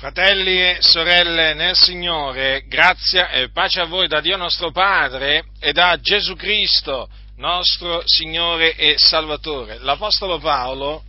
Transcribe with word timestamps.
Fratelli 0.00 0.58
e 0.58 0.78
sorelle 0.80 1.52
nel 1.52 1.76
Signore, 1.76 2.64
grazia 2.66 3.28
e 3.28 3.50
pace 3.50 3.82
a 3.82 3.84
voi 3.84 4.08
da 4.08 4.22
Dio 4.22 4.38
nostro 4.38 4.70
Padre 4.70 5.48
e 5.60 5.74
da 5.74 6.00
Gesù 6.00 6.36
Cristo, 6.36 7.06
nostro 7.36 8.00
Signore 8.06 8.76
e 8.76 8.94
Salvatore. 8.96 9.76
L'Apostolo 9.80 10.38
Paolo, 10.38 11.04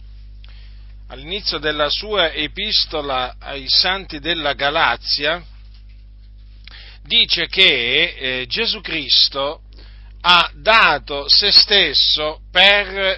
all'inizio 1.08 1.58
della 1.58 1.90
sua 1.90 2.34
epistola 2.34 3.38
ai 3.40 3.64
santi 3.70 4.20
della 4.20 4.56
Galazia, 4.56 5.42
dice 7.06 7.48
che 7.48 8.42
eh, 8.42 8.46
Gesù 8.46 8.82
Cristo 8.82 9.62
ha 10.20 10.52
dato 10.54 11.30
se 11.30 11.50
stesso 11.50 12.42
per 12.52 13.18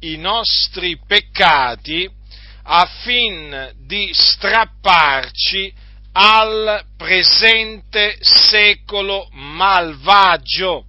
i 0.00 0.16
nostri 0.16 0.98
peccati 1.06 2.20
affin 2.62 3.72
di 3.86 4.10
strapparci 4.12 5.72
al 6.12 6.84
presente 6.96 8.18
secolo 8.20 9.28
malvagio, 9.32 10.86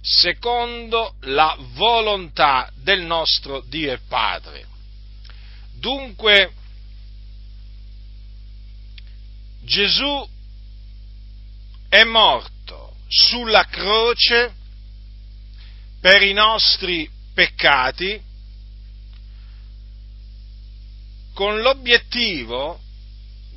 secondo 0.00 1.16
la 1.22 1.56
volontà 1.74 2.70
del 2.76 3.02
nostro 3.02 3.60
Dio 3.66 3.92
e 3.92 3.98
Padre. 4.08 4.66
Dunque, 5.74 6.52
Gesù 9.62 10.28
è 11.88 12.04
morto 12.04 12.94
sulla 13.08 13.64
croce 13.64 14.54
per 16.00 16.22
i 16.22 16.32
nostri 16.32 17.10
peccati, 17.34 18.20
con 21.40 21.62
l'obiettivo 21.62 22.78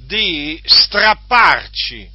di 0.06 0.58
strapparci 0.64 2.10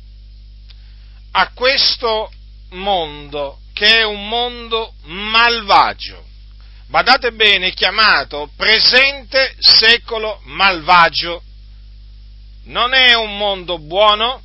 a 1.32 1.52
questo 1.52 2.32
mondo 2.70 3.58
che 3.74 3.98
è 3.98 4.02
un 4.02 4.28
mondo 4.28 4.94
malvagio. 5.02 6.24
Badate 6.86 7.32
bene, 7.32 7.74
chiamato 7.74 8.50
presente 8.56 9.56
secolo 9.58 10.40
malvagio. 10.44 11.42
Non 12.62 12.94
è 12.94 13.12
un 13.12 13.36
mondo 13.36 13.78
buono, 13.78 14.42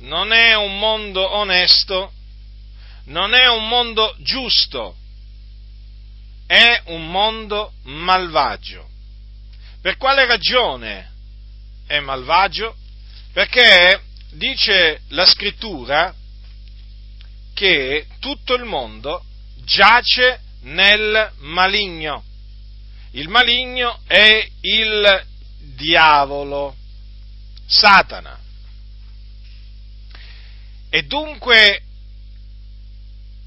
non 0.00 0.32
è 0.32 0.54
un 0.54 0.78
mondo 0.78 1.34
onesto, 1.34 2.12
non 3.04 3.32
è 3.32 3.48
un 3.48 3.66
mondo 3.66 4.14
giusto, 4.18 4.96
è 6.46 6.82
un 6.86 7.10
mondo 7.10 7.72
malvagio. 7.82 8.88
Per 9.80 9.96
quale 9.96 10.26
ragione 10.26 11.12
è 11.86 11.98
malvagio? 12.00 12.76
Perché 13.32 14.00
dice 14.30 15.02
la 15.08 15.26
scrittura 15.26 16.14
che 17.54 18.06
tutto 18.20 18.54
il 18.54 18.64
mondo 18.64 19.24
giace 19.64 20.40
nel 20.62 21.32
maligno. 21.38 22.24
Il 23.12 23.28
maligno 23.28 24.00
è 24.06 24.46
il 24.60 25.26
diavolo, 25.74 26.76
Satana. 27.66 28.38
E 30.90 31.02
dunque 31.02 31.82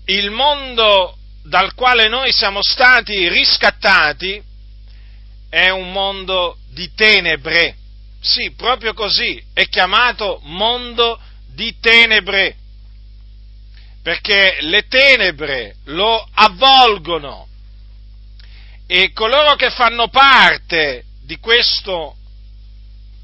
il 0.05 0.31
mondo 0.31 1.19
dal 1.50 1.73
quale 1.73 2.08
noi 2.08 2.31
siamo 2.31 2.59
stati 2.61 3.28
riscattati 3.28 4.42
è 5.50 5.69
un 5.69 5.92
mondo 5.92 6.59
di 6.69 6.94
tenebre. 6.94 7.75
Sì, 8.22 8.52
proprio 8.52 8.94
così, 8.94 9.44
è 9.53 9.67
chiamato 9.67 10.39
mondo 10.44 11.20
di 11.47 11.75
tenebre, 11.80 12.55
perché 14.04 14.59
le 14.61 14.88
tenebre 14.88 15.77
lo 15.86 16.23
avvolgono 16.36 17.48
e 18.86 19.11
coloro 19.11 19.55
che 19.55 19.71
fanno 19.71 20.08
parte 20.08 21.05
di 21.23 21.38
questo 21.39 22.15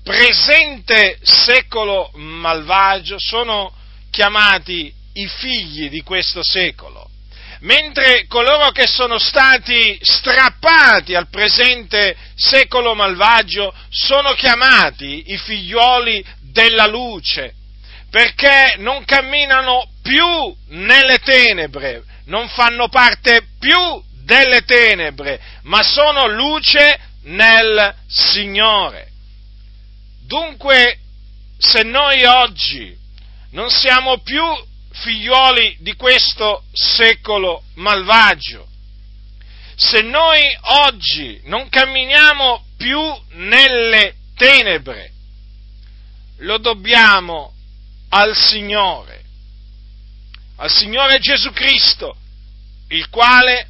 presente 0.03 1.19
secolo 1.21 2.09
malvagio 2.15 3.17
sono 3.19 3.71
chiamati 4.09 4.91
i 5.13 5.27
figli 5.27 5.89
di 5.89 6.01
questo 6.01 6.41
secolo 6.43 7.04
mentre 7.65 8.25
coloro 8.27 8.69
che 8.69 8.87
sono 8.87 9.17
stati 9.17 9.97
strappati 10.01 11.15
al 11.15 11.29
presente 11.29 12.15
secolo 12.35 12.93
malvagio 12.93 13.73
sono 13.89 14.33
chiamati 14.33 15.31
i 15.31 15.37
figlioli 15.37 16.23
della 16.51 16.85
luce, 16.85 17.53
perché 18.09 18.75
non 18.77 19.03
camminano 19.03 19.89
più 20.01 20.55
nelle 20.69 21.17
tenebre, 21.19 22.03
non 22.25 22.47
fanno 22.49 22.87
parte 22.87 23.47
più 23.59 24.01
delle 24.23 24.61
tenebre, 24.63 25.39
ma 25.63 25.81
sono 25.81 26.27
luce 26.27 26.99
nel 27.23 27.95
Signore. 28.07 29.09
Dunque, 30.21 30.99
se 31.57 31.81
noi 31.81 32.23
oggi 32.25 32.95
non 33.51 33.69
siamo 33.71 34.19
più 34.19 34.43
figlioli 35.05 35.77
di 35.81 35.93
questo 35.93 36.63
secolo 36.73 37.63
malvagio. 37.75 38.67
Se 39.75 40.01
noi 40.01 40.41
oggi 40.61 41.41
non 41.43 41.69
camminiamo 41.69 42.65
più 42.75 42.99
nelle 43.33 44.15
tenebre, 44.35 45.11
lo 46.39 46.57
dobbiamo 46.57 47.53
al 48.09 48.35
Signore, 48.35 49.23
al 50.57 50.71
Signore 50.71 51.19
Gesù 51.19 51.51
Cristo, 51.51 52.17
il 52.89 53.07
quale 53.09 53.69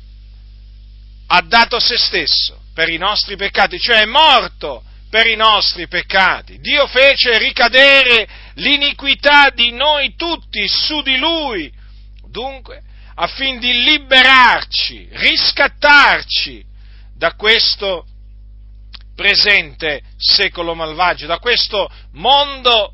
ha 1.27 1.41
dato 1.41 1.79
se 1.79 1.97
stesso 1.97 2.61
per 2.73 2.87
i 2.89 2.97
nostri 2.97 3.35
peccati, 3.35 3.77
cioè 3.77 4.01
è 4.01 4.05
morto 4.05 4.83
per 5.15 5.27
i 5.27 5.37
nostri 5.37 5.87
peccati. 5.87 6.59
Dio 6.59 6.87
fece 6.87 7.37
ricadere 7.37 8.27
l'iniquità 8.55 9.49
di 9.49 9.71
noi 9.71 10.13
tutti 10.17 10.67
su 10.67 11.01
di 11.03 11.15
lui. 11.15 11.71
Dunque, 12.29 12.81
affin 13.15 13.57
di 13.59 13.71
liberarci, 13.83 15.07
riscattarci 15.09 16.65
da 17.15 17.33
questo 17.35 18.05
presente 19.15 20.01
secolo 20.17 20.75
malvagio, 20.75 21.27
da 21.27 21.39
questo 21.39 21.89
mondo 22.11 22.91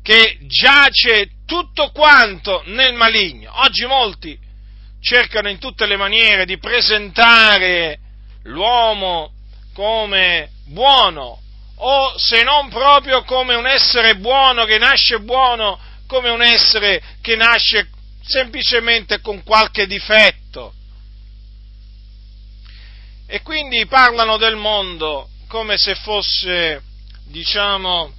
che 0.00 0.38
giace 0.46 1.30
tutto 1.44 1.90
quanto 1.90 2.62
nel 2.66 2.94
maligno. 2.94 3.50
Oggi 3.62 3.84
molti 3.84 4.38
cercano 5.00 5.48
in 5.48 5.58
tutte 5.58 5.86
le 5.86 5.96
maniere 5.96 6.44
di 6.44 6.56
presentare 6.56 7.98
l'uomo 8.44 9.32
come 9.72 10.50
buono, 10.66 11.40
o 11.76 12.18
se 12.18 12.42
non 12.42 12.68
proprio 12.68 13.24
come 13.24 13.54
un 13.54 13.66
essere 13.66 14.16
buono 14.16 14.64
che 14.64 14.78
nasce 14.78 15.20
buono, 15.20 15.78
come 16.06 16.28
un 16.30 16.42
essere 16.42 17.02
che 17.20 17.36
nasce 17.36 17.88
semplicemente 18.22 19.20
con 19.20 19.42
qualche 19.42 19.86
difetto. 19.86 20.72
E 23.26 23.42
quindi 23.42 23.86
parlano 23.86 24.36
del 24.36 24.56
mondo 24.56 25.28
come 25.48 25.76
se 25.76 25.94
fosse, 25.94 26.82
diciamo, 27.26 28.12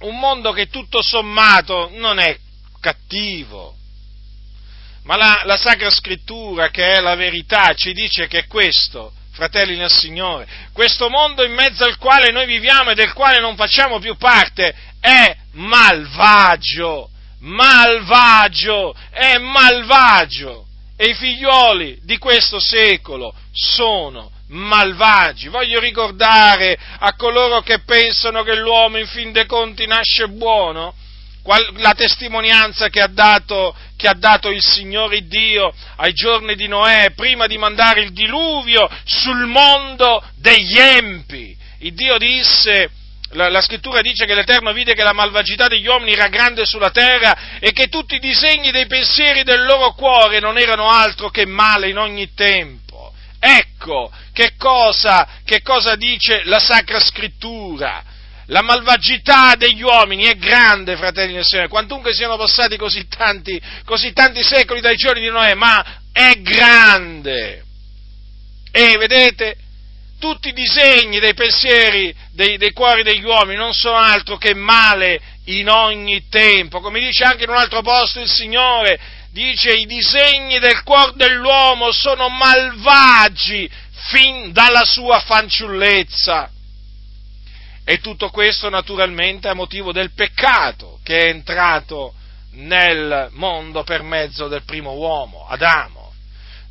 un 0.00 0.18
mondo 0.18 0.52
che 0.52 0.68
tutto 0.68 1.02
sommato 1.02 1.90
non 1.92 2.18
è 2.18 2.36
cattivo. 2.80 3.76
Ma 5.04 5.16
la, 5.16 5.42
la 5.44 5.56
Sacra 5.56 5.90
Scrittura, 5.90 6.70
che 6.70 6.94
è 6.94 7.00
la 7.00 7.14
verità, 7.14 7.74
ci 7.74 7.92
dice 7.92 8.26
che 8.26 8.46
questo 8.46 9.12
fratelli 9.34 9.76
nel 9.76 9.90
Signore. 9.90 10.46
Questo 10.72 11.08
mondo 11.10 11.44
in 11.44 11.52
mezzo 11.52 11.84
al 11.84 11.98
quale 11.98 12.30
noi 12.30 12.46
viviamo 12.46 12.90
e 12.90 12.94
del 12.94 13.12
quale 13.12 13.40
non 13.40 13.56
facciamo 13.56 13.98
più 13.98 14.16
parte 14.16 14.74
è 15.00 15.36
malvagio, 15.52 17.10
malvagio, 17.40 18.94
è 19.10 19.36
malvagio. 19.38 20.66
E 20.96 21.08
i 21.08 21.14
figlioli 21.14 21.98
di 22.02 22.16
questo 22.18 22.60
secolo 22.60 23.34
sono 23.52 24.30
malvagi. 24.48 25.48
Voglio 25.48 25.80
ricordare 25.80 26.78
a 27.00 27.14
coloro 27.16 27.60
che 27.62 27.80
pensano 27.80 28.44
che 28.44 28.54
l'uomo 28.54 28.98
in 28.98 29.06
fin 29.06 29.32
dei 29.32 29.46
conti 29.46 29.86
nasce 29.86 30.28
buono, 30.28 30.94
la 31.76 31.92
testimonianza 31.92 32.88
che 32.88 33.00
ha, 33.00 33.06
dato, 33.06 33.76
che 33.96 34.08
ha 34.08 34.14
dato 34.14 34.48
il 34.50 34.62
Signore 34.62 35.26
Dio 35.26 35.72
ai 35.96 36.12
giorni 36.14 36.54
di 36.54 36.66
Noè, 36.66 37.12
prima 37.14 37.46
di 37.46 37.58
mandare 37.58 38.00
il 38.00 38.12
diluvio 38.12 38.88
sul 39.04 39.46
mondo 39.46 40.22
degli 40.36 40.78
empi. 40.78 41.56
Il 41.80 41.92
Dio 41.92 42.16
disse, 42.16 42.90
la, 43.32 43.50
la, 43.50 43.60
scrittura 43.60 44.00
dice 44.00 44.24
che 44.24 44.34
l'Eterno 44.34 44.72
vide 44.72 44.94
che 44.94 45.02
la 45.02 45.12
malvagità 45.12 45.68
degli 45.68 45.86
uomini 45.86 46.12
era 46.12 46.28
grande 46.28 46.64
sulla 46.64 46.90
terra 46.90 47.58
e 47.58 47.72
che 47.72 47.88
tutti 47.88 48.14
i 48.14 48.20
disegni 48.20 48.70
dei 48.70 48.86
pensieri 48.86 49.42
del 49.42 49.64
loro 49.64 49.92
cuore 49.92 50.40
non 50.40 50.56
erano 50.56 50.88
altro 50.88 51.28
che 51.28 51.44
male 51.44 51.88
in 51.90 51.98
ogni 51.98 52.32
tempo. 52.32 53.12
Ecco 53.38 54.10
che 54.32 54.54
cosa, 54.56 55.28
che 55.44 55.60
cosa 55.60 55.96
dice 55.96 56.42
la 56.44 56.58
Sacra 56.58 57.00
Scrittura. 57.00 58.02
La 58.48 58.62
malvagità 58.62 59.54
degli 59.56 59.82
uomini 59.82 60.24
è 60.24 60.36
grande, 60.36 60.96
fratelli 60.96 61.32
del 61.32 61.44
Signore, 61.44 61.68
quantunque 61.68 62.12
siano 62.12 62.36
passati 62.36 62.76
così 62.76 63.06
tanti, 63.08 63.60
così 63.84 64.12
tanti 64.12 64.42
secoli 64.42 64.80
dai 64.80 64.96
giorni 64.96 65.22
di 65.22 65.30
Noè, 65.30 65.54
ma 65.54 66.02
è 66.12 66.34
grande. 66.42 67.64
E 68.70 68.96
vedete, 68.98 69.56
tutti 70.18 70.48
i 70.48 70.52
disegni 70.52 71.20
dei 71.20 71.34
pensieri, 71.34 72.14
dei, 72.32 72.56
dei, 72.56 72.72
cuori 72.72 73.02
degli 73.02 73.24
uomini 73.24 73.56
non 73.56 73.72
sono 73.72 73.96
altro 73.96 74.36
che 74.36 74.54
male 74.54 75.20
in 75.46 75.68
ogni 75.68 76.28
tempo. 76.28 76.80
Come 76.80 77.00
dice 77.00 77.24
anche 77.24 77.44
in 77.44 77.50
un 77.50 77.56
altro 77.56 77.82
posto 77.82 78.20
il 78.20 78.28
Signore, 78.28 78.98
dice 79.30 79.72
i 79.72 79.86
disegni 79.86 80.58
del 80.58 80.82
cuore 80.82 81.12
dell'uomo 81.16 81.92
sono 81.92 82.28
malvagi 82.28 83.70
fin 84.10 84.52
dalla 84.52 84.84
sua 84.84 85.20
fanciullezza. 85.20 86.50
E 87.84 87.98
tutto 88.00 88.30
questo 88.30 88.70
naturalmente 88.70 89.48
a 89.48 89.54
motivo 89.54 89.92
del 89.92 90.12
peccato 90.12 90.98
che 91.02 91.20
è 91.20 91.28
entrato 91.28 92.14
nel 92.52 93.28
mondo 93.32 93.82
per 93.82 94.02
mezzo 94.02 94.48
del 94.48 94.62
primo 94.62 94.92
uomo, 94.92 95.46
Adamo. 95.46 96.12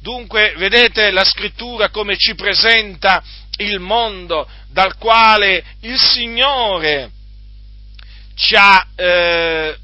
Dunque, 0.01 0.53
vedete 0.57 1.11
la 1.11 1.23
scrittura 1.23 1.89
come 1.89 2.17
ci 2.17 2.35
presenta 2.35 3.23
il 3.57 3.79
mondo 3.79 4.49
dal 4.69 4.97
quale 4.97 5.63
il 5.81 5.97
Signore 5.99 7.11
ci 8.35 8.55
ha 8.55 8.85
eh, 8.95 9.77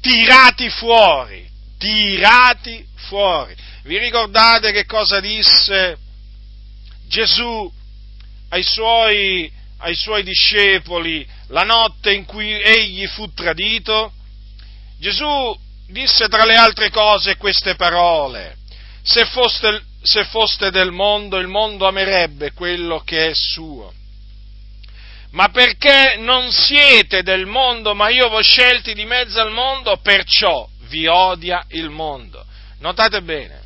tirati 0.00 0.70
fuori, 0.70 1.48
tirati 1.76 2.86
fuori. 2.94 3.54
Vi 3.82 3.98
ricordate 3.98 4.70
che 4.72 4.84
cosa 4.86 5.20
disse 5.20 5.98
Gesù 7.08 7.70
ai 8.50 8.62
suoi, 8.62 9.50
ai 9.78 9.94
suoi 9.94 10.22
discepoli 10.22 11.26
la 11.48 11.62
notte 11.62 12.12
in 12.12 12.24
cui 12.24 12.60
egli 12.60 13.06
fu 13.06 13.32
tradito? 13.32 14.12
Gesù 14.98 15.56
disse 15.88 16.28
tra 16.28 16.44
le 16.44 16.56
altre 16.56 16.90
cose 16.90 17.36
queste 17.36 17.74
parole, 17.74 18.56
se 19.02 19.24
foste, 19.26 19.82
se 20.02 20.24
foste 20.24 20.70
del 20.70 20.90
mondo, 20.90 21.38
il 21.38 21.46
mondo 21.46 21.86
amerebbe 21.86 22.52
quello 22.52 23.00
che 23.00 23.28
è 23.28 23.34
suo 23.34 23.92
ma 25.30 25.48
perché 25.50 26.16
non 26.18 26.50
siete 26.50 27.22
del 27.22 27.46
mondo, 27.46 27.94
ma 27.94 28.08
io 28.08 28.28
vi 28.28 28.36
ho 28.36 28.42
scelti 28.42 28.94
di 28.94 29.04
mezzo 29.04 29.40
al 29.40 29.50
mondo, 29.50 29.98
perciò 29.98 30.66
vi 30.88 31.06
odia 31.06 31.64
il 31.68 31.90
mondo. 31.90 32.44
Notate 32.78 33.20
bene, 33.22 33.60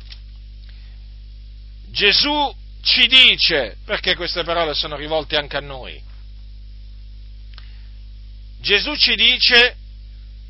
Gesù 1.89 2.53
ci 2.83 3.07
dice, 3.07 3.77
perché 3.85 4.15
queste 4.15 4.43
parole 4.43 4.73
sono 4.73 4.95
rivolte 4.95 5.37
anche 5.37 5.57
a 5.57 5.61
noi, 5.61 6.01
Gesù 8.61 8.95
ci 8.95 9.15
dice 9.15 9.75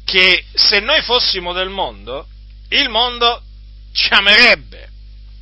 che 0.06 0.46
se 0.54 0.80
noi 0.80 1.02
fossimo 1.02 1.54
del 1.54 1.70
mondo, 1.70 2.28
il 2.70 2.90
mondo 2.90 3.42
ci 3.94 4.10
amerebbe, 4.14 4.90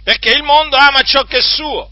perché 0.03 0.31
il 0.31 0.43
mondo 0.43 0.75
ama 0.75 1.01
ciò 1.01 1.23
che 1.23 1.37
è 1.37 1.41
suo, 1.41 1.89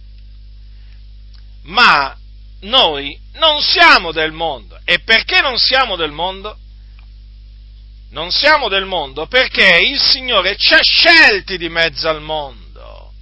ma 1.63 2.15
noi 2.61 3.19
non 3.33 3.61
siamo 3.61 4.11
del 4.11 4.31
mondo. 4.31 4.79
E 4.83 4.99
perché 4.99 5.41
non 5.41 5.57
siamo 5.57 5.95
del 5.95 6.11
mondo? 6.11 6.57
Non 8.11 8.31
siamo 8.31 8.69
del 8.69 8.85
mondo 8.85 9.27
perché 9.27 9.79
il 9.79 9.99
Signore 9.99 10.57
ci 10.57 10.73
ha 10.73 10.81
scelti 10.81 11.57
di 11.57 11.69
mezzo 11.69 12.09
al 12.09 12.21
mondo. 12.21 13.13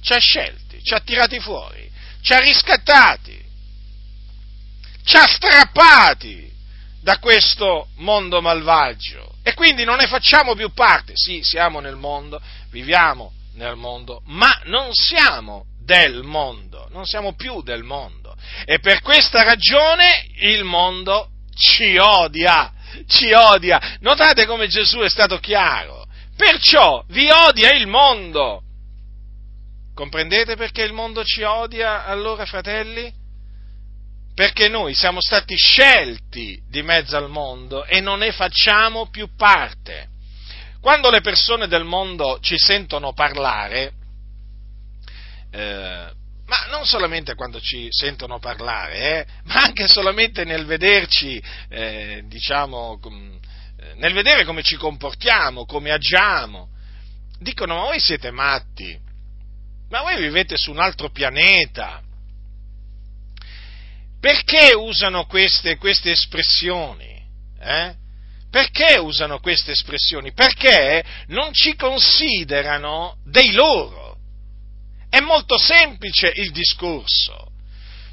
Ci 0.00 0.12
ha 0.12 0.18
scelti, 0.18 0.67
ci 0.88 0.94
ha 0.94 1.00
tirati 1.00 1.38
fuori, 1.38 1.86
ci 2.22 2.32
ha 2.32 2.38
riscattati, 2.38 3.38
ci 5.04 5.16
ha 5.16 5.26
strappati 5.26 6.50
da 7.02 7.18
questo 7.18 7.88
mondo 7.96 8.40
malvagio. 8.40 9.34
E 9.42 9.52
quindi 9.52 9.84
non 9.84 9.98
ne 9.98 10.06
facciamo 10.06 10.54
più 10.54 10.72
parte. 10.72 11.12
Sì, 11.14 11.40
siamo 11.42 11.80
nel 11.80 11.96
mondo, 11.96 12.40
viviamo 12.70 13.32
nel 13.56 13.76
mondo, 13.76 14.22
ma 14.26 14.62
non 14.64 14.94
siamo 14.94 15.66
del 15.84 16.22
mondo, 16.22 16.88
non 16.90 17.04
siamo 17.04 17.34
più 17.34 17.60
del 17.62 17.82
mondo. 17.82 18.34
E 18.64 18.78
per 18.78 19.02
questa 19.02 19.42
ragione 19.42 20.26
il 20.40 20.64
mondo 20.64 21.28
ci 21.54 21.98
odia, 21.98 22.72
ci 23.06 23.30
odia. 23.32 23.98
Notate 24.00 24.46
come 24.46 24.68
Gesù 24.68 25.00
è 25.00 25.10
stato 25.10 25.38
chiaro. 25.38 26.06
Perciò 26.34 27.04
vi 27.08 27.28
odia 27.30 27.74
il 27.74 27.86
mondo. 27.86 28.62
Comprendete 29.98 30.54
perché 30.54 30.84
il 30.84 30.92
mondo 30.92 31.24
ci 31.24 31.42
odia 31.42 32.04
allora, 32.04 32.46
fratelli? 32.46 33.12
Perché 34.32 34.68
noi 34.68 34.94
siamo 34.94 35.20
stati 35.20 35.56
scelti 35.56 36.62
di 36.68 36.82
mezzo 36.82 37.16
al 37.16 37.28
mondo 37.28 37.84
e 37.84 38.00
non 38.00 38.20
ne 38.20 38.30
facciamo 38.30 39.10
più 39.10 39.34
parte. 39.34 40.06
Quando 40.80 41.10
le 41.10 41.20
persone 41.20 41.66
del 41.66 41.82
mondo 41.82 42.38
ci 42.38 42.54
sentono 42.56 43.12
parlare, 43.12 43.92
eh, 45.50 46.12
ma 46.46 46.66
non 46.70 46.86
solamente 46.86 47.34
quando 47.34 47.60
ci 47.60 47.88
sentono 47.90 48.38
parlare, 48.38 48.94
eh, 48.94 49.26
ma 49.46 49.64
anche 49.64 49.88
solamente 49.88 50.44
nel 50.44 50.64
vederci, 50.64 51.42
eh, 51.70 52.22
diciamo, 52.24 53.00
eh, 53.02 53.94
nel 53.96 54.12
vedere 54.12 54.44
come 54.44 54.62
ci 54.62 54.76
comportiamo, 54.76 55.66
come 55.66 55.90
agiamo. 55.90 56.68
Dicono, 57.40 57.74
ma 57.74 57.82
voi 57.82 57.98
siete 57.98 58.30
matti, 58.30 59.06
ma 59.88 60.02
voi 60.02 60.20
vivete 60.20 60.56
su 60.56 60.70
un 60.70 60.78
altro 60.78 61.10
pianeta. 61.10 62.02
Perché 64.20 64.74
usano 64.74 65.26
queste, 65.26 65.76
queste 65.76 66.10
espressioni? 66.10 67.22
Eh? 67.60 67.94
Perché 68.50 68.98
usano 68.98 69.38
queste 69.38 69.72
espressioni? 69.72 70.32
Perché 70.32 71.04
non 71.28 71.52
ci 71.52 71.76
considerano 71.76 73.18
dei 73.24 73.52
loro 73.52 74.08
è 75.10 75.20
molto 75.20 75.56
semplice 75.56 76.32
il 76.34 76.50
discorso. 76.50 77.50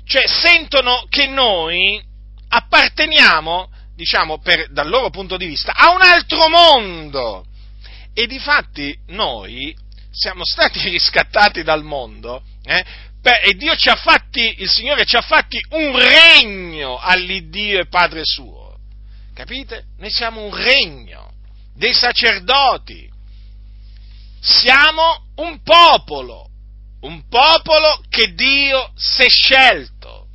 Cioè 0.06 0.28
sentono 0.28 1.06
che 1.10 1.28
noi 1.28 2.02
apparteniamo, 2.48 3.70
diciamo, 3.96 4.40
per, 4.40 4.72
dal 4.72 4.88
loro 4.88 5.10
punto 5.10 5.36
di 5.38 5.46
vista, 5.46 5.74
a 5.74 5.94
un 5.94 6.02
altro 6.02 6.48
mondo. 6.50 7.46
E 8.14 8.28
di 8.28 8.40
fatti 8.40 8.98
noi 9.08 9.76
siamo 10.16 10.44
stati 10.46 10.80
riscattati 10.90 11.64
dal 11.64 11.84
mondo 11.84 12.44
eh, 12.64 12.84
per, 13.22 13.42
e 13.44 13.54
Dio 13.56 13.76
ci 13.76 13.90
ha 13.90 13.96
fatti, 13.96 14.62
il 14.62 14.70
Signore 14.70 15.06
ci 15.06 15.16
ha 15.16 15.22
fatti 15.22 15.64
un 15.72 15.98
regno 15.98 16.98
all'Iddio 16.98 17.80
e 17.80 17.88
Padre 17.88 18.22
suo. 18.24 18.78
Capite? 19.34 19.86
Noi 19.98 20.12
siamo 20.12 20.44
un 20.44 20.56
regno 20.56 21.32
dei 21.74 21.94
sacerdoti. 21.94 23.12
Siamo 24.40 25.26
un 25.38 25.62
popolo 25.64 26.50
un 27.06 27.28
popolo 27.28 28.02
che 28.10 28.34
Dio 28.34 28.92
si 28.96 29.24
è 29.24 29.30
scelto 29.30 30.28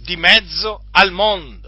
di 0.00 0.16
mezzo 0.16 0.84
al 0.92 1.12
mondo, 1.12 1.59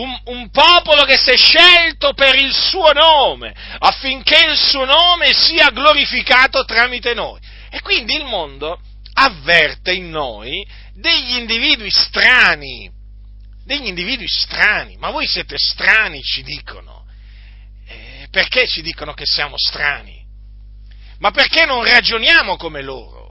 un, 0.00 0.20
un, 0.24 0.50
popolo 0.50 1.04
che 1.04 1.16
si 1.16 1.30
è 1.30 1.36
scelto 1.36 2.12
per 2.14 2.34
il 2.36 2.52
suo 2.52 2.92
nome, 2.92 3.54
affinché 3.78 4.46
il 4.50 4.56
suo 4.56 4.84
nome 4.84 5.32
sia 5.32 5.70
glorificato 5.70 6.64
tramite 6.64 7.14
noi. 7.14 7.40
E 7.70 7.80
quindi 7.80 8.14
il 8.14 8.24
mondo 8.24 8.80
avverte 9.14 9.92
in 9.92 10.10
noi 10.10 10.66
degli 10.94 11.36
individui 11.36 11.90
strani, 11.90 12.90
degli 13.64 13.86
individui 13.86 14.28
strani, 14.28 14.96
ma 14.96 15.10
voi 15.10 15.26
siete 15.26 15.56
strani, 15.58 16.22
ci 16.22 16.42
dicono. 16.42 17.04
Eh, 17.86 18.28
perché 18.30 18.66
ci 18.66 18.82
dicono 18.82 19.14
che 19.14 19.24
siamo 19.26 19.56
strani? 19.56 20.24
Ma 21.18 21.30
perché 21.30 21.64
non 21.64 21.84
ragioniamo 21.84 22.56
come 22.56 22.82
loro? 22.82 23.26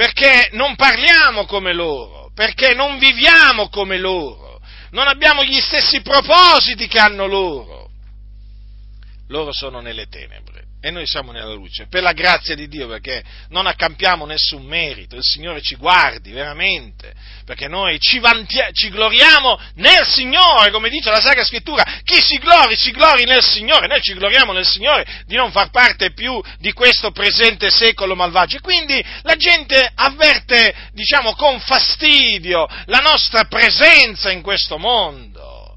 perché 0.00 0.48
non 0.52 0.76
parliamo 0.76 1.44
come 1.44 1.74
loro, 1.74 2.30
perché 2.34 2.72
non 2.72 2.98
viviamo 2.98 3.68
come 3.68 3.98
loro, 3.98 4.49
non 4.90 5.06
abbiamo 5.06 5.44
gli 5.44 5.60
stessi 5.60 6.00
propositi 6.02 6.86
che 6.86 6.98
hanno 6.98 7.26
loro. 7.26 7.90
Loro 9.28 9.52
sono 9.52 9.80
nelle 9.80 10.06
tenebre 10.08 10.49
e 10.82 10.90
noi 10.90 11.06
siamo 11.06 11.30
nella 11.30 11.52
luce, 11.52 11.88
per 11.88 12.02
la 12.02 12.12
grazia 12.12 12.54
di 12.54 12.66
Dio, 12.66 12.88
perché 12.88 13.22
non 13.50 13.66
accampiamo 13.66 14.24
nessun 14.24 14.64
merito, 14.64 15.14
il 15.14 15.22
Signore 15.22 15.60
ci 15.60 15.76
guardi 15.76 16.32
veramente, 16.32 17.12
perché 17.44 17.68
noi 17.68 18.00
ci, 18.00 18.18
vantia- 18.18 18.70
ci 18.72 18.88
gloriamo 18.88 19.60
nel 19.74 20.06
Signore, 20.06 20.70
come 20.70 20.88
dice 20.88 21.10
la 21.10 21.20
Sacra 21.20 21.44
Scrittura, 21.44 21.84
chi 22.02 22.18
si 22.22 22.38
glori, 22.38 22.76
si 22.76 22.92
glori 22.92 23.24
nel 23.24 23.42
Signore, 23.42 23.88
noi 23.88 24.00
ci 24.00 24.14
gloriamo 24.14 24.52
nel 24.52 24.66
Signore 24.66 25.06
di 25.26 25.36
non 25.36 25.50
far 25.50 25.70
parte 25.70 26.14
più 26.14 26.42
di 26.58 26.72
questo 26.72 27.10
presente 27.10 27.68
secolo 27.68 28.16
malvagio, 28.16 28.56
e 28.56 28.60
quindi 28.60 29.04
la 29.22 29.36
gente 29.36 29.90
avverte, 29.94 30.74
diciamo, 30.92 31.34
con 31.34 31.60
fastidio 31.60 32.66
la 32.86 33.00
nostra 33.00 33.44
presenza 33.44 34.30
in 34.30 34.40
questo 34.40 34.78
mondo, 34.78 35.76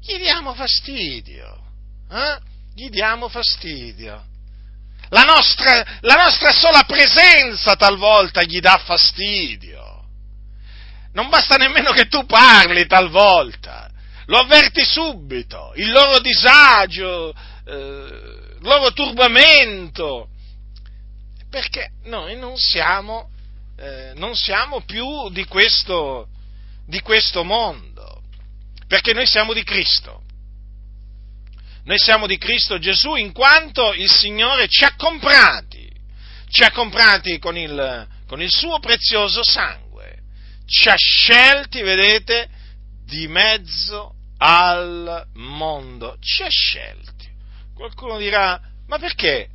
gli 0.00 0.18
diamo 0.18 0.54
fastidio, 0.54 1.58
eh? 2.12 2.38
gli 2.76 2.88
diamo 2.90 3.28
fastidio. 3.28 4.34
La 5.10 5.22
nostra, 5.22 5.98
la 6.00 6.14
nostra 6.14 6.52
sola 6.52 6.82
presenza 6.82 7.76
talvolta 7.76 8.42
gli 8.42 8.60
dà 8.60 8.80
fastidio. 8.84 9.84
Non 11.12 11.28
basta 11.28 11.56
nemmeno 11.56 11.92
che 11.92 12.08
tu 12.08 12.26
parli 12.26 12.86
talvolta, 12.86 13.90
lo 14.26 14.38
avverti 14.38 14.84
subito, 14.84 15.72
il 15.76 15.90
loro 15.90 16.18
disagio, 16.18 17.32
eh, 17.64 17.72
il 17.72 18.58
loro 18.60 18.92
turbamento, 18.92 20.28
perché 21.48 21.92
noi 22.04 22.36
non 22.36 22.58
siamo, 22.58 23.30
eh, 23.78 24.12
non 24.16 24.34
siamo 24.34 24.82
più 24.82 25.30
di 25.30 25.46
questo, 25.46 26.28
di 26.86 27.00
questo 27.00 27.44
mondo, 27.44 28.22
perché 28.86 29.14
noi 29.14 29.26
siamo 29.26 29.54
di 29.54 29.62
Cristo. 29.62 30.24
Noi 31.86 31.98
siamo 32.00 32.26
di 32.26 32.36
Cristo 32.36 32.80
Gesù 32.80 33.14
in 33.14 33.30
quanto 33.30 33.92
il 33.92 34.10
Signore 34.10 34.66
ci 34.66 34.82
ha 34.82 34.96
comprati, 34.96 35.88
ci 36.48 36.64
ha 36.64 36.72
comprati 36.72 37.38
con 37.38 37.56
il, 37.56 38.08
con 38.26 38.42
il 38.42 38.50
suo 38.50 38.80
prezioso 38.80 39.44
sangue, 39.44 40.18
ci 40.66 40.88
ha 40.88 40.96
scelti, 40.96 41.82
vedete, 41.82 42.48
di 43.04 43.28
mezzo 43.28 44.14
al 44.38 45.28
mondo, 45.34 46.16
ci 46.18 46.42
ha 46.42 46.48
scelti. 46.48 47.28
Qualcuno 47.72 48.18
dirà, 48.18 48.60
ma 48.88 48.98
perché 48.98 49.48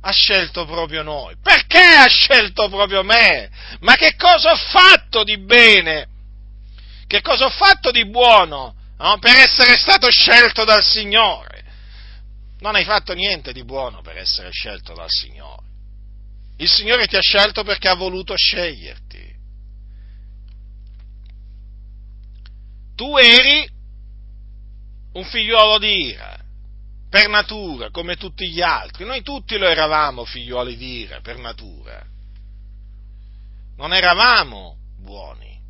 ha 0.00 0.10
scelto 0.10 0.64
proprio 0.64 1.02
noi? 1.02 1.36
Perché 1.42 1.78
ha 1.78 2.08
scelto 2.08 2.70
proprio 2.70 3.02
me? 3.02 3.50
Ma 3.80 3.96
che 3.96 4.14
cosa 4.16 4.52
ho 4.52 4.56
fatto 4.56 5.24
di 5.24 5.36
bene? 5.36 6.06
Che 7.06 7.20
cosa 7.20 7.44
ho 7.44 7.50
fatto 7.50 7.90
di 7.90 8.08
buono? 8.08 8.76
No? 8.98 9.18
per 9.18 9.34
essere 9.36 9.76
stato 9.76 10.08
scelto 10.10 10.64
dal 10.64 10.82
Signore. 10.82 11.64
Non 12.60 12.74
hai 12.74 12.84
fatto 12.84 13.14
niente 13.14 13.52
di 13.52 13.64
buono 13.64 14.00
per 14.02 14.16
essere 14.16 14.50
scelto 14.50 14.92
dal 14.92 15.08
Signore. 15.08 15.66
Il 16.56 16.68
Signore 16.68 17.06
ti 17.06 17.16
ha 17.16 17.20
scelto 17.20 17.62
perché 17.62 17.88
ha 17.88 17.94
voluto 17.94 18.34
sceglierti. 18.36 19.36
Tu 22.96 23.16
eri 23.16 23.68
un 25.12 25.24
figliuolo 25.24 25.78
di 25.78 26.06
ira, 26.06 26.36
per 27.08 27.28
natura, 27.28 27.90
come 27.90 28.16
tutti 28.16 28.50
gli 28.50 28.60
altri. 28.60 29.04
Noi 29.04 29.22
tutti 29.22 29.56
lo 29.56 29.68
eravamo 29.68 30.24
figliuoli 30.24 30.76
di 30.76 30.98
ira, 31.02 31.20
per 31.20 31.38
natura. 31.38 32.04
Non 33.76 33.94
eravamo 33.94 34.76
buoni, 35.00 35.60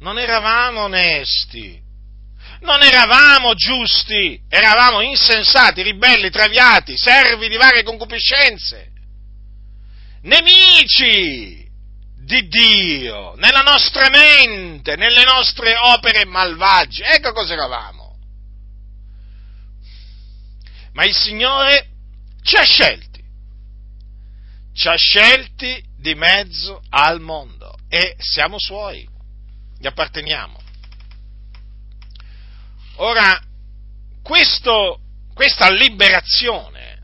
non 0.00 0.18
eravamo 0.18 0.82
onesti, 0.82 1.82
non 2.60 2.82
eravamo 2.82 3.54
giusti, 3.54 4.40
eravamo 4.48 5.00
insensati, 5.00 5.82
ribelli, 5.82 6.30
traviati, 6.30 6.96
servi 6.96 7.48
di 7.48 7.56
varie 7.56 7.82
concupiscenze, 7.82 8.92
nemici 10.22 11.64
di 12.18 12.48
Dio, 12.48 13.34
nella 13.36 13.60
nostra 13.62 14.08
mente, 14.08 14.96
nelle 14.96 15.24
nostre 15.24 15.76
opere 15.76 16.24
malvagie. 16.24 17.04
Ecco 17.04 17.32
cosa 17.32 17.52
eravamo. 17.52 18.18
Ma 20.92 21.04
il 21.04 21.14
Signore 21.14 21.88
ci 22.42 22.56
ha 22.56 22.64
scelti, 22.64 23.22
ci 24.72 24.88
ha 24.88 24.96
scelti 24.96 25.84
di 25.98 26.14
mezzo 26.14 26.82
al 26.90 27.20
mondo 27.20 27.76
e 27.88 28.16
siamo 28.18 28.58
suoi, 28.58 29.06
gli 29.78 29.86
apparteniamo. 29.86 30.65
Ora, 32.96 33.38
questo, 34.22 35.00
questa 35.34 35.70
liberazione 35.70 37.02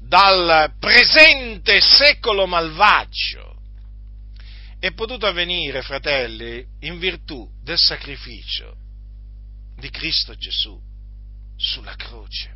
dal 0.00 0.74
presente 0.78 1.80
secolo 1.80 2.46
malvagio 2.46 3.56
è 4.78 4.92
potuta 4.92 5.28
avvenire, 5.28 5.80
fratelli, 5.80 6.64
in 6.80 6.98
virtù 6.98 7.48
del 7.62 7.78
sacrificio 7.78 8.76
di 9.78 9.88
Cristo 9.88 10.34
Gesù 10.34 10.78
sulla 11.56 11.94
croce. 11.94 12.52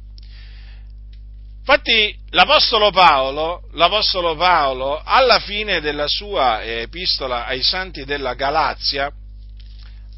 Infatti 1.61 2.18
l'Apostolo 2.30 2.90
Paolo, 2.90 3.68
l'Apostolo 3.73 4.37
Paolo, 4.37 5.02
alla 5.02 5.38
fine 5.38 5.80
della 5.80 6.06
sua 6.06 6.62
epistola 6.62 7.47
ai 7.47 7.62
santi 7.62 8.04
della 8.04 8.35
Galazia, 8.35 9.11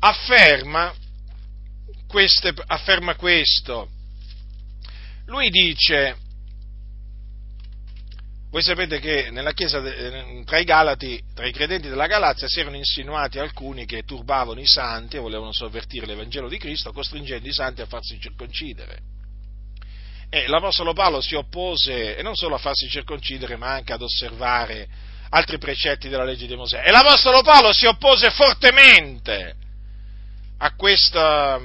afferma 0.01 0.93
queste, 2.11 2.53
afferma 2.67 3.15
questo. 3.15 3.89
Lui 5.27 5.49
dice, 5.49 6.17
voi 8.51 8.63
sapete 8.63 8.99
che 8.99 9.31
nella 9.31 9.53
Chiesa, 9.53 9.81
tra 10.45 10.59
i 10.59 10.65
Galati, 10.65 11.23
tra 11.35 11.47
i 11.47 11.53
credenti 11.53 11.89
della 11.89 12.09
Galazia, 12.09 12.49
si 12.49 12.59
erano 12.59 12.77
insinuati 12.77 13.39
alcuni 13.39 13.87
che 13.87 14.03
turbavano 14.03 14.59
i 14.59 14.67
santi 14.67 15.17
e 15.17 15.21
volevano 15.21 15.53
sovvertire 15.53 16.05
l'Evangelo 16.05 16.49
di 16.49 16.59
Cristo, 16.59 16.93
costringendo 16.93 17.49
i 17.49 17.53
santi 17.53 17.81
a 17.81 17.87
farsi 17.87 18.19
circoncidere. 18.19 18.99
E 20.29 20.49
l'Apostolo 20.49 20.93
Paolo 20.93 21.21
si 21.21 21.37
oppose, 21.37 22.17
e 22.17 22.23
non 22.23 22.35
solo 22.35 22.57
a 22.57 22.59
farsi 22.59 22.89
circoncidere, 22.89 23.57
ma 23.57 23.73
anche 23.73 23.93
ad 23.93 24.03
osservare 24.03 24.89
altri 25.31 25.59
precetti 25.59 26.09
della 26.09 26.25
legge 26.25 26.49
di 26.49 26.57
Mosè. 26.57 26.83
E 26.85 26.91
l'Apostolo 26.91 27.43
Paolo 27.43 27.73
si 27.73 27.87
oppose 27.87 28.31
fortemente 28.31 29.55
a 30.59 30.75
questa, 30.75 31.61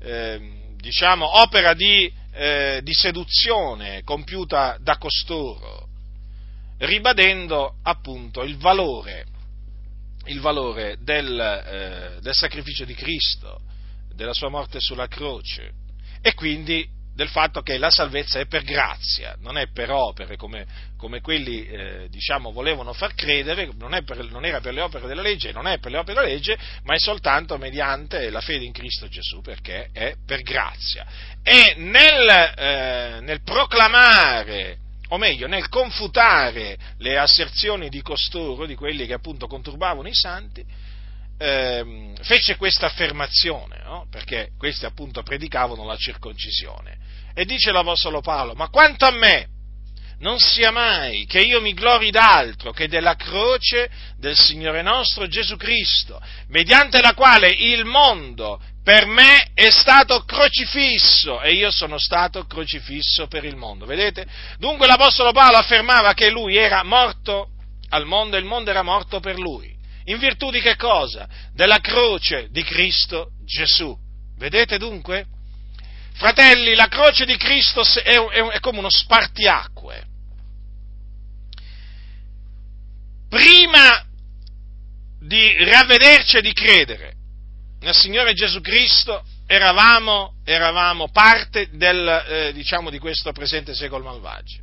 eh, 0.00 0.74
diciamo, 0.76 1.40
opera 1.40 1.74
di, 1.74 2.10
eh, 2.32 2.80
di 2.82 2.92
seduzione 2.92 4.02
compiuta 4.04 4.78
da 4.80 4.96
costoro, 4.96 5.88
ribadendo 6.78 7.76
appunto 7.82 8.42
il 8.42 8.56
valore, 8.56 9.26
il 10.26 10.40
valore 10.40 10.98
del, 11.00 11.40
eh, 11.40 12.20
del 12.20 12.34
sacrificio 12.34 12.84
di 12.84 12.94
Cristo, 12.94 13.60
della 14.14 14.34
sua 14.34 14.48
morte 14.48 14.80
sulla 14.80 15.06
croce 15.06 15.72
e 16.20 16.34
quindi 16.34 16.88
del 17.18 17.28
fatto 17.30 17.62
che 17.62 17.78
la 17.78 17.90
salvezza 17.90 18.38
è 18.38 18.46
per 18.46 18.62
grazia, 18.62 19.34
non 19.40 19.58
è 19.58 19.66
per 19.72 19.90
opere 19.90 20.36
come, 20.36 20.64
come 20.96 21.20
quelli 21.20 21.66
eh, 21.66 22.06
diciamo, 22.08 22.52
volevano 22.52 22.92
far 22.92 23.12
credere, 23.16 23.68
non, 23.76 24.00
per, 24.04 24.24
non, 24.30 24.44
era 24.44 24.60
per 24.60 24.72
le 24.72 24.82
opere 24.82 25.08
della 25.08 25.22
legge, 25.22 25.50
non 25.50 25.66
è 25.66 25.80
per 25.80 25.90
le 25.90 25.98
opere 25.98 26.14
della 26.14 26.32
legge, 26.32 26.56
ma 26.84 26.94
è 26.94 26.98
soltanto 27.00 27.58
mediante 27.58 28.30
la 28.30 28.40
fede 28.40 28.66
in 28.66 28.70
Cristo 28.70 29.08
Gesù, 29.08 29.40
perché 29.40 29.88
è 29.92 30.14
per 30.24 30.42
grazia. 30.42 31.04
E 31.42 31.74
nel, 31.78 32.28
eh, 32.56 33.18
nel 33.20 33.42
proclamare 33.42 34.78
o 35.08 35.18
meglio, 35.18 35.48
nel 35.48 35.68
confutare 35.68 36.78
le 36.98 37.18
asserzioni 37.18 37.88
di 37.88 38.00
costoro, 38.00 38.64
di 38.64 38.76
quelli 38.76 39.06
che 39.06 39.14
appunto 39.14 39.48
conturbavano 39.48 40.06
i 40.06 40.14
santi, 40.14 40.64
eh, 41.38 42.12
fece 42.22 42.56
questa 42.56 42.86
affermazione, 42.86 43.80
no? 43.84 44.06
perché 44.10 44.50
questi 44.58 44.84
appunto 44.84 45.22
predicavano 45.22 45.84
la 45.84 45.96
circoncisione. 45.96 46.96
E 47.34 47.44
dice 47.44 47.70
l'Apostolo 47.70 48.20
Paolo, 48.20 48.54
ma 48.54 48.68
quanto 48.68 49.06
a 49.06 49.12
me, 49.12 49.48
non 50.20 50.38
sia 50.40 50.72
mai 50.72 51.26
che 51.26 51.40
io 51.40 51.60
mi 51.60 51.74
glori 51.74 52.10
d'altro 52.10 52.72
che 52.72 52.88
della 52.88 53.14
croce 53.14 53.88
del 54.16 54.36
Signore 54.36 54.82
nostro 54.82 55.28
Gesù 55.28 55.56
Cristo, 55.56 56.20
mediante 56.48 57.00
la 57.00 57.14
quale 57.14 57.48
il 57.48 57.84
mondo 57.84 58.60
per 58.82 59.06
me 59.06 59.50
è 59.54 59.70
stato 59.70 60.24
crocifisso 60.24 61.40
e 61.40 61.52
io 61.52 61.70
sono 61.70 61.98
stato 61.98 62.46
crocifisso 62.46 63.28
per 63.28 63.44
il 63.44 63.54
mondo. 63.54 63.86
Vedete? 63.86 64.26
Dunque 64.58 64.86
l'Apostolo 64.86 65.30
Paolo 65.30 65.58
affermava 65.58 66.14
che 66.14 66.30
lui 66.30 66.56
era 66.56 66.82
morto 66.82 67.50
al 67.90 68.06
mondo 68.06 68.36
e 68.36 68.40
il 68.40 68.46
mondo 68.46 68.70
era 68.70 68.82
morto 68.82 69.20
per 69.20 69.38
lui. 69.38 69.77
In 70.08 70.18
virtù 70.18 70.50
di 70.50 70.60
che 70.60 70.76
cosa? 70.76 71.28
Della 71.52 71.80
croce 71.80 72.48
di 72.50 72.62
Cristo 72.62 73.32
Gesù. 73.44 73.96
Vedete 74.36 74.78
dunque? 74.78 75.26
Fratelli, 76.14 76.74
la 76.74 76.88
croce 76.88 77.24
di 77.26 77.36
Cristo 77.36 77.82
è, 77.82 78.02
è, 78.02 78.46
è 78.48 78.60
come 78.60 78.78
uno 78.78 78.90
spartiacque. 78.90 80.06
Prima 83.28 84.04
di 85.20 85.64
ravvederci 85.64 86.38
e 86.38 86.42
di 86.42 86.52
credere 86.52 87.12
nel 87.80 87.94
Signore 87.94 88.32
Gesù 88.32 88.60
Cristo, 88.60 89.24
eravamo, 89.46 90.36
eravamo 90.44 91.10
parte 91.10 91.68
del, 91.72 92.08
eh, 92.08 92.52
diciamo, 92.54 92.88
di 92.88 92.98
questo 92.98 93.32
presente 93.32 93.74
secolo 93.74 94.04
malvagio. 94.04 94.62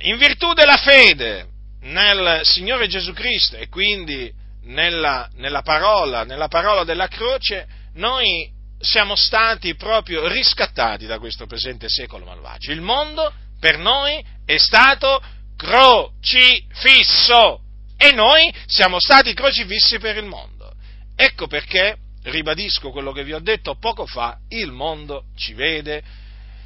In 0.00 0.18
virtù 0.18 0.52
della 0.52 0.76
fede 0.76 1.54
nel 1.80 2.40
Signore 2.44 2.88
Gesù 2.88 3.12
Cristo 3.12 3.56
e 3.56 3.68
quindi 3.68 4.32
nella, 4.62 5.28
nella, 5.34 5.62
parola, 5.62 6.24
nella 6.24 6.48
parola 6.48 6.84
della 6.84 7.08
croce, 7.08 7.66
noi 7.94 8.50
siamo 8.78 9.16
stati 9.16 9.74
proprio 9.74 10.28
riscattati 10.28 11.06
da 11.06 11.18
questo 11.18 11.46
presente 11.46 11.88
secolo 11.88 12.24
malvagio. 12.24 12.72
Il 12.72 12.80
mondo 12.80 13.32
per 13.58 13.78
noi 13.78 14.24
è 14.44 14.58
stato 14.58 15.20
crocifisso 15.56 17.60
e 17.96 18.12
noi 18.12 18.52
siamo 18.66 19.00
stati 19.00 19.32
crocifissi 19.32 19.98
per 19.98 20.16
il 20.16 20.26
mondo. 20.26 20.74
Ecco 21.14 21.46
perché, 21.46 21.96
ribadisco 22.24 22.90
quello 22.90 23.12
che 23.12 23.24
vi 23.24 23.32
ho 23.32 23.40
detto 23.40 23.78
poco 23.78 24.06
fa, 24.06 24.38
il 24.48 24.70
mondo 24.70 25.26
ci 25.36 25.54
vede, 25.54 26.02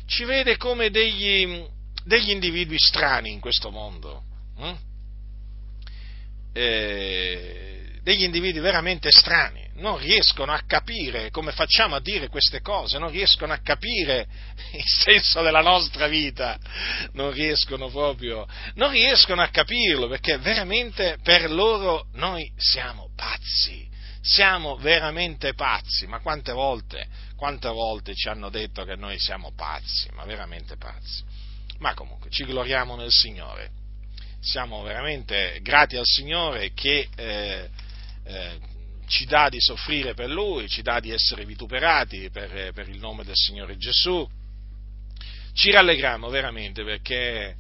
ci 0.07 0.25
vede 0.25 0.57
come 0.57 0.91
degli, 0.91 1.65
degli 2.05 2.31
individui 2.31 2.79
strani 2.79 3.31
in 3.31 3.39
questo 3.39 3.71
mondo. 3.71 4.23
Hm? 4.59 4.89
Eh, 6.53 7.81
degli 8.03 8.23
individui 8.23 8.61
veramente 8.61 9.11
strani, 9.11 9.69
non 9.75 9.99
riescono 9.99 10.53
a 10.53 10.63
capire 10.67 11.31
come 11.31 11.53
facciamo 11.53 11.95
a 11.95 12.01
dire 12.01 12.29
queste 12.29 12.61
cose, 12.61 12.99
non 12.99 13.11
riescono 13.11 13.53
a 13.53 13.59
capire 13.59 14.27
il 14.73 14.85
senso 14.85 15.43
della 15.43 15.61
nostra 15.61 16.07
vita, 16.07 16.59
non 17.13 17.33
riescono 17.33 17.89
proprio, 17.89 18.47
non 18.75 18.91
riescono 18.91 19.43
a 19.43 19.49
capirlo 19.49 20.09
perché 20.09 20.39
veramente 20.39 21.19
per 21.23 21.51
loro 21.51 22.07
noi 22.15 22.51
siamo 22.57 23.11
pazzi, 23.15 23.89
siamo 24.21 24.77
veramente 24.77 25.55
pazzi, 25.55 26.07
ma 26.07 26.21
quante 26.21 26.53
volte, 26.53 27.07
quante 27.37 27.69
volte 27.69 28.15
ci 28.15 28.29
hanno 28.29 28.51
detto 28.51 28.85
che 28.85 28.97
noi 28.97 29.19
siamo 29.19 29.53
pazzi, 29.55 30.09
ma 30.13 30.25
veramente 30.25 30.77
pazzi. 30.77 31.23
Ma 31.79 31.95
comunque 31.95 32.29
ci 32.31 32.45
gloriamo 32.45 32.97
nel 32.97 33.11
Signore, 33.11 33.71
siamo 34.41 34.83
veramente 34.83 35.59
grati 35.63 35.97
al 35.97 36.07
Signore 36.07 36.73
che 36.73 37.09
eh, 37.15 37.69
eh, 38.25 38.59
ci 39.07 39.27
dà 39.27 39.49
di 39.49 39.61
soffrire 39.61 40.15
per 40.15 40.31
Lui, 40.31 40.69
ci 40.69 40.83
dà 40.83 41.01
di 41.01 41.11
essere 41.11 41.45
vituperati 41.45 42.31
per, 42.31 42.73
per 42.73 42.89
il 42.89 42.99
nome 42.99 43.25
del 43.25 43.35
Signore 43.37 43.77
Gesù. 43.77 44.27
Ci 45.53 45.71
rallegriamo 45.71 46.29
veramente 46.29 46.85
perché 46.85 47.57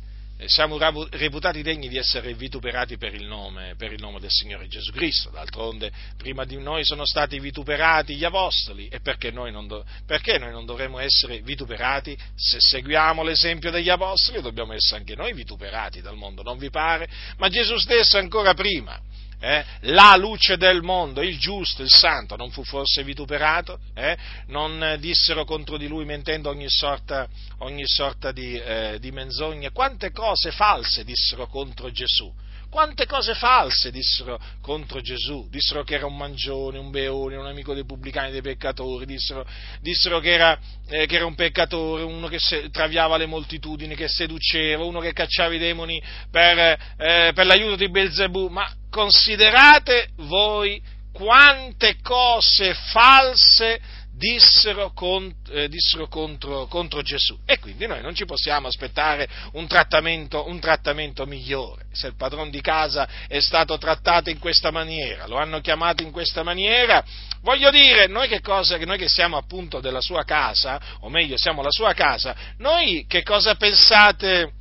siamo 0.46 0.78
reputati 1.10 1.62
degni 1.62 1.88
di 1.88 1.98
essere 1.98 2.34
vituperati 2.34 2.96
per 2.96 3.14
il, 3.14 3.26
nome, 3.26 3.74
per 3.76 3.92
il 3.92 4.00
nome 4.00 4.20
del 4.20 4.30
Signore 4.30 4.68
Gesù 4.68 4.90
Cristo. 4.92 5.30
D'altronde, 5.30 5.90
prima 6.16 6.44
di 6.44 6.56
noi 6.56 6.84
sono 6.84 7.04
stati 7.04 7.38
vituperati 7.38 8.16
gli 8.16 8.24
apostoli 8.24 8.88
e 8.88 9.00
perché 9.00 9.30
noi, 9.30 9.52
do, 9.66 9.84
perché 10.06 10.38
noi 10.38 10.52
non 10.52 10.64
dovremmo 10.64 10.98
essere 10.98 11.40
vituperati? 11.40 12.16
Se 12.34 12.58
seguiamo 12.58 13.22
l'esempio 13.22 13.70
degli 13.70 13.90
apostoli, 13.90 14.40
dobbiamo 14.40 14.72
essere 14.72 14.98
anche 14.98 15.14
noi 15.14 15.32
vituperati 15.32 16.00
dal 16.00 16.16
mondo, 16.16 16.42
non 16.42 16.58
vi 16.58 16.70
pare? 16.70 17.08
Ma 17.36 17.48
Gesù 17.48 17.76
stesso 17.78 18.18
ancora 18.18 18.54
prima 18.54 19.00
eh, 19.40 19.64
la 19.80 20.14
luce 20.16 20.58
del 20.58 20.82
mondo, 20.82 21.22
il 21.22 21.38
giusto, 21.38 21.82
il 21.82 21.88
santo, 21.88 22.36
non 22.36 22.50
fu 22.50 22.62
forse 22.62 23.02
vituperato? 23.02 23.80
Eh? 23.94 24.16
Non 24.48 24.96
dissero 25.00 25.44
contro 25.44 25.78
di 25.78 25.88
lui 25.88 26.04
mentendo 26.04 26.50
ogni 26.50 26.68
sorta, 26.68 27.26
ogni 27.58 27.86
sorta 27.86 28.32
di, 28.32 28.54
eh, 28.54 28.98
di 29.00 29.10
menzogne? 29.10 29.72
Quante 29.72 30.10
cose 30.12 30.50
false 30.50 31.04
dissero 31.04 31.46
contro 31.46 31.90
Gesù? 31.90 32.30
Quante 32.70 33.04
cose 33.04 33.34
false 33.34 33.90
dissero 33.90 34.38
contro 34.60 35.00
Gesù, 35.00 35.48
dissero 35.50 35.82
che 35.82 35.96
era 35.96 36.06
un 36.06 36.16
mangione, 36.16 36.78
un 36.78 36.90
beone, 36.90 37.34
un 37.34 37.46
amico 37.46 37.74
dei 37.74 37.84
pubblicani, 37.84 38.30
dei 38.30 38.42
peccatori, 38.42 39.06
dissero, 39.06 39.44
dissero 39.80 40.20
che, 40.20 40.32
era, 40.32 40.56
eh, 40.88 41.06
che, 41.06 41.16
era, 41.16 41.26
un 41.26 41.34
peccatore, 41.34 42.04
uno 42.04 42.28
che 42.28 42.38
se, 42.38 42.70
traviava 42.70 43.16
le 43.16 43.26
moltitudini, 43.26 43.96
che 43.96 44.06
seduceva, 44.06 44.84
uno 44.84 45.00
che 45.00 45.12
cacciava 45.12 45.52
i 45.52 45.58
demoni 45.58 46.00
per, 46.30 46.58
eh, 46.96 47.32
per 47.34 47.44
l'aiuto 47.44 47.74
di 47.74 47.90
Belzebù, 47.90 48.46
ma 48.46 48.72
considerate 48.88 50.10
voi 50.18 50.80
quante 51.12 51.96
cose 52.00 52.72
false 52.74 53.80
dissero, 54.20 54.92
contro, 54.92 55.54
eh, 55.54 55.68
dissero 55.68 56.06
contro, 56.06 56.66
contro, 56.66 57.00
Gesù. 57.00 57.38
E 57.46 57.58
quindi 57.58 57.86
noi 57.86 58.02
non 58.02 58.14
ci 58.14 58.26
possiamo 58.26 58.68
aspettare 58.68 59.26
un 59.52 59.66
trattamento, 59.66 60.46
un 60.46 60.60
trattamento, 60.60 61.24
migliore. 61.24 61.86
Se 61.90 62.08
il 62.08 62.16
padrone 62.16 62.50
di 62.50 62.60
casa 62.60 63.08
è 63.26 63.40
stato 63.40 63.78
trattato 63.78 64.28
in 64.28 64.38
questa 64.38 64.70
maniera, 64.70 65.26
lo 65.26 65.38
hanno 65.38 65.60
chiamato 65.60 66.02
in 66.02 66.10
questa 66.10 66.42
maniera, 66.42 67.02
voglio 67.40 67.70
dire, 67.70 68.06
noi 68.08 68.28
che, 68.28 68.42
cosa, 68.42 68.76
noi 68.76 68.98
che 68.98 69.08
siamo 69.08 69.38
appunto 69.38 69.80
della 69.80 70.02
sua 70.02 70.22
casa, 70.24 70.78
o 71.00 71.08
meglio 71.08 71.38
siamo 71.38 71.62
la 71.62 71.70
sua 71.70 71.94
casa, 71.94 72.36
noi 72.58 73.06
che 73.08 73.22
cosa 73.22 73.54
pensate? 73.54 74.58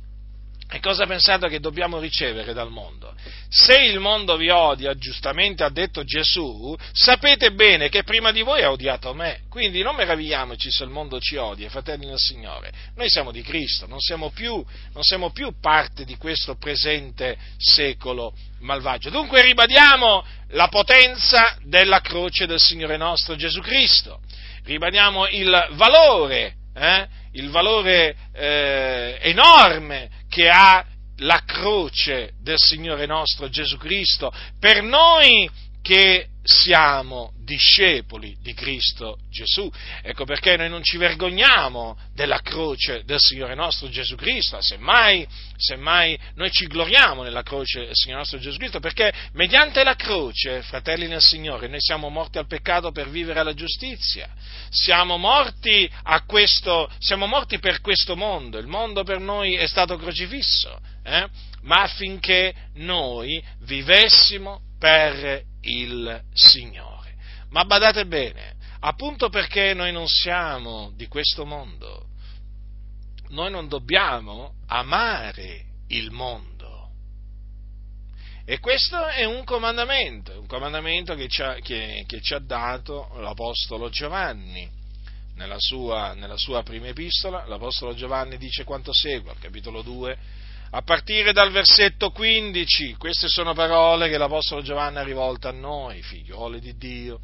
E 0.72 0.78
cosa 0.78 1.04
pensate 1.04 1.48
che 1.48 1.58
dobbiamo 1.58 1.98
ricevere 1.98 2.52
dal 2.52 2.70
mondo? 2.70 3.12
Se 3.48 3.76
il 3.76 3.98
mondo 3.98 4.36
vi 4.36 4.50
odia, 4.50 4.94
giustamente 4.94 5.64
ha 5.64 5.68
detto 5.68 6.04
Gesù, 6.04 6.76
sapete 6.92 7.50
bene 7.50 7.88
che 7.88 8.04
prima 8.04 8.30
di 8.30 8.42
voi 8.42 8.62
ha 8.62 8.70
odiato 8.70 9.12
me. 9.12 9.40
Quindi 9.48 9.82
non 9.82 9.96
meravigliamoci 9.96 10.70
se 10.70 10.84
il 10.84 10.90
mondo 10.90 11.18
ci 11.18 11.34
odia, 11.34 11.68
fratelli 11.68 12.06
del 12.06 12.18
Signore. 12.18 12.70
Noi 12.94 13.10
siamo 13.10 13.32
di 13.32 13.42
Cristo, 13.42 13.88
non 13.88 13.98
siamo 13.98 14.30
più, 14.30 14.64
non 14.92 15.02
siamo 15.02 15.30
più 15.30 15.52
parte 15.60 16.04
di 16.04 16.16
questo 16.16 16.54
presente 16.54 17.36
secolo 17.56 18.32
malvagio. 18.60 19.10
Dunque 19.10 19.42
ribadiamo 19.42 20.24
la 20.50 20.68
potenza 20.68 21.56
della 21.64 22.00
croce 22.00 22.46
del 22.46 22.60
Signore 22.60 22.96
nostro 22.96 23.34
Gesù 23.34 23.60
Cristo. 23.60 24.20
Ribadiamo 24.62 25.26
il 25.26 25.68
valore, 25.72 26.54
eh, 26.76 27.08
il 27.32 27.50
valore 27.50 28.14
eh, 28.32 29.18
enorme 29.22 30.18
che 30.30 30.48
ha 30.48 30.86
la 31.16 31.42
croce 31.44 32.32
del 32.40 32.58
Signore 32.58 33.04
nostro 33.04 33.50
Gesù 33.50 33.76
Cristo 33.76 34.32
per 34.58 34.82
noi 34.82 35.50
che 35.82 36.29
siamo 36.42 37.32
discepoli 37.44 38.36
di 38.40 38.54
Cristo 38.54 39.18
Gesù. 39.30 39.70
Ecco 40.02 40.24
perché 40.24 40.56
noi 40.56 40.68
non 40.68 40.82
ci 40.82 40.96
vergogniamo 40.96 41.98
della 42.14 42.40
croce 42.40 43.02
del 43.04 43.18
Signore 43.18 43.54
nostro 43.54 43.88
Gesù 43.88 44.16
Cristo, 44.16 44.60
semmai, 44.60 45.26
semmai 45.56 46.18
noi 46.36 46.50
ci 46.50 46.66
gloriamo 46.66 47.22
nella 47.22 47.42
croce 47.42 47.86
del 47.86 47.94
Signore 47.94 48.20
nostro 48.20 48.38
Gesù 48.38 48.56
Cristo, 48.56 48.80
perché 48.80 49.12
mediante 49.32 49.84
la 49.84 49.96
croce, 49.96 50.62
fratelli 50.62 51.06
nel 51.06 51.20
Signore, 51.20 51.68
noi 51.68 51.80
siamo 51.80 52.08
morti 52.08 52.38
al 52.38 52.46
peccato 52.46 52.90
per 52.90 53.10
vivere 53.10 53.40
alla 53.40 53.54
giustizia, 53.54 54.28
siamo 54.70 55.18
morti, 55.18 55.90
questo, 56.26 56.90
siamo 56.98 57.26
morti 57.26 57.58
per 57.58 57.80
questo 57.80 58.16
mondo, 58.16 58.58
il 58.58 58.66
mondo 58.66 59.02
per 59.02 59.18
noi 59.18 59.54
è 59.54 59.66
stato 59.66 59.96
crocifisso, 59.96 60.80
eh? 61.02 61.26
ma 61.62 61.82
affinché 61.82 62.54
noi 62.74 63.42
vivessimo 63.60 64.62
per 64.78 65.48
il 65.62 66.22
Signore. 66.32 67.14
Ma 67.50 67.64
badate 67.64 68.06
bene, 68.06 68.54
appunto 68.80 69.28
perché 69.28 69.74
noi 69.74 69.92
non 69.92 70.06
siamo 70.06 70.92
di 70.94 71.06
questo 71.06 71.44
mondo, 71.44 72.06
noi 73.28 73.50
non 73.50 73.68
dobbiamo 73.68 74.54
amare 74.66 75.64
il 75.88 76.10
mondo. 76.10 76.58
E 78.44 78.58
questo 78.58 79.06
è 79.06 79.24
un 79.24 79.44
comandamento, 79.44 80.40
un 80.40 80.46
comandamento 80.46 81.14
che 81.14 81.28
ci 81.28 81.42
ha, 81.42 81.54
che, 81.54 82.04
che 82.06 82.20
ci 82.20 82.34
ha 82.34 82.40
dato 82.40 83.10
l'Apostolo 83.18 83.90
Giovanni. 83.90 84.78
Nella 85.36 85.58
sua, 85.58 86.12
nella 86.14 86.36
sua 86.36 86.62
prima 86.62 86.88
epistola, 86.88 87.46
l'Apostolo 87.46 87.94
Giovanni 87.94 88.36
dice 88.36 88.64
quanto 88.64 88.92
segue, 88.92 89.30
al 89.30 89.38
capitolo 89.38 89.80
2, 89.80 90.18
a 90.72 90.82
partire 90.82 91.32
dal 91.32 91.50
versetto 91.50 92.10
15, 92.10 92.94
queste 92.94 93.28
sono 93.28 93.54
parole 93.54 94.08
che 94.08 94.18
l'Apostolo 94.18 94.62
Giovanni 94.62 94.98
ha 94.98 95.02
rivolte 95.02 95.48
a 95.48 95.52
noi, 95.52 96.00
figlioli 96.00 96.60
di 96.60 96.76
Dio, 96.76 97.20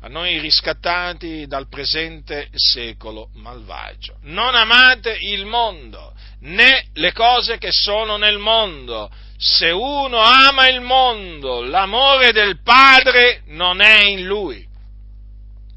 a 0.00 0.08
noi 0.08 0.38
riscattati 0.38 1.46
dal 1.46 1.68
presente 1.68 2.48
secolo 2.52 3.30
malvagio. 3.34 4.18
Non 4.22 4.54
amate 4.54 5.16
il 5.18 5.46
mondo, 5.46 6.12
né 6.40 6.88
le 6.94 7.12
cose 7.12 7.56
che 7.56 7.70
sono 7.70 8.16
nel 8.16 8.38
mondo. 8.38 9.10
Se 9.38 9.70
uno 9.70 10.18
ama 10.18 10.68
il 10.68 10.80
mondo, 10.80 11.62
l'amore 11.62 12.32
del 12.32 12.60
Padre 12.62 13.42
non 13.46 13.80
è 13.80 14.02
in 14.02 14.24
lui, 14.24 14.66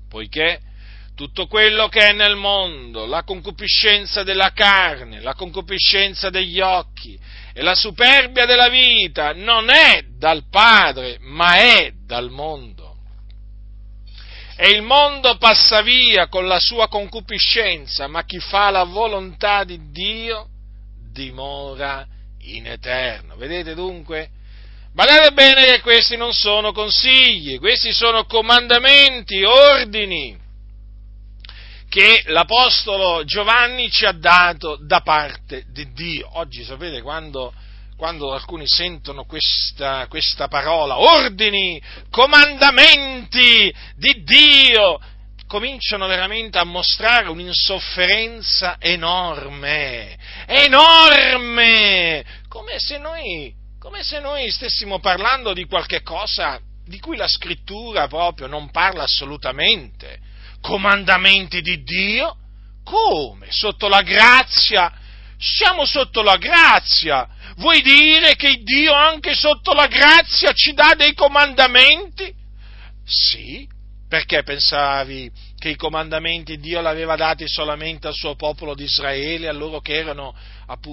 poiché 0.10 0.60
tutto 1.16 1.48
quello 1.48 1.88
che 1.88 2.10
è 2.10 2.14
nel 2.14 2.36
mondo, 2.36 3.06
la 3.06 3.24
concupiscenza 3.24 4.24
della 4.24 4.52
carne, 4.52 5.22
la 5.22 5.34
concupiscenza 5.34 6.30
degli 6.30 6.60
occhi 6.60 7.18
e 7.54 7.62
la 7.62 7.74
superbia 7.74 8.46
della 8.46 8.68
vita 8.68 9.34
non 9.34 9.70
è 9.70 10.04
dal 10.18 10.44
Padre, 10.50 11.18
ma 11.22 11.56
è 11.56 11.94
dal 12.06 12.30
mondo. 12.30 12.98
E 14.58 14.70
il 14.70 14.82
mondo 14.82 15.38
passa 15.38 15.82
via 15.82 16.28
con 16.28 16.48
la 16.48 16.60
sua 16.60 16.88
concupiscenza, 16.88 18.08
ma 18.08 18.24
chi 18.24 18.40
fa 18.40 18.70
la 18.70 18.84
volontà 18.84 19.64
di 19.64 19.92
Dio 19.92 20.50
dimora 21.12 22.06
in 22.42 22.68
eterno. 22.68 23.36
Vedete 23.38 23.74
dunque? 23.74 24.30
Badate 24.94 25.32
bene 25.32 25.66
che 25.66 25.82
questi 25.82 26.16
non 26.18 26.34
sono 26.34 26.72
consigli, 26.72 27.58
questi 27.60 27.92
sono 27.92 28.26
comandamenti, 28.26 29.44
ordini 29.44 30.44
che 31.96 32.24
l'Apostolo 32.26 33.24
Giovanni 33.24 33.90
ci 33.90 34.04
ha 34.04 34.12
dato 34.12 34.78
da 34.82 35.00
parte 35.00 35.64
di 35.70 35.94
Dio. 35.94 36.30
Oggi 36.34 36.66
sapete 36.66 37.02
quando, 37.02 37.54
quando 37.96 38.34
alcuni 38.34 38.66
sentono 38.68 39.24
questa, 39.24 40.06
questa 40.10 40.50
parola, 40.50 41.00
ordini, 41.00 41.82
comandamenti 42.12 43.74
di 43.96 44.24
Dio, 44.26 45.00
cominciano 45.48 46.06
veramente 46.08 46.58
a 46.58 46.66
mostrare 46.66 47.30
un'insofferenza 47.30 48.76
enorme, 48.78 50.18
enorme, 50.48 52.26
come 52.50 52.78
se 52.78 52.98
noi, 52.98 53.54
come 53.80 54.04
se 54.04 54.20
noi 54.20 54.52
stessimo 54.52 55.00
parlando 55.00 55.54
di 55.54 55.64
qualche 55.64 56.02
cosa 56.02 56.60
di 56.86 57.00
cui 57.00 57.16
la 57.16 57.30
scrittura 57.30 58.10
proprio 58.10 58.48
non 58.48 58.70
parla 58.70 59.04
assolutamente 59.04 60.25
comandamenti 60.66 61.62
di 61.62 61.84
Dio? 61.84 62.38
Come? 62.84 63.48
Sotto 63.52 63.88
la 63.88 64.02
grazia, 64.02 64.92
siamo 65.38 65.86
sotto 65.86 66.24
la 66.24 66.38
grazia. 66.38 67.28
Vuoi 67.58 67.84
dire 67.84 68.36
che 68.36 68.62
Dio 68.64 68.92
anche 68.92 69.36
sotto 69.36 69.74
la 69.74 69.86
grazia 69.86 70.52
ci 70.54 70.74
dà 70.74 70.96
dei 70.96 71.14
comandamenti? 71.14 72.34
Sì, 73.06 73.68
perché 74.10 74.42
pensavi 74.42 75.32
che 75.66 75.72
i 75.72 75.76
comandamenti 75.76 76.60
Dio 76.60 76.80
l'aveva 76.80 77.16
dati 77.16 77.48
solamente 77.48 78.06
al 78.06 78.14
suo 78.14 78.36
popolo 78.36 78.76
di 78.76 78.84
Israele, 78.84 79.48
a 79.48 79.52
loro 79.52 79.80
che 79.80 79.96
erano, 79.96 80.36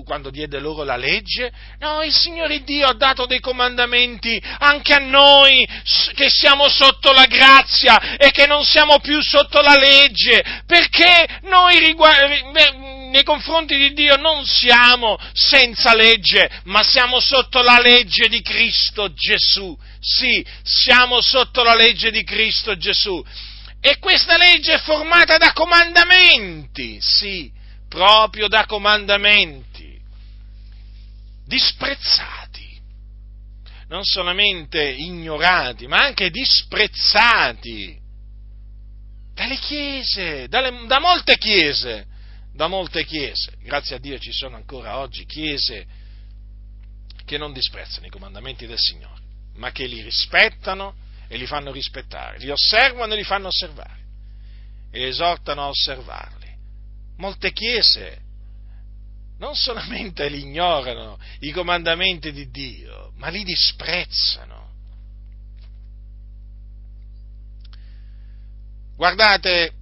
quando 0.02 0.30
diede 0.30 0.60
loro 0.60 0.82
la 0.82 0.96
legge? 0.96 1.52
No, 1.78 2.02
il 2.02 2.14
Signore 2.14 2.62
Dio 2.62 2.86
ha 2.86 2.94
dato 2.94 3.26
dei 3.26 3.38
comandamenti 3.38 4.42
anche 4.60 4.94
a 4.94 4.98
noi 4.98 5.68
che 6.14 6.30
siamo 6.30 6.70
sotto 6.70 7.12
la 7.12 7.26
grazia 7.26 8.16
e 8.16 8.30
che 8.30 8.46
non 8.46 8.64
siamo 8.64 8.98
più 9.00 9.20
sotto 9.20 9.60
la 9.60 9.76
legge, 9.76 10.62
perché 10.64 11.40
noi 11.42 11.94
nei 13.10 13.24
confronti 13.24 13.76
di 13.76 13.92
Dio 13.92 14.16
non 14.16 14.46
siamo 14.46 15.18
senza 15.34 15.94
legge, 15.94 16.48
ma 16.64 16.82
siamo 16.82 17.20
sotto 17.20 17.60
la 17.60 17.78
legge 17.78 18.26
di 18.30 18.40
Cristo 18.40 19.12
Gesù. 19.12 19.78
Sì, 20.00 20.42
siamo 20.62 21.20
sotto 21.20 21.62
la 21.62 21.74
legge 21.74 22.10
di 22.10 22.24
Cristo 22.24 22.74
Gesù. 22.78 23.22
E 23.84 23.98
questa 23.98 24.36
legge 24.36 24.74
è 24.74 24.78
formata 24.78 25.38
da 25.38 25.52
comandamenti, 25.52 27.00
sì, 27.00 27.50
proprio 27.88 28.46
da 28.46 28.64
comandamenti, 28.64 30.00
disprezzati, 31.44 32.80
non 33.88 34.04
solamente 34.04 34.80
ignorati, 34.88 35.88
ma 35.88 35.96
anche 35.96 36.30
disprezzati. 36.30 37.98
Dalle 39.34 39.56
chiese, 39.56 40.46
dalle, 40.46 40.86
da 40.86 41.00
molte 41.00 41.36
chiese, 41.36 42.06
da 42.54 42.68
molte 42.68 43.04
chiese. 43.04 43.56
Grazie 43.64 43.96
a 43.96 43.98
Dio 43.98 44.16
ci 44.20 44.30
sono 44.30 44.54
ancora 44.54 44.98
oggi 44.98 45.26
chiese 45.26 45.86
che 47.24 47.36
non 47.36 47.52
disprezzano 47.52 48.06
i 48.06 48.10
comandamenti 48.10 48.64
del 48.64 48.78
Signore, 48.78 49.20
ma 49.56 49.72
che 49.72 49.86
li 49.86 50.02
rispettano 50.02 50.94
e 51.32 51.38
li 51.38 51.46
fanno 51.46 51.72
rispettare, 51.72 52.36
li 52.36 52.50
osservano 52.50 53.14
e 53.14 53.16
li 53.16 53.24
fanno 53.24 53.46
osservare 53.46 54.00
e 54.90 55.04
esortano 55.04 55.62
a 55.62 55.68
osservarli. 55.68 56.54
Molte 57.16 57.52
chiese 57.52 58.20
non 59.38 59.54
solamente 59.54 60.28
li 60.28 60.40
ignorano 60.40 61.18
i 61.40 61.50
comandamenti 61.50 62.32
di 62.32 62.50
Dio, 62.50 63.12
ma 63.16 63.28
li 63.28 63.44
disprezzano. 63.44 64.72
Guardate, 68.94 69.72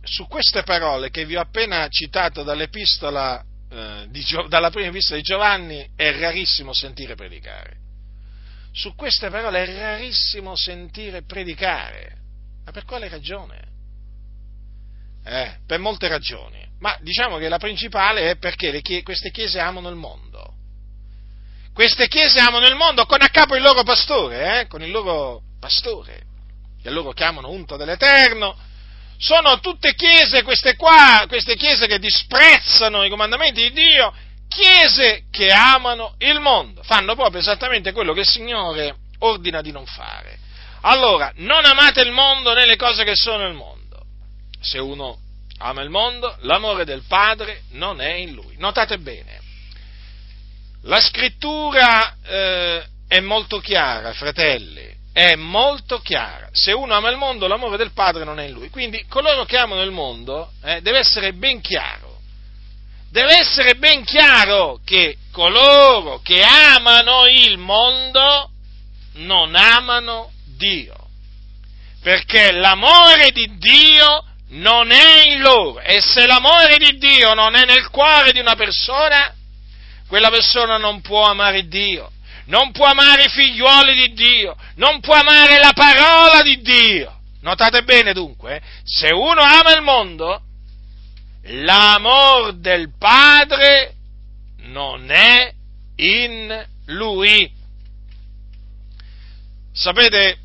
su 0.00 0.26
queste 0.28 0.62
parole 0.62 1.10
che 1.10 1.26
vi 1.26 1.36
ho 1.36 1.42
appena 1.42 1.86
citato 1.88 2.42
dall'epistola, 2.42 3.44
eh, 3.70 4.06
di, 4.08 4.24
dalla 4.48 4.70
prima 4.70 4.88
epistola 4.88 5.18
di 5.18 5.24
Giovanni 5.24 5.90
è 5.94 6.18
rarissimo 6.18 6.72
sentire 6.72 7.16
predicare 7.16 7.86
su 8.78 8.94
queste 8.94 9.28
parole 9.28 9.64
è 9.64 9.76
rarissimo 9.76 10.54
sentire 10.54 11.22
predicare. 11.22 12.16
Ma 12.64 12.70
per 12.70 12.84
quale 12.84 13.08
ragione? 13.08 13.66
Eh, 15.24 15.56
per 15.66 15.80
molte 15.80 16.06
ragioni. 16.06 16.64
Ma 16.78 16.96
diciamo 17.00 17.38
che 17.38 17.48
la 17.48 17.58
principale 17.58 18.30
è 18.30 18.36
perché 18.36 18.80
chie- 18.80 19.02
queste 19.02 19.32
chiese 19.32 19.58
amano 19.58 19.88
il 19.88 19.96
mondo. 19.96 20.54
Queste 21.74 22.06
chiese 22.06 22.38
amano 22.38 22.66
il 22.68 22.76
mondo 22.76 23.04
con 23.04 23.20
a 23.20 23.28
capo 23.30 23.56
il 23.56 23.62
loro 23.62 23.82
pastore, 23.82 24.60
eh? 24.60 24.66
con 24.68 24.80
il 24.80 24.92
loro 24.92 25.42
pastore, 25.58 26.22
che 26.80 26.90
loro 26.90 27.10
chiamano 27.12 27.50
unto 27.50 27.76
dell'Eterno. 27.76 28.56
Sono 29.16 29.58
tutte 29.58 29.94
chiese 29.94 30.44
queste 30.44 30.76
qua, 30.76 31.24
queste 31.26 31.56
chiese 31.56 31.88
che 31.88 31.98
disprezzano 31.98 33.02
i 33.02 33.10
comandamenti 33.10 33.60
di 33.62 33.72
Dio 33.72 34.14
chiese 34.48 35.24
che 35.30 35.52
amano 35.52 36.14
il 36.18 36.40
mondo, 36.40 36.82
fanno 36.82 37.14
proprio 37.14 37.40
esattamente 37.40 37.92
quello 37.92 38.12
che 38.12 38.20
il 38.20 38.26
Signore 38.26 38.96
ordina 39.20 39.60
di 39.60 39.70
non 39.70 39.86
fare. 39.86 40.38
Allora, 40.82 41.32
non 41.36 41.64
amate 41.64 42.00
il 42.00 42.12
mondo 42.12 42.54
né 42.54 42.66
le 42.66 42.76
cose 42.76 43.04
che 43.04 43.14
sono 43.14 43.44
nel 43.44 43.54
mondo. 43.54 44.02
Se 44.60 44.78
uno 44.78 45.18
ama 45.58 45.82
il 45.82 45.90
mondo, 45.90 46.36
l'amore 46.40 46.84
del 46.84 47.02
Padre 47.06 47.62
non 47.72 48.00
è 48.00 48.12
in 48.12 48.32
lui. 48.32 48.56
Notate 48.58 48.98
bene, 48.98 49.40
la 50.82 51.00
scrittura 51.00 52.16
eh, 52.24 52.84
è 53.08 53.20
molto 53.20 53.58
chiara, 53.58 54.12
fratelli, 54.12 54.96
è 55.12 55.34
molto 55.34 56.00
chiara. 56.00 56.48
Se 56.52 56.72
uno 56.72 56.94
ama 56.94 57.10
il 57.10 57.16
mondo, 57.16 57.48
l'amore 57.48 57.76
del 57.76 57.92
Padre 57.92 58.24
non 58.24 58.38
è 58.38 58.44
in 58.46 58.52
lui. 58.52 58.70
Quindi 58.70 59.04
coloro 59.08 59.44
che 59.44 59.56
amano 59.56 59.82
il 59.82 59.90
mondo 59.90 60.52
eh, 60.62 60.80
deve 60.80 60.98
essere 60.98 61.32
ben 61.32 61.60
chiaro 61.60 62.07
deve 63.10 63.38
essere 63.38 63.76
ben 63.76 64.04
chiaro 64.04 64.80
che 64.84 65.16
coloro 65.32 66.20
che 66.22 66.42
amano 66.42 67.26
il 67.26 67.58
mondo 67.58 68.50
non 69.14 69.54
amano 69.54 70.32
Dio, 70.56 70.94
perché 72.02 72.52
l'amore 72.52 73.30
di 73.30 73.56
Dio 73.58 74.24
non 74.50 74.90
è 74.90 75.26
in 75.26 75.40
loro 75.40 75.80
e 75.80 76.00
se 76.00 76.26
l'amore 76.26 76.78
di 76.78 76.98
Dio 76.98 77.34
non 77.34 77.54
è 77.54 77.64
nel 77.64 77.88
cuore 77.90 78.32
di 78.32 78.40
una 78.40 78.56
persona, 78.56 79.34
quella 80.06 80.30
persona 80.30 80.76
non 80.78 81.00
può 81.00 81.24
amare 81.24 81.68
Dio, 81.68 82.10
non 82.46 82.72
può 82.72 82.86
amare 82.86 83.24
i 83.24 83.28
figliuoli 83.28 83.94
di 83.94 84.12
Dio, 84.14 84.56
non 84.76 85.00
può 85.00 85.14
amare 85.14 85.58
la 85.58 85.72
parola 85.74 86.42
di 86.42 86.60
Dio. 86.60 87.16
Notate 87.40 87.82
bene 87.84 88.12
dunque, 88.12 88.56
eh, 88.56 88.62
se 88.84 89.12
uno 89.12 89.40
ama 89.40 89.72
il 89.74 89.82
mondo, 89.82 90.42
l'amor 91.48 92.54
del 92.54 92.92
Padre 92.96 93.94
non 94.62 95.10
è 95.10 95.52
in 95.96 96.66
lui. 96.86 97.50
Sapete, 99.72 100.38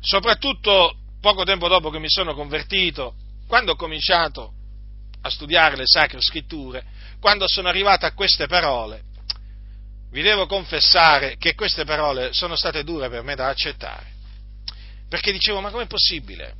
soprattutto 0.00 0.96
poco 1.20 1.44
tempo 1.44 1.68
dopo 1.68 1.90
che 1.90 1.98
mi 1.98 2.08
sono 2.08 2.34
convertito, 2.34 3.14
quando 3.46 3.72
ho 3.72 3.76
cominciato 3.76 4.52
a 5.22 5.30
studiare 5.30 5.76
le 5.76 5.86
sacre 5.86 6.20
scritture, 6.20 6.84
quando 7.20 7.46
sono 7.48 7.68
arrivato 7.68 8.06
a 8.06 8.12
queste 8.12 8.46
parole, 8.46 9.02
vi 10.10 10.22
devo 10.22 10.46
confessare 10.46 11.36
che 11.36 11.54
queste 11.54 11.84
parole 11.84 12.32
sono 12.32 12.56
state 12.56 12.84
dure 12.84 13.08
per 13.08 13.22
me 13.22 13.34
da 13.34 13.48
accettare. 13.48 14.14
Perché 15.08 15.32
dicevo, 15.32 15.60
ma 15.60 15.70
com'è 15.70 15.86
possibile? 15.86 16.54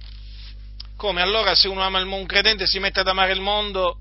Come 0.96 1.20
allora 1.20 1.54
se 1.54 1.68
uno 1.68 1.82
ama 1.82 1.98
il 1.98 2.06
mondo, 2.06 2.22
un 2.22 2.26
credente 2.26 2.66
si 2.66 2.78
mette 2.78 3.00
ad 3.00 3.08
amare 3.08 3.32
il 3.32 3.40
mondo, 3.40 3.98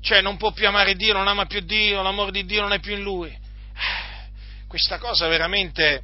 cioè 0.00 0.20
non 0.20 0.36
può 0.36 0.52
più 0.52 0.66
amare 0.66 0.94
Dio, 0.94 1.14
non 1.14 1.28
ama 1.28 1.46
più 1.46 1.60
Dio, 1.60 2.02
l'amore 2.02 2.30
di 2.30 2.44
Dio 2.44 2.60
non 2.60 2.72
è 2.72 2.80
più 2.80 2.94
in 2.94 3.02
lui. 3.02 3.30
Eh, 3.30 4.66
questa 4.66 4.98
cosa 4.98 5.28
veramente, 5.28 6.02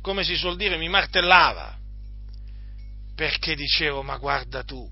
come 0.00 0.22
si 0.22 0.36
suol 0.36 0.56
dire, 0.56 0.76
mi 0.76 0.88
martellava, 0.88 1.76
perché 3.14 3.56
dicevo, 3.56 4.02
ma 4.02 4.16
guarda 4.18 4.62
tu, 4.62 4.88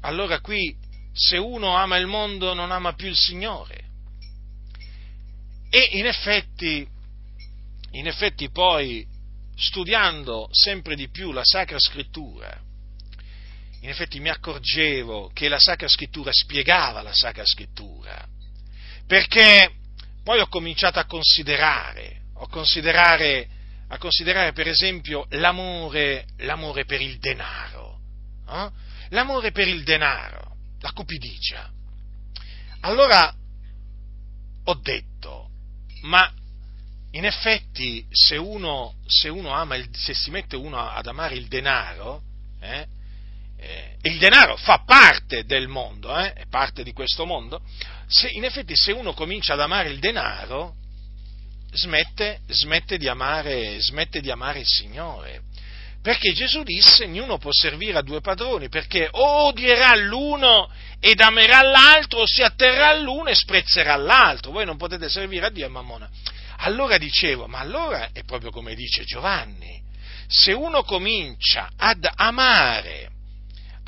allora 0.00 0.40
qui 0.40 0.74
se 1.12 1.36
uno 1.36 1.76
ama 1.76 1.96
il 1.96 2.06
mondo 2.06 2.54
non 2.54 2.70
ama 2.70 2.94
più 2.94 3.08
il 3.08 3.16
Signore. 3.16 3.84
E 5.68 5.88
in 5.92 6.06
effetti, 6.06 6.86
in 7.90 8.06
effetti 8.06 8.50
poi, 8.50 9.06
studiando 9.54 10.48
sempre 10.50 10.94
di 10.94 11.10
più 11.10 11.32
la 11.32 11.44
Sacra 11.44 11.78
Scrittura, 11.78 12.64
in 13.80 13.88
effetti 13.88 14.20
mi 14.20 14.28
accorgevo 14.28 15.30
che 15.32 15.48
la 15.48 15.58
Sacra 15.58 15.88
Scrittura 15.88 16.32
spiegava 16.32 17.02
la 17.02 17.12
Sacra 17.12 17.44
Scrittura, 17.44 18.26
perché 19.06 19.70
poi 20.24 20.40
ho 20.40 20.48
cominciato 20.48 20.98
a 20.98 21.04
considerare, 21.04 22.22
a 22.34 22.46
considerare, 22.48 23.48
a 23.88 23.98
considerare 23.98 24.52
per 24.52 24.68
esempio 24.68 25.26
l'amore, 25.30 26.26
l'amore 26.38 26.84
per 26.84 27.00
il 27.00 27.18
denaro, 27.18 28.00
eh? 28.48 28.70
l'amore 29.10 29.52
per 29.52 29.68
il 29.68 29.84
denaro, 29.84 30.56
la 30.80 30.92
cupidigia. 30.92 31.70
Allora 32.80 33.32
ho 34.64 34.74
detto, 34.74 35.50
ma 36.02 36.30
in 37.12 37.24
effetti 37.24 38.04
se 38.10 38.36
uno, 38.36 38.96
se 39.06 39.28
uno 39.28 39.50
ama, 39.50 39.76
il, 39.76 39.88
se 39.92 40.12
si 40.12 40.30
mette 40.30 40.56
uno 40.56 40.78
ad 40.78 41.06
amare 41.06 41.36
il 41.36 41.46
denaro, 41.46 42.22
eh, 42.60 42.86
eh, 43.58 43.96
il 44.02 44.18
denaro 44.18 44.56
fa 44.56 44.82
parte 44.84 45.44
del 45.44 45.68
mondo, 45.68 46.16
eh, 46.16 46.32
è 46.32 46.44
parte 46.48 46.82
di 46.82 46.92
questo 46.92 47.24
mondo, 47.24 47.60
se, 48.06 48.28
in 48.28 48.44
effetti 48.44 48.76
se 48.76 48.92
uno 48.92 49.12
comincia 49.14 49.54
ad 49.54 49.60
amare 49.60 49.90
il 49.90 49.98
denaro, 49.98 50.74
smette, 51.72 52.40
smette, 52.48 52.98
di 52.98 53.08
amare, 53.08 53.80
smette 53.80 54.20
di 54.20 54.30
amare 54.30 54.60
il 54.60 54.66
Signore. 54.66 55.42
Perché 56.02 56.32
Gesù 56.32 56.62
disse, 56.62 57.04
ognuno 57.04 57.36
può 57.38 57.50
servire 57.52 57.98
a 57.98 58.02
due 58.02 58.20
padroni, 58.20 58.68
perché 58.68 59.08
o 59.10 59.46
odierà 59.48 59.96
l'uno 59.96 60.70
ed 61.00 61.20
amerà 61.20 61.62
l'altro, 61.62 62.20
o 62.20 62.26
si 62.26 62.42
atterrà 62.42 62.90
all'uno 62.90 63.28
e 63.28 63.34
sprezzerà 63.34 63.96
l'altro. 63.96 64.52
Voi 64.52 64.64
non 64.64 64.76
potete 64.76 65.08
servire 65.08 65.46
a 65.46 65.50
Dio 65.50 65.66
e 65.66 65.68
Mammona. 65.68 66.08
Allora 66.58 66.96
dicevo, 66.96 67.48
ma 67.48 67.58
allora 67.58 68.10
è 68.12 68.22
proprio 68.22 68.50
come 68.50 68.76
dice 68.76 69.02
Giovanni, 69.04 69.82
se 70.28 70.52
uno 70.52 70.84
comincia 70.84 71.70
ad 71.76 72.08
amare 72.14 73.10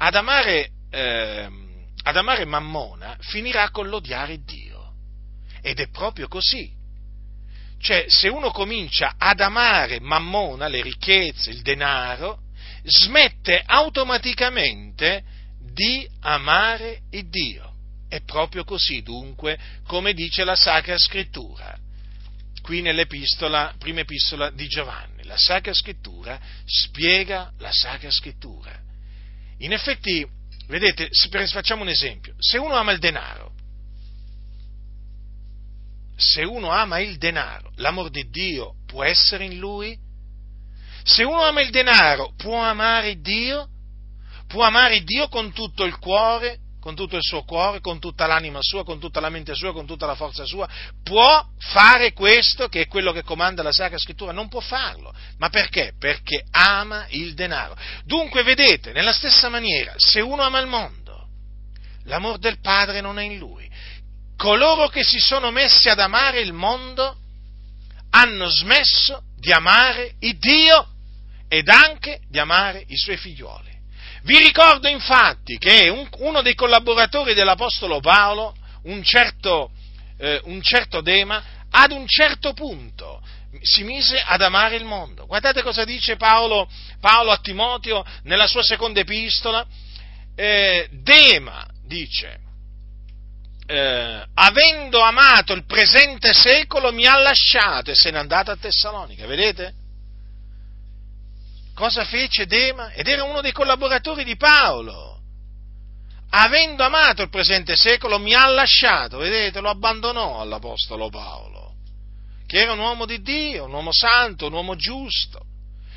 ad 0.01 0.15
amare, 0.15 0.71
eh, 0.91 1.49
ad 2.03 2.17
amare 2.17 2.45
Mammona 2.45 3.17
finirà 3.21 3.71
con 3.71 3.89
l'odiare 3.89 4.43
Dio. 4.45 4.93
Ed 5.61 5.81
è 5.81 5.89
proprio 5.89 6.29
così. 6.29 6.73
Cioè, 7.81 8.07
se 8.09 8.29
uno 8.29 8.51
comincia 8.51 9.15
ad 9.19 9.41
amare 9.41 10.01
Mammona, 10.01 10.69
le 10.69 10.83
ricchezze, 10.83 11.51
il 11.51 11.63
denaro, 11.63 12.41
smette 12.85 13.63
automaticamente 13.65 15.23
di 15.75 16.09
amare 16.21 17.03
il 17.11 17.29
Dio. 17.29 17.75
È 18.09 18.23
proprio 18.23 18.65
così, 18.65 19.03
dunque, 19.03 19.59
come 19.87 20.15
dice 20.15 20.45
la 20.45 20.57
Sacra 20.57 20.97
Scrittura, 20.97 21.77
qui 22.63 22.81
nell'epistola, 22.81 23.75
prima 23.79 24.01
epistola 24.01 24.51
di 24.51 24.67
Giovanni. 24.67 25.25
La 25.25 25.37
Sacra 25.37 25.75
Scrittura 25.75 26.41
spiega 26.65 27.53
la 27.59 27.71
Sacra 27.71 28.11
Scrittura. 28.11 28.87
In 29.59 29.73
effetti, 29.73 30.27
vedete, 30.69 31.09
facciamo 31.51 31.83
un 31.83 31.89
esempio, 31.89 32.35
se 32.39 32.59
uno 32.59 32.75
ama 32.75 32.93
il 32.93 32.99
denaro, 32.99 33.53
se 36.17 36.43
uno 36.43 36.71
ama 36.71 36.99
il 36.99 37.17
denaro, 37.17 37.73
l'amor 37.77 38.11
di 38.11 38.29
Dio 38.29 38.75
può 38.87 39.05
essere 39.05 39.45
in 39.45 39.59
lui? 39.59 39.97
Se 41.05 41.23
uno 41.23 41.43
ama 41.43 41.61
il 41.61 41.71
denaro, 41.71 42.33
può 42.37 42.61
amare 42.61 43.21
Dio? 43.21 43.69
Può 44.49 44.65
amare 44.65 45.03
Dio 45.05 45.29
con 45.29 45.53
tutto 45.53 45.85
il 45.85 45.97
cuore, 45.99 46.59
con 46.89 46.97
tutto 46.97 47.17
il 47.17 47.23
suo 47.23 47.43
cuore, 47.43 47.81
con 47.81 48.01
tutta 48.01 48.27
l'anima 48.27 48.61
sua, 48.63 48.83
con 48.83 48.99
tutta 48.99 49.21
la 49.21 49.29
mente 49.29 49.55
sua, 49.55 49.75
con 49.75 49.85
tutta 49.85 50.07
la 50.07 50.15
forza 50.15 50.47
sua? 50.47 50.67
Può 51.03 51.47
fare 51.59 52.15
questo, 52.15 52.69
che 52.69 52.81
è 52.81 52.87
quello 52.87 53.13
che 53.13 53.23
comanda 53.23 53.63
la 53.63 53.73
Sacra 53.73 53.99
Scrittura? 53.99 54.33
Non 54.33 54.49
può 54.49 54.61
farlo. 54.61 55.15
Ma 55.37 55.51
perché? 55.51 55.93
Perché 55.99 56.47
ama 56.51 57.05
il 57.11 57.35
denaro. 57.35 57.77
Dunque, 58.07 58.43
vedete, 58.43 58.93
nella 58.93 59.13
stessa 59.13 59.51
maniera, 59.51 59.93
se 59.99 60.23
uno 60.23 60.41
ama 60.41 60.61
il 60.61 60.67
mondo, 60.67 61.27
l'amor 62.05 62.39
del 62.39 62.59
Padre 62.59 63.03
non 63.03 63.19
è 63.19 63.23
in 63.23 63.37
lui 63.37 63.69
coloro 64.35 64.89
che 64.89 65.03
si 65.03 65.19
sono 65.19 65.51
messi 65.51 65.89
ad 65.89 65.99
amare 65.99 66.41
il 66.41 66.53
mondo 66.53 67.17
hanno 68.11 68.49
smesso 68.49 69.25
di 69.37 69.51
amare 69.51 70.15
il 70.21 70.39
Dio 70.39 70.87
ed 71.49 71.69
anche 71.69 72.21
di 72.31 72.39
amare 72.39 72.85
i 72.87 72.97
suoi 72.97 73.17
figlioli. 73.17 73.78
Vi 74.29 74.39
ricordo 74.41 74.89
infatti 74.89 75.57
che 75.57 75.89
un, 75.89 76.07
uno 76.19 76.43
dei 76.43 76.55
collaboratori 76.55 77.33
dell'Apostolo 77.33 77.99
Paolo, 78.01 78.55
un 78.83 79.03
certo, 79.03 79.71
eh, 80.19 80.39
un 80.45 80.61
certo 80.61 81.01
Dema, 81.01 81.43
ad 81.71 81.93
un 81.93 82.07
certo 82.07 82.53
punto 82.53 83.23
si 83.63 83.85
mise 83.85 84.23
ad 84.23 84.43
amare 84.43 84.77
il 84.77 84.85
mondo. 84.85 85.25
Guardate 85.25 85.63
cosa 85.63 85.85
dice 85.85 86.17
Paolo, 86.17 86.69
Paolo 87.01 87.31
a 87.31 87.39
Timoteo 87.39 88.05
nella 88.25 88.47
sua 88.47 88.63
seconda 88.63 89.01
epistola. 89.01 89.67
Eh, 90.37 90.91
Dema 90.91 91.67
dice, 91.87 92.39
eh, 93.67 94.25
avendo 94.35 95.01
amato 95.01 95.55
il 95.55 95.65
presente 95.65 96.35
secolo, 96.35 96.93
mi 96.93 97.07
ha 97.07 97.17
lasciato 97.19 97.93
e 97.93 97.95
se 97.95 98.11
n'è 98.11 98.19
andato 98.19 98.51
a 98.51 98.57
Tessalonica, 98.57 99.25
vedete? 99.25 99.73
Cosa 101.79 102.05
fece 102.05 102.47
Dema? 102.47 102.91
Ed 102.91 103.07
era 103.07 103.23
uno 103.23 103.41
dei 103.41 103.53
collaboratori 103.53 104.25
di 104.25 104.35
Paolo. 104.35 105.21
Avendo 106.31 106.83
amato 106.83 107.23
il 107.23 107.29
presente 107.29 107.77
secolo, 107.77 108.19
mi 108.19 108.35
ha 108.35 108.49
lasciato, 108.49 109.19
vedete, 109.19 109.61
lo 109.61 109.71
abbandonò 109.71 110.41
all'Apostolo 110.41 111.09
Paolo, 111.09 111.75
che 112.49 112.59
era 112.59 112.73
un 112.73 112.81
uomo 112.81 113.07
di 113.07 113.23
Dio, 113.23 113.67
un 113.67 113.73
uomo 113.73 113.93
santo, 113.93 114.47
un 114.47 114.55
uomo 114.55 114.75
giusto, 114.75 115.41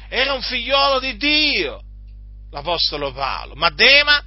era 0.07 0.33
un 0.33 0.43
figliolo 0.43 0.99
di 0.99 1.17
Dio, 1.17 1.81
l'Apostolo 2.51 3.11
Paolo. 3.11 3.55
Ma 3.55 3.71
Dema 3.71 4.23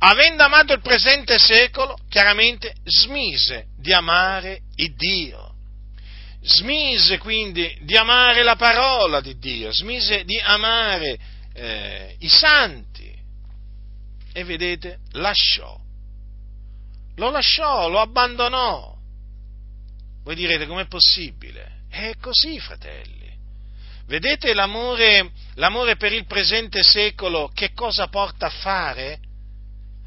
avendo 0.00 0.42
amato 0.42 0.74
il 0.74 0.82
presente 0.82 1.38
secolo, 1.38 1.96
chiaramente 2.10 2.74
smise 2.84 3.68
di 3.74 3.94
amare 3.94 4.64
il 4.74 4.94
Dio. 4.96 5.49
Smise 6.42 7.18
quindi 7.18 7.78
di 7.82 7.96
amare 7.96 8.42
la 8.42 8.56
parola 8.56 9.20
di 9.20 9.38
Dio, 9.38 9.72
smise 9.72 10.24
di 10.24 10.38
amare 10.38 11.18
eh, 11.52 12.16
i 12.18 12.28
santi 12.28 13.14
e 14.32 14.44
vedete, 14.44 15.00
lasciò. 15.12 15.78
Lo 17.16 17.30
lasciò, 17.30 17.88
lo 17.88 18.00
abbandonò. 18.00 18.96
Voi 20.22 20.34
direte 20.34 20.66
com'è 20.66 20.86
possibile? 20.86 21.82
È 21.90 22.12
così, 22.20 22.58
fratelli. 22.58 23.18
Vedete 24.06 24.54
l'amore, 24.54 25.30
l'amore 25.54 25.96
per 25.96 26.12
il 26.12 26.26
presente 26.26 26.82
secolo 26.82 27.50
che 27.54 27.72
cosa 27.72 28.08
porta 28.08 28.46
a 28.46 28.50
fare? 28.50 29.20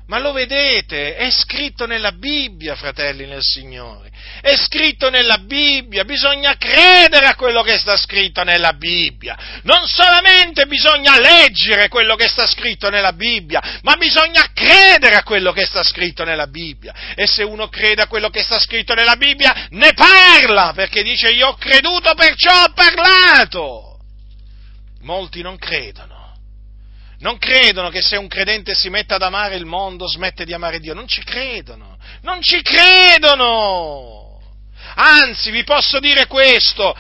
Ma 0.06 0.20
lo 0.20 0.34
vedete? 0.34 1.16
È 1.16 1.32
scritto 1.32 1.86
nella 1.86 2.12
Bibbia, 2.12 2.76
fratelli 2.76 3.26
nel 3.26 3.42
Signore. 3.42 4.12
È 4.42 4.54
scritto 4.58 5.10
nella 5.10 5.38
Bibbia, 5.38 6.04
bisogna 6.04 6.58
credere 6.58 7.28
a 7.28 7.36
quello 7.36 7.62
che 7.62 7.78
sta 7.78 7.96
scritto 7.96 8.44
nella 8.44 8.74
Bibbia. 8.74 9.62
Non 9.64 9.88
solamente 9.88 10.66
bisogna 10.66 11.18
leggere 11.18 11.88
quello 11.88 12.16
che 12.16 12.28
sta 12.28 12.46
scritto 12.46 12.90
nella 12.90 13.14
Bibbia, 13.14 13.80
ma 13.84 13.96
bisogna 13.96 14.52
credere 14.54 15.16
a 15.16 15.24
quello 15.24 15.54
che 15.54 15.66
sta 15.66 15.84
scritto 15.84 16.26
nella 16.26 16.48
Bibbia. 16.48 16.94
E 17.16 17.26
se 17.26 17.44
uno 17.44 17.70
crede 17.70 18.02
a 18.02 18.08
quello 18.08 18.30
che 18.30 18.44
sta 18.44 18.60
scritto 18.60 18.94
nella 18.94 19.16
Bibbia, 19.16 19.68
ne 19.70 19.94
parla, 19.94 20.74
perché 20.76 21.02
dice 21.02 21.30
io 21.30 21.48
ho 21.48 21.56
creduto 21.56 22.14
perciò 22.14 22.64
ho 22.64 22.74
parlato. 22.74 24.00
Molti 25.00 25.42
non 25.42 25.58
credono 25.58 26.13
non 27.24 27.38
credono 27.38 27.90
che 27.90 28.02
se 28.02 28.18
un 28.18 28.28
credente 28.28 28.76
si 28.76 28.90
mette 28.90 29.14
ad 29.14 29.22
amare 29.22 29.56
il 29.56 29.66
mondo 29.66 30.08
smette 30.08 30.44
di 30.44 30.54
amare 30.54 30.80
Dio, 30.80 30.94
non 30.94 31.08
ci 31.08 31.24
credono, 31.24 31.98
non 32.22 32.42
ci 32.42 32.62
credono. 32.62 34.42
Anzi, 34.96 35.50
vi 35.50 35.64
posso 35.64 36.00
dire 36.00 36.28
questo, 36.28 36.94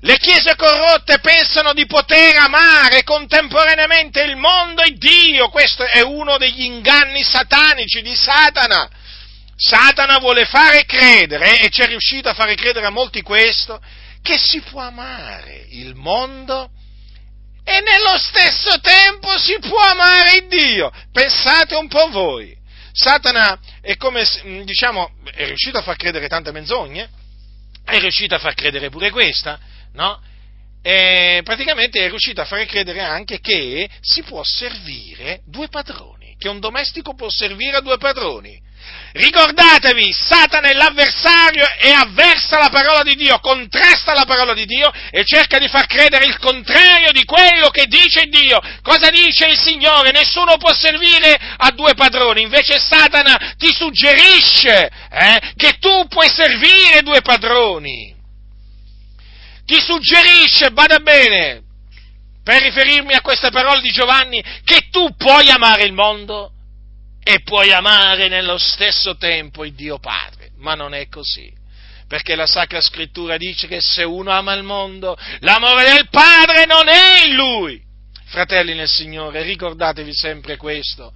le 0.00 0.16
chiese 0.16 0.56
corrotte 0.56 1.18
pensano 1.18 1.74
di 1.74 1.84
poter 1.84 2.38
amare 2.38 3.04
contemporaneamente 3.04 4.22
il 4.22 4.36
mondo 4.36 4.80
e 4.80 4.92
Dio, 4.92 5.50
questo 5.50 5.84
è 5.84 6.00
uno 6.00 6.38
degli 6.38 6.62
inganni 6.62 7.22
satanici 7.22 8.00
di 8.00 8.16
Satana. 8.16 8.88
Satana 9.56 10.18
vuole 10.18 10.46
fare 10.46 10.86
credere, 10.86 11.60
e 11.60 11.68
ci 11.68 11.82
è 11.82 11.86
riuscito 11.86 12.30
a 12.30 12.34
fare 12.34 12.54
credere 12.54 12.86
a 12.86 12.90
molti 12.90 13.20
questo, 13.20 13.78
che 14.22 14.38
si 14.38 14.62
può 14.62 14.80
amare 14.80 15.66
il 15.68 15.94
mondo 15.94 16.70
e 17.68 17.80
nello 17.80 18.16
stesso 18.16 18.78
tempo 18.78 19.36
si 19.38 19.58
può 19.58 19.80
amare 19.80 20.36
il 20.36 20.46
Dio. 20.46 20.92
Pensate 21.10 21.74
un 21.74 21.88
po' 21.88 22.08
voi. 22.10 22.56
Satana 22.92 23.58
è 23.80 23.96
come, 23.96 24.24
diciamo, 24.64 25.10
è 25.34 25.44
riuscito 25.46 25.76
a 25.76 25.82
far 25.82 25.96
credere 25.96 26.28
tante 26.28 26.52
menzogne, 26.52 27.10
è 27.84 27.98
riuscito 27.98 28.36
a 28.36 28.38
far 28.38 28.54
credere 28.54 28.88
pure 28.88 29.10
questa, 29.10 29.58
no? 29.94 30.22
E 30.80 31.40
praticamente 31.42 32.04
è 32.04 32.08
riuscito 32.08 32.40
a 32.40 32.44
fare 32.44 32.66
credere 32.66 33.00
anche 33.00 33.40
che 33.40 33.90
si 34.00 34.22
può 34.22 34.44
servire 34.44 35.40
due 35.44 35.66
padroni, 35.66 36.36
che 36.38 36.48
un 36.48 36.60
domestico 36.60 37.14
può 37.14 37.28
servire 37.28 37.78
a 37.78 37.80
due 37.80 37.98
padroni. 37.98 38.62
Ricordatevi, 39.16 40.12
Satana 40.12 40.68
è 40.68 40.74
l'avversario 40.74 41.66
e 41.78 41.90
avversa 41.90 42.58
la 42.58 42.68
parola 42.68 43.02
di 43.02 43.14
Dio, 43.14 43.38
contrasta 43.40 44.12
la 44.12 44.26
parola 44.26 44.52
di 44.52 44.66
Dio 44.66 44.92
e 45.10 45.24
cerca 45.24 45.58
di 45.58 45.68
far 45.68 45.86
credere 45.86 46.26
il 46.26 46.38
contrario 46.38 47.12
di 47.12 47.24
quello 47.24 47.70
che 47.70 47.86
dice 47.86 48.26
Dio. 48.26 48.60
Cosa 48.82 49.08
dice 49.08 49.46
il 49.46 49.58
Signore? 49.58 50.10
Nessuno 50.10 50.58
può 50.58 50.74
servire 50.74 51.34
a 51.56 51.70
due 51.70 51.94
padroni, 51.94 52.42
invece 52.42 52.78
Satana 52.78 53.54
ti 53.56 53.72
suggerisce 53.72 54.90
eh, 55.10 55.52
che 55.56 55.78
tu 55.78 56.06
puoi 56.08 56.28
servire 56.28 57.00
due 57.00 57.22
padroni. 57.22 58.14
Ti 59.64 59.80
suggerisce, 59.80 60.72
bada 60.72 60.98
bene, 60.98 61.62
per 62.44 62.60
riferirmi 62.60 63.14
a 63.14 63.22
queste 63.22 63.48
parole 63.50 63.80
di 63.80 63.90
Giovanni, 63.90 64.44
che 64.62 64.88
tu 64.90 65.16
puoi 65.16 65.48
amare 65.48 65.84
il 65.84 65.94
mondo 65.94 66.50
e 67.28 67.40
puoi 67.40 67.72
amare 67.72 68.28
nello 68.28 68.56
stesso 68.56 69.16
tempo 69.16 69.64
il 69.64 69.74
Dio 69.74 69.98
Padre, 69.98 70.50
ma 70.58 70.74
non 70.74 70.94
è 70.94 71.08
così. 71.08 71.52
Perché 72.06 72.36
la 72.36 72.46
Sacra 72.46 72.80
Scrittura 72.80 73.36
dice 73.36 73.66
che 73.66 73.78
se 73.80 74.04
uno 74.04 74.30
ama 74.30 74.52
il 74.52 74.62
mondo, 74.62 75.18
l'amore 75.40 75.82
del 75.82 76.08
Padre 76.08 76.66
non 76.66 76.86
è 76.86 77.24
in 77.26 77.34
lui. 77.34 77.82
Fratelli 78.26 78.74
nel 78.74 78.86
Signore, 78.86 79.42
ricordatevi 79.42 80.14
sempre 80.14 80.56
questo. 80.56 81.12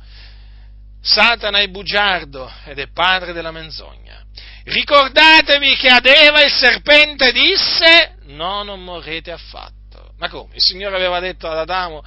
Satana 1.01 1.61
è 1.61 1.68
bugiardo 1.68 2.53
ed 2.64 2.81
è 2.81 2.88
padre 2.88 3.33
della 3.33 3.53
menzogna. 3.53 4.20
Ricordatevi 4.64 5.77
che 5.77 5.88
ad 5.90 6.07
Eva 6.07 6.42
il 6.42 6.51
serpente 6.51 7.31
disse, 7.31 8.16
no, 8.25 8.64
non 8.64 8.83
morrete 8.83 9.31
affatto. 9.31 10.14
Ma 10.18 10.29
come? 10.29 10.57
Il 10.57 10.61
Signore 10.61 10.96
aveva 10.96 11.20
detto 11.20 11.49
ad 11.49 11.57
Adamo, 11.57 12.03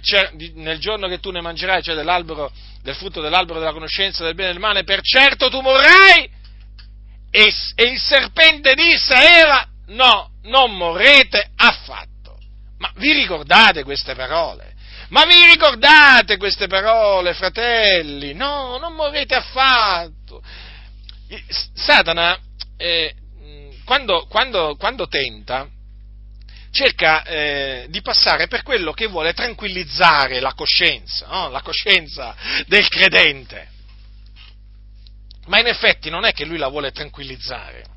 cer- 0.00 0.32
nel 0.54 0.78
giorno 0.78 1.08
che 1.08 1.18
tu 1.18 1.32
ne 1.32 1.40
mangerai, 1.40 1.82
cioè 1.82 1.96
dell'albero, 1.96 2.52
del 2.82 2.94
frutto 2.94 3.20
dell'albero 3.20 3.58
della 3.58 3.72
conoscenza 3.72 4.24
del 4.24 4.34
bene 4.34 4.50
e 4.50 4.52
del 4.52 4.60
male, 4.60 4.84
per 4.84 5.00
certo 5.02 5.48
tu 5.48 5.60
morrai. 5.60 6.36
E, 7.30 7.52
e 7.74 7.82
il 7.84 8.00
serpente 8.00 8.74
disse 8.74 9.14
a 9.14 9.40
Eva, 9.40 9.68
no, 9.88 10.30
non 10.44 10.74
morrete 10.76 11.50
affatto. 11.56 12.38
Ma 12.78 12.90
vi 12.96 13.12
ricordate 13.12 13.82
queste 13.82 14.14
parole? 14.14 14.74
Ma 15.10 15.24
vi 15.24 15.44
ricordate 15.44 16.36
queste 16.36 16.66
parole, 16.66 17.32
fratelli? 17.34 18.34
No, 18.34 18.78
non 18.78 18.94
morrete 18.94 19.34
affatto. 19.34 20.42
Satana, 21.74 22.38
eh, 22.76 23.14
quando, 23.84 24.26
quando, 24.26 24.76
quando, 24.76 25.08
tenta, 25.08 25.66
cerca 26.70 27.22
eh, 27.24 27.86
di 27.88 28.00
passare 28.02 28.46
per 28.46 28.62
quello 28.62 28.92
che 28.92 29.06
vuole 29.06 29.32
tranquillizzare 29.32 30.40
la 30.40 30.54
coscienza, 30.54 31.26
no? 31.26 31.48
la 31.48 31.62
coscienza 31.62 32.34
del 32.66 32.88
credente. 32.88 33.68
Ma 35.46 35.58
in 35.60 35.66
effetti 35.66 36.10
non 36.10 36.24
è 36.24 36.32
che 36.32 36.44
lui 36.44 36.58
la 36.58 36.68
vuole 36.68 36.92
tranquillizzare 36.92 37.96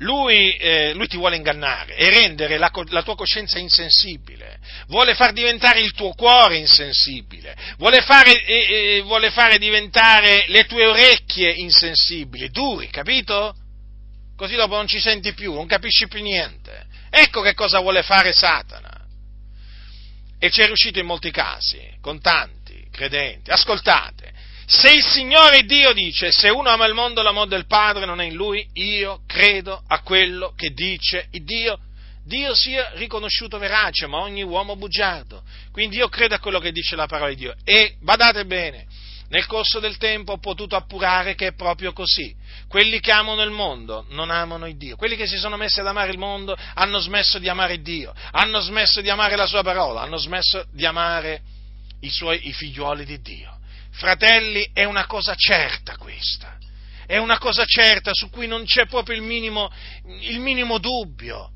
lui, 0.00 0.54
eh, 0.56 0.92
lui, 0.92 1.06
ti 1.06 1.16
vuole 1.16 1.36
ingannare 1.36 1.94
e 1.96 2.10
rendere 2.10 2.58
la, 2.58 2.70
la, 2.88 3.02
tua 3.02 3.14
coscienza 3.14 3.58
insensibile, 3.58 4.58
vuole 4.88 5.14
far 5.14 5.32
diventare 5.32 5.80
il 5.80 5.92
tuo 5.92 6.12
cuore 6.12 6.56
insensibile, 6.56 7.56
vuole 7.78 8.02
fare, 8.02 8.44
eh, 8.44 9.00
vuole 9.04 9.30
fare 9.30 9.56
diventare 9.56 10.44
le 10.48 10.66
tue 10.66 10.84
orecchie 10.86 11.50
insensibili, 11.50 12.50
duri, 12.50 12.88
capito? 12.88 13.54
Così 14.36 14.54
dopo 14.54 14.76
non 14.76 14.86
ci 14.86 15.00
senti 15.00 15.32
più, 15.32 15.54
non 15.54 15.66
capisci 15.66 16.08
più 16.08 16.20
niente. 16.20 16.84
Ecco 17.10 17.40
che 17.40 17.54
cosa 17.54 17.80
vuole 17.80 18.02
fare 18.02 18.32
Satana. 18.32 19.04
E 20.38 20.50
ci 20.50 20.60
è 20.60 20.66
riuscito 20.66 20.98
in 20.98 21.06
molti 21.06 21.30
casi, 21.30 21.80
con 22.00 22.20
tanti 22.20 22.86
credenti. 22.90 23.50
Ascoltate, 23.50 24.32
se 24.66 24.92
il 24.92 25.04
Signore 25.04 25.62
Dio 25.62 25.92
dice, 25.92 26.32
se 26.32 26.48
uno 26.48 26.68
ama 26.68 26.86
il 26.86 26.94
mondo, 26.94 27.22
l'amore 27.22 27.48
del 27.48 27.66
Padre 27.66 28.04
non 28.04 28.20
è 28.20 28.24
in 28.24 28.34
lui, 28.34 28.68
io 28.74 29.20
credo 29.26 29.80
a 29.86 30.00
quello 30.00 30.52
che 30.56 30.70
dice 30.70 31.28
Dio. 31.30 31.78
Dio 32.24 32.52
sia 32.56 32.90
riconosciuto 32.94 33.58
verace, 33.58 34.08
ma 34.08 34.18
ogni 34.18 34.42
uomo 34.42 34.74
bugiardo. 34.74 35.44
Quindi 35.70 35.98
io 35.98 36.08
credo 36.08 36.34
a 36.34 36.40
quello 36.40 36.58
che 36.58 36.72
dice 36.72 36.96
la 36.96 37.06
parola 37.06 37.30
di 37.30 37.36
Dio. 37.36 37.54
E 37.62 37.96
badate 38.00 38.44
bene, 38.44 38.86
nel 39.28 39.46
corso 39.46 39.80
del 39.80 39.96
tempo 39.96 40.32
ho 40.32 40.38
potuto 40.38 40.76
appurare 40.76 41.34
che 41.34 41.48
è 41.48 41.54
proprio 41.54 41.92
così. 41.92 42.34
Quelli 42.68 43.00
che 43.00 43.10
amano 43.10 43.42
il 43.42 43.50
mondo 43.50 44.06
non 44.10 44.30
amano 44.30 44.66
il 44.66 44.76
Dio. 44.76 44.96
Quelli 44.96 45.16
che 45.16 45.26
si 45.26 45.36
sono 45.36 45.56
messi 45.56 45.80
ad 45.80 45.86
amare 45.86 46.10
il 46.10 46.18
mondo 46.18 46.56
hanno 46.74 46.98
smesso 47.00 47.38
di 47.38 47.48
amare 47.48 47.80
Dio, 47.80 48.14
hanno 48.32 48.60
smesso 48.60 49.00
di 49.00 49.10
amare 49.10 49.36
la 49.36 49.46
sua 49.46 49.62
parola, 49.62 50.02
hanno 50.02 50.16
smesso 50.16 50.64
di 50.72 50.84
amare 50.84 51.42
i, 52.00 52.10
suoi, 52.10 52.48
i 52.48 52.52
figliuoli 52.52 53.04
di 53.04 53.20
Dio. 53.20 53.58
Fratelli, 53.90 54.70
è 54.72 54.84
una 54.84 55.06
cosa 55.06 55.34
certa 55.34 55.96
questa, 55.96 56.58
è 57.06 57.16
una 57.16 57.38
cosa 57.38 57.64
certa 57.64 58.12
su 58.12 58.30
cui 58.30 58.46
non 58.46 58.64
c'è 58.64 58.86
proprio 58.86 59.16
il 59.16 59.22
minimo, 59.22 59.72
il 60.20 60.38
minimo 60.38 60.78
dubbio. 60.78 61.50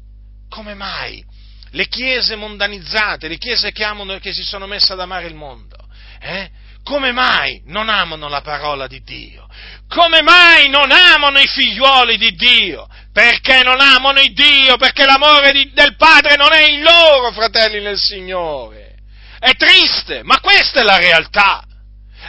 Come 0.48 0.74
mai? 0.74 1.24
Le 1.72 1.86
chiese 1.86 2.34
mondanizzate, 2.34 3.28
le 3.28 3.38
chiese 3.38 3.70
che, 3.70 3.84
amano, 3.84 4.18
che 4.18 4.32
si 4.32 4.42
sono 4.42 4.66
messe 4.66 4.92
ad 4.92 5.00
amare 5.00 5.28
il 5.28 5.36
mondo, 5.36 5.76
eh? 6.18 6.50
Come 6.82 7.12
mai 7.12 7.62
non 7.66 7.88
amano 7.88 8.28
la 8.28 8.40
parola 8.40 8.86
di 8.86 9.02
Dio? 9.02 9.48
Come 9.88 10.22
mai 10.22 10.68
non 10.68 10.90
amano 10.90 11.38
i 11.38 11.46
figliuoli 11.46 12.16
di 12.16 12.34
Dio? 12.34 12.88
Perché 13.12 13.62
non 13.62 13.80
amano 13.80 14.20
il 14.20 14.32
Dio? 14.32 14.76
Perché 14.76 15.04
l'amore 15.04 15.52
di, 15.52 15.70
del 15.72 15.96
Padre 15.96 16.36
non 16.36 16.52
è 16.52 16.68
in 16.68 16.82
loro, 16.82 17.32
fratelli 17.32 17.80
nel 17.80 17.98
Signore. 17.98 18.96
È 19.38 19.54
triste, 19.56 20.22
ma 20.22 20.38
questa 20.40 20.80
è 20.80 20.82
la 20.82 20.98
realtà 20.98 21.64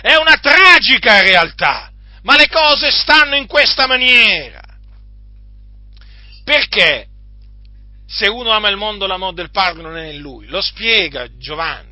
è 0.01 0.15
una 0.15 0.37
tragica 0.37 1.21
realtà, 1.21 1.91
ma 2.23 2.35
le 2.35 2.47
cose 2.47 2.89
stanno 2.91 3.35
in 3.35 3.45
questa 3.45 3.87
maniera. 3.87 4.61
Perché 6.43 7.07
se 8.07 8.27
uno 8.27 8.49
ama 8.51 8.69
il 8.69 8.77
mondo 8.77 9.05
l'amore 9.05 9.35
del 9.35 9.51
Padre 9.51 9.83
non 9.83 9.97
è 9.97 10.07
in 10.07 10.19
lui? 10.19 10.47
Lo 10.47 10.61
spiega 10.61 11.27
Giovanni, 11.37 11.90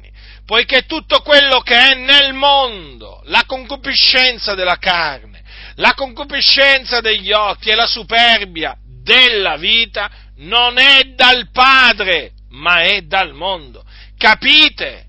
poiché 0.50 0.88
tutto 0.88 1.22
quello 1.22 1.60
che 1.60 1.92
è 1.92 1.94
nel 1.94 2.34
mondo, 2.34 3.22
la 3.26 3.44
concupiscenza 3.46 4.56
della 4.56 4.78
carne, 4.78 5.44
la 5.76 5.94
concupiscenza 5.94 7.02
degli 7.02 7.32
occhi 7.32 7.70
e 7.70 7.76
la 7.76 7.86
superbia 7.86 8.76
della 9.04 9.58
vita 9.58 10.10
non 10.38 10.80
è 10.80 11.04
dal 11.14 11.52
Padre, 11.52 12.32
ma 12.50 12.82
è 12.82 13.02
dal 13.04 13.36
mondo. 13.36 13.86
Capite? 14.18 15.06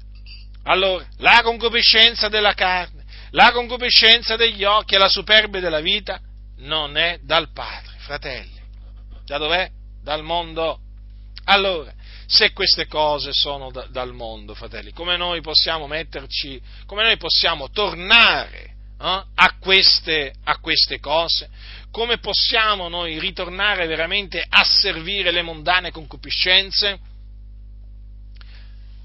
Allora, 0.65 1.07
la 1.21 1.41
concupiscenza 1.43 2.29
della 2.29 2.53
carne, 2.53 3.07
la 3.31 3.51
concupiscenza 3.51 4.37
degli 4.37 4.65
occhi 4.65 4.97
e 4.97 4.99
la 4.99 5.09
superbia 5.09 5.61
della 5.61 5.81
vita 5.81 6.21
non 6.59 6.99
è 6.99 7.19
dal 7.23 7.51
Padre, 7.51 7.95
fratelli. 8.01 8.61
Da 9.25 9.39
dov'è? 9.39 9.71
Dal 10.03 10.23
mondo. 10.23 10.81
Allora, 11.45 11.95
se 12.31 12.53
queste 12.53 12.87
cose 12.87 13.33
sono 13.33 13.73
da, 13.73 13.87
dal 13.91 14.15
mondo, 14.15 14.55
fratelli, 14.55 14.93
come 14.93 15.17
noi 15.17 15.41
possiamo 15.41 15.89
metterci, 15.89 16.63
come 16.87 17.03
noi 17.03 17.17
possiamo 17.17 17.71
tornare 17.71 18.63
eh, 19.01 19.25
a, 19.35 19.57
queste, 19.59 20.33
a 20.45 20.59
queste 20.59 21.01
cose? 21.01 21.51
Come 21.91 22.19
possiamo 22.19 22.89
noi 22.89 23.19
ritornare 23.19 23.89
veramente 23.89 24.47
a 24.49 24.63
servire 24.63 25.33
le 25.33 25.43
mondane 25.43 25.91
concupiscenze? 25.91 27.01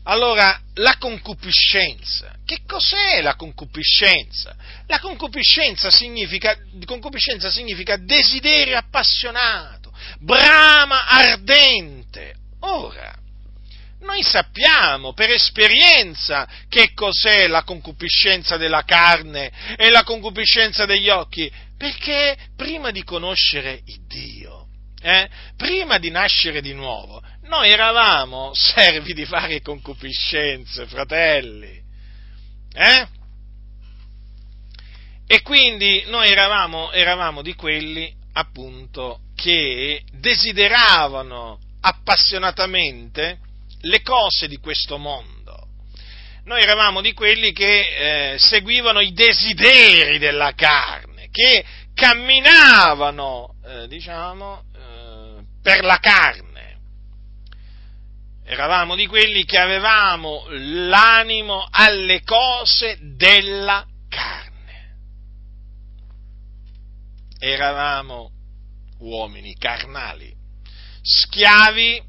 Allora, 0.04 0.62
la 0.76 0.98
concupiscenza. 1.00 2.36
Che 2.46 2.60
cos'è 2.68 3.24
la 3.24 3.34
concupiscenza? 3.34 4.56
La 4.86 5.00
concupiscenza 5.00 5.90
significa, 5.90 6.56
concupiscenza 6.86 7.50
significa 7.50 7.98
desiderio 7.98 8.78
appassionato, 8.78 9.92
brama 10.20 11.08
ardente. 11.08 12.44
Ora, 12.68 13.14
noi 14.00 14.24
sappiamo 14.24 15.14
per 15.14 15.30
esperienza 15.30 16.48
che 16.68 16.94
cos'è 16.94 17.48
la 17.48 17.64
concupiscenza 17.64 18.58
della 18.58 18.84
carne 18.84 19.52
e 19.78 19.90
la 19.92 20.04
concupiscenza 20.04 20.86
degli 20.86 21.10
occhi, 21.10 21.52
perché 21.78 22.36
prima 22.56 22.90
di 22.90 23.04
conoscere 23.04 23.82
il 23.86 24.06
Dio, 24.08 24.68
eh, 25.00 25.30
prima 25.56 26.00
di 26.00 26.10
nascere 26.10 26.62
di 26.62 26.74
nuovo, 26.74 27.22
noi 27.44 27.70
eravamo 27.70 28.52
servi 28.58 29.14
di 29.14 29.26
varie 29.26 29.62
concupiscenze, 29.62 30.88
fratelli. 30.88 31.84
Eh? 32.74 33.08
E 35.28 35.42
quindi 35.44 36.04
noi 36.08 36.30
eravamo, 36.30 36.92
eravamo 36.92 37.44
di 37.44 37.54
quelli, 37.54 38.12
appunto, 38.34 39.20
che 39.36 40.04
desideravano 40.14 41.60
appassionatamente 41.86 43.38
le 43.82 44.02
cose 44.02 44.48
di 44.48 44.58
questo 44.58 44.98
mondo. 44.98 45.68
Noi 46.46 46.62
eravamo 46.62 47.02
di 47.02 47.14
quelli 47.14 47.52
che 47.52 48.34
eh, 48.34 48.38
seguivano 48.40 49.00
i 49.00 49.14
desideri 49.14 50.18
della 50.18 50.54
carne, 50.54 51.30
che 51.32 51.64
camminavano, 51.94 53.56
eh, 53.66 53.88
diciamo, 53.88 54.64
eh, 54.76 55.44
per 55.62 55.84
la 55.84 55.98
carne 56.00 56.56
eravamo 58.48 58.96
di 58.96 59.08
quelli 59.08 59.44
che 59.44 59.58
avevamo 59.58 60.46
l'animo 60.50 61.68
alle 61.70 62.22
cose 62.22 62.98
della 63.02 63.84
carne. 64.08 64.54
Eravamo 67.40 68.30
uomini 69.00 69.56
carnali, 69.56 70.35
schiavi, 71.06 72.02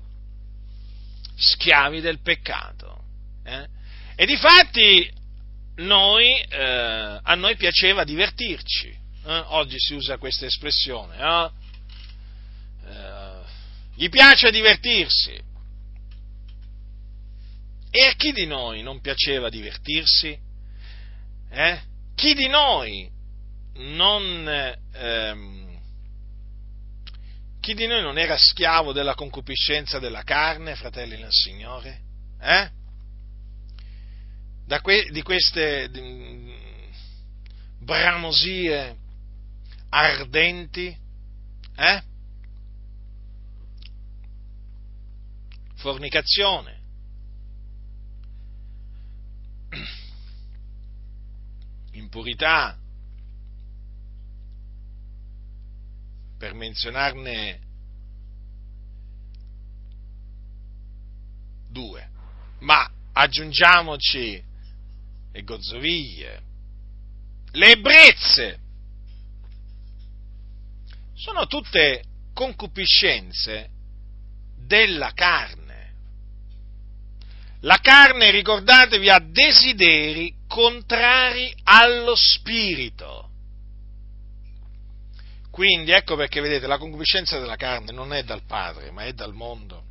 schiavi 1.36 2.00
del 2.00 2.20
peccato. 2.20 3.04
Eh? 3.44 3.68
E 4.16 4.26
difatti 4.26 5.12
noi, 5.76 6.38
eh, 6.40 7.20
a 7.22 7.34
noi 7.34 7.56
piaceva 7.56 8.04
divertirci. 8.04 8.88
Eh? 8.88 9.42
Oggi 9.48 9.78
si 9.78 9.94
usa 9.94 10.16
questa 10.16 10.46
espressione. 10.46 11.16
Eh? 11.18 11.50
Eh, 12.88 13.40
gli 13.96 14.08
piace 14.08 14.50
divertirsi 14.50 15.44
e 17.90 18.04
a 18.04 18.12
chi 18.14 18.32
di 18.32 18.46
noi 18.46 18.82
non 18.82 19.00
piaceva 19.00 19.48
divertirsi? 19.48 20.38
Eh? 21.50 21.80
Chi 22.14 22.34
di 22.34 22.48
noi 22.48 23.10
non, 23.74 24.74
ehm, 24.92 25.65
chi 27.66 27.74
di 27.74 27.88
noi 27.88 28.00
non 28.00 28.16
era 28.16 28.38
schiavo 28.38 28.92
della 28.92 29.16
concupiscenza 29.16 29.98
della 29.98 30.22
carne, 30.22 30.76
fratelli 30.76 31.18
nel 31.18 31.32
Signore? 31.32 32.00
Eh? 32.40 32.70
Que, 34.80 35.08
di 35.10 35.20
queste 35.22 35.90
di, 35.90 36.54
bramosie 37.80 38.96
ardenti? 39.88 40.96
Eh? 41.74 42.02
Fornicazione, 45.74 46.80
impurità, 51.94 52.78
per 56.38 56.54
menzionarne 56.54 57.60
due, 61.68 62.08
ma 62.60 62.90
aggiungiamoci 63.12 64.42
le 65.32 65.42
gozzoviglie, 65.42 66.42
le 67.52 67.70
ebbrezze, 67.70 68.58
sono 71.14 71.46
tutte 71.46 72.02
concupiscenze 72.32 73.70
della 74.58 75.12
carne. 75.12 75.64
La 77.60 77.78
carne, 77.78 78.30
ricordatevi, 78.30 79.08
ha 79.08 79.18
desideri 79.18 80.34
contrari 80.46 81.54
allo 81.64 82.14
spirito. 82.14 83.25
Quindi 85.56 85.90
ecco 85.90 86.16
perché 86.16 86.42
vedete, 86.42 86.66
la 86.66 86.76
concupiscenza 86.76 87.38
della 87.38 87.56
carne 87.56 87.90
non 87.90 88.12
è 88.12 88.22
dal 88.24 88.42
Padre, 88.42 88.90
ma 88.90 89.04
è 89.04 89.14
dal 89.14 89.32
mondo. 89.32 89.84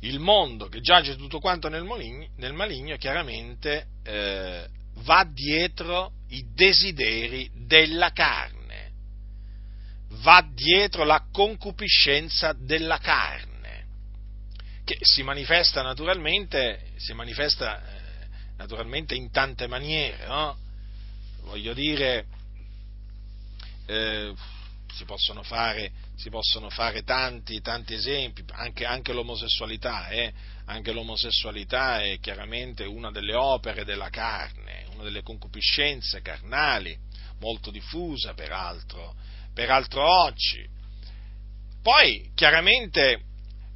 Il 0.00 0.20
mondo 0.20 0.68
che 0.68 0.80
giace 0.80 1.16
tutto 1.16 1.38
quanto 1.38 1.68
nel 1.68 1.84
maligno, 1.84 2.26
nel 2.36 2.54
maligno 2.54 2.96
chiaramente 2.96 3.88
eh, 4.02 4.66
va 5.04 5.28
dietro 5.30 6.12
i 6.28 6.46
desideri 6.54 7.50
della 7.66 8.12
carne, 8.12 8.90
va 10.22 10.48
dietro 10.50 11.04
la 11.04 11.26
concupiscenza 11.30 12.54
della 12.58 12.96
carne, 12.96 13.84
che 14.84 14.96
si 14.98 15.24
manifesta 15.24 15.82
naturalmente, 15.82 16.92
si 16.96 17.12
manifesta, 17.12 17.82
eh, 17.82 18.26
naturalmente 18.56 19.14
in 19.14 19.30
tante 19.30 19.66
maniere, 19.66 20.26
no? 20.26 20.56
Voglio 21.42 21.74
dire, 21.74 22.24
eh, 23.86 24.34
si, 24.92 25.04
possono 25.04 25.42
fare, 25.42 25.90
si 26.16 26.28
possono 26.30 26.70
fare, 26.70 27.02
tanti, 27.02 27.60
tanti 27.60 27.94
esempi, 27.94 28.44
anche, 28.52 28.84
anche 28.84 29.12
l'omosessualità, 29.12 30.08
eh? 30.08 30.32
anche 30.66 30.92
l'omosessualità 30.92 32.02
è 32.02 32.18
chiaramente 32.20 32.84
una 32.84 33.10
delle 33.10 33.34
opere 33.34 33.84
della 33.84 34.10
carne, 34.10 34.86
una 34.94 35.04
delle 35.04 35.22
concupiscenze 35.22 36.22
carnali, 36.22 36.96
molto 37.40 37.70
diffusa 37.70 38.34
peraltro, 38.34 39.14
peraltro 39.54 40.02
oggi. 40.02 40.66
Poi 41.82 42.30
chiaramente 42.34 43.20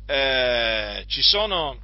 eh, 0.07 1.05
ci, 1.07 1.23
sono, 1.23 1.79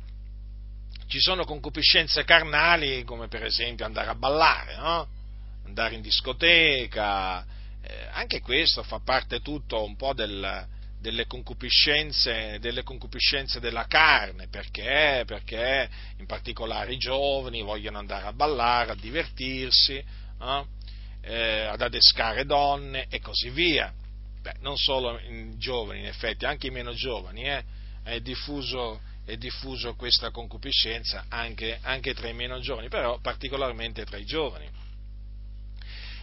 ci 1.06 1.20
sono 1.20 1.44
concupiscenze 1.44 2.24
carnali 2.24 3.04
come 3.04 3.28
per 3.28 3.44
esempio 3.44 3.84
andare 3.84 4.10
a 4.10 4.14
ballare, 4.14 4.76
no? 4.76 5.08
andare 5.64 5.94
in 5.94 6.00
discoteca, 6.00 7.44
eh, 7.86 8.08
anche 8.12 8.40
questo 8.40 8.82
fa 8.82 9.00
parte 9.00 9.40
tutto 9.40 9.82
un 9.84 9.96
po' 9.96 10.12
del, 10.12 10.66
delle, 11.00 11.26
concupiscenze, 11.26 12.58
delle 12.60 12.82
concupiscenze 12.82 13.60
della 13.60 13.86
carne, 13.86 14.48
perché? 14.48 15.22
Perché 15.26 15.88
in 16.18 16.26
particolare 16.26 16.92
i 16.92 16.98
giovani 16.98 17.62
vogliono 17.62 17.98
andare 17.98 18.26
a 18.26 18.32
ballare, 18.32 18.92
a 18.92 18.96
divertirsi, 18.96 19.94
eh? 19.94 20.64
Eh, 21.22 21.60
ad 21.62 21.80
adescare 21.80 22.44
donne 22.44 23.06
e 23.08 23.20
così 23.20 23.50
via. 23.50 23.92
Beh, 24.40 24.54
non 24.60 24.76
solo 24.76 25.18
i 25.18 25.56
giovani, 25.58 26.00
in 26.00 26.06
effetti, 26.06 26.44
anche 26.44 26.68
i 26.68 26.70
meno 26.70 26.94
giovani, 26.94 27.48
eh? 27.48 27.64
è, 28.04 28.20
diffuso, 28.20 29.00
è, 29.24 29.36
diffuso, 29.36 29.96
questa 29.96 30.30
concupiscenza 30.30 31.24
anche, 31.28 31.78
anche 31.82 32.14
tra 32.14 32.28
i 32.28 32.34
meno 32.34 32.60
giovani, 32.60 32.88
però 32.88 33.18
particolarmente 33.20 34.04
tra 34.04 34.16
i 34.16 34.24
giovani 34.24 34.68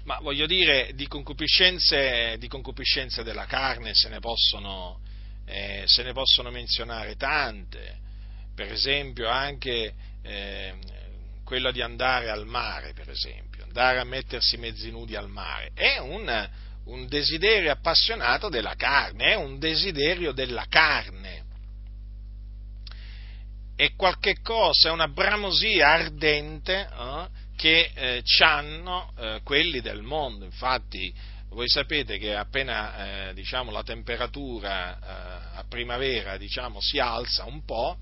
ma 0.03 0.19
voglio 0.19 0.45
dire, 0.45 0.91
di 0.93 1.07
concupiscenze, 1.07 2.35
di 2.37 2.47
concupiscenze 2.47 3.23
della 3.23 3.45
carne 3.45 3.93
se 3.93 4.09
ne, 4.09 4.19
possono, 4.19 4.99
eh, 5.45 5.83
se 5.85 6.03
ne, 6.03 6.11
possono, 6.11 6.51
menzionare 6.51 7.15
tante, 7.15 7.97
per 8.53 8.71
esempio 8.71 9.29
anche 9.29 9.93
eh, 10.21 10.73
quella 11.45 11.71
di 11.71 11.81
andare 11.81 12.29
al 12.29 12.45
mare, 12.45 12.93
per 12.93 13.09
esempio, 13.09 13.63
andare 13.63 13.99
a 13.99 14.03
mettersi 14.03 14.57
mezzi 14.57 14.91
nudi 14.91 15.15
al 15.15 15.29
mare, 15.29 15.71
è 15.73 15.99
un, 15.99 16.49
un 16.85 17.07
desiderio 17.07 17.71
appassionato 17.71 18.49
della 18.49 18.75
carne, 18.75 19.31
è 19.31 19.35
un 19.35 19.57
desiderio 19.57 20.33
della 20.33 20.65
carne. 20.67 21.41
È 23.75 23.95
qualche 23.95 24.39
cosa, 24.41 24.89
è 24.89 24.91
una 24.91 25.07
bramosia 25.07 25.89
ardente 25.89 26.87
eh, 26.87 27.27
che 27.63 27.91
eh, 27.93 28.23
hanno 28.43 29.13
eh, 29.17 29.39
quelli 29.41 29.79
del 29.79 30.01
mondo. 30.01 30.43
Infatti, 30.43 31.13
voi 31.51 31.69
sapete 31.69 32.17
che 32.17 32.35
appena 32.35 33.29
eh, 33.29 33.33
diciamo, 33.33 33.71
la 33.71 33.83
temperatura 33.83 34.97
eh, 34.97 35.59
a 35.59 35.65
primavera 35.69 36.35
diciamo, 36.35 36.81
si 36.81 36.99
alza 36.99 37.45
un 37.45 37.63
po', 37.63 37.95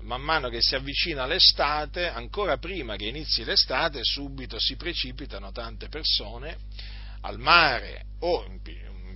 man 0.00 0.22
mano 0.22 0.48
che 0.48 0.62
si 0.62 0.74
avvicina 0.74 1.26
l'estate, 1.26 2.08
ancora 2.08 2.56
prima 2.56 2.96
che 2.96 3.04
inizi 3.04 3.44
l'estate, 3.44 3.98
subito 4.02 4.58
si 4.58 4.74
precipitano 4.76 5.52
tante 5.52 5.90
persone 5.90 6.56
al 7.20 7.38
mare 7.38 8.06
o 8.20 8.46
in, 8.46 8.58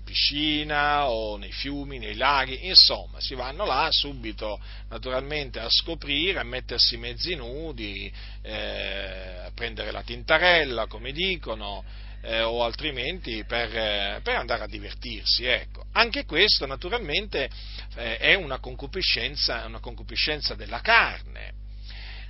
piscina 0.08 1.10
o 1.10 1.36
nei 1.36 1.52
fiumi, 1.52 1.98
nei 1.98 2.14
laghi, 2.14 2.66
insomma, 2.66 3.20
si 3.20 3.34
vanno 3.34 3.66
là 3.66 3.88
subito 3.90 4.58
naturalmente 4.88 5.58
a 5.58 5.68
scoprire, 5.68 6.38
a 6.38 6.44
mettersi 6.44 6.96
mezzi 6.96 7.34
nudi, 7.34 8.10
eh, 8.40 9.44
a 9.44 9.50
prendere 9.54 9.90
la 9.90 10.02
tintarella, 10.02 10.86
come 10.86 11.12
dicono, 11.12 11.84
eh, 12.22 12.40
o 12.40 12.64
altrimenti 12.64 13.44
per, 13.44 13.76
eh, 13.76 14.20
per, 14.22 14.36
andare 14.36 14.64
a 14.64 14.66
divertirsi. 14.66 15.44
Ecco. 15.44 15.84
Anche 15.92 16.24
questo 16.24 16.64
naturalmente 16.64 17.50
eh, 17.96 18.16
è 18.16 18.34
una 18.34 18.60
concupiscenza, 18.60 19.66
una 19.66 19.80
concupiscenza 19.80 20.54
della 20.54 20.80
carne. 20.80 21.52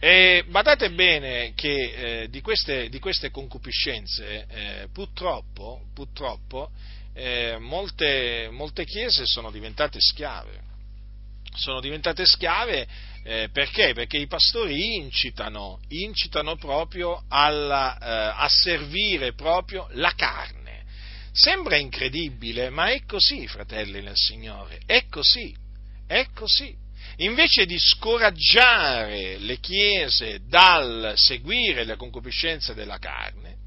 E 0.00 0.44
badate 0.48 0.90
bene 0.90 1.52
che 1.54 2.22
eh, 2.22 2.28
di 2.28 2.40
queste, 2.40 2.88
di, 2.88 2.98
queste, 2.98 3.30
concupiscenze 3.30 4.46
eh, 4.48 4.88
purtroppo, 4.92 5.86
purtroppo 5.94 6.70
eh, 7.18 7.58
molte, 7.58 8.48
molte, 8.52 8.84
chiese 8.84 9.26
sono 9.26 9.50
diventate 9.50 9.98
schiave. 10.00 10.66
Sono 11.56 11.80
diventate 11.80 12.24
schiave 12.24 12.86
eh, 13.24 13.48
perché? 13.52 13.92
Perché 13.92 14.16
i 14.16 14.28
pastori 14.28 14.94
incitano, 14.94 15.80
incitano 15.88 16.56
proprio 16.56 17.24
alla, 17.28 17.98
eh, 17.98 18.34
a 18.36 18.48
servire 18.48 19.34
proprio 19.34 19.88
la 19.92 20.12
carne. 20.14 20.84
Sembra 21.32 21.76
incredibile, 21.76 22.70
ma 22.70 22.90
è 22.90 23.04
così, 23.04 23.46
fratelli 23.46 24.00
nel 24.00 24.16
Signore, 24.16 24.80
è 24.86 25.06
così, 25.08 25.54
è 26.06 26.28
così. 26.32 26.74
Invece 27.16 27.66
di 27.66 27.78
scoraggiare 27.78 29.38
le 29.38 29.58
chiese 29.58 30.40
dal 30.46 31.14
seguire 31.16 31.84
le 31.84 31.96
concupiscenze 31.96 32.74
della 32.74 32.98
carne, 32.98 33.57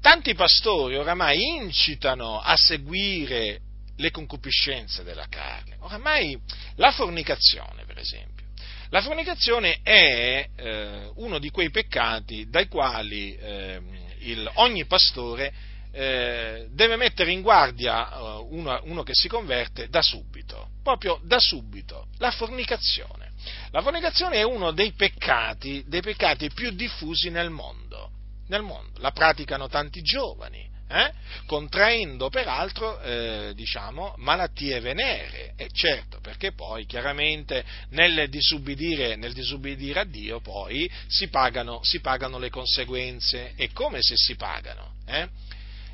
tanti 0.00 0.34
pastori 0.34 0.96
oramai 0.96 1.56
incitano 1.56 2.40
a 2.40 2.54
seguire 2.56 3.60
le 3.96 4.10
concupiscenze 4.10 5.02
della 5.04 5.26
carne. 5.28 5.76
Oramai 5.80 6.38
la 6.76 6.90
fornicazione, 6.90 7.84
per 7.84 7.98
esempio. 7.98 8.46
La 8.88 9.02
fornicazione 9.02 9.80
è 9.82 10.48
eh, 10.56 11.10
uno 11.16 11.38
di 11.38 11.50
quei 11.50 11.70
peccati 11.70 12.48
dai 12.48 12.66
quali 12.66 13.36
eh, 13.36 13.80
il, 14.20 14.50
ogni 14.54 14.84
pastore 14.86 15.52
eh, 15.92 16.66
deve 16.70 16.96
mettere 16.96 17.30
in 17.30 17.40
guardia 17.40 18.10
eh, 18.10 18.46
uno, 18.48 18.80
uno 18.84 19.02
che 19.02 19.12
si 19.14 19.28
converte 19.28 19.88
da 19.88 20.02
subito, 20.02 20.70
proprio 20.82 21.20
da 21.24 21.38
subito, 21.38 22.08
la 22.18 22.30
fornicazione. 22.30 23.28
La 23.70 23.82
fornicazione 23.82 24.36
è 24.36 24.42
uno 24.42 24.72
dei 24.72 24.92
peccati, 24.92 25.84
dei 25.86 26.02
peccati 26.02 26.50
più 26.50 26.70
diffusi 26.70 27.30
nel 27.30 27.50
mondo 27.50 28.18
nel 28.50 28.62
mondo, 28.62 28.98
la 29.00 29.12
praticano 29.12 29.68
tanti 29.68 30.02
giovani, 30.02 30.68
eh? 30.88 31.12
contraendo 31.46 32.28
peraltro 32.30 33.00
eh, 33.00 33.52
diciamo, 33.54 34.14
malattie 34.18 34.80
venere, 34.80 35.54
e 35.56 35.68
certo 35.72 36.18
perché 36.20 36.52
poi 36.52 36.84
chiaramente 36.84 37.64
nel 37.90 38.28
disubbidire, 38.28 39.14
nel 39.14 39.32
disubbidire 39.32 40.00
a 40.00 40.04
Dio 40.04 40.40
poi 40.40 40.90
si 41.06 41.28
pagano, 41.28 41.80
si 41.84 42.00
pagano, 42.00 42.38
le 42.38 42.50
conseguenze 42.50 43.52
e 43.54 43.70
come 43.72 43.98
se 44.00 44.14
si 44.16 44.34
pagano. 44.34 44.94
Eh? 45.06 45.28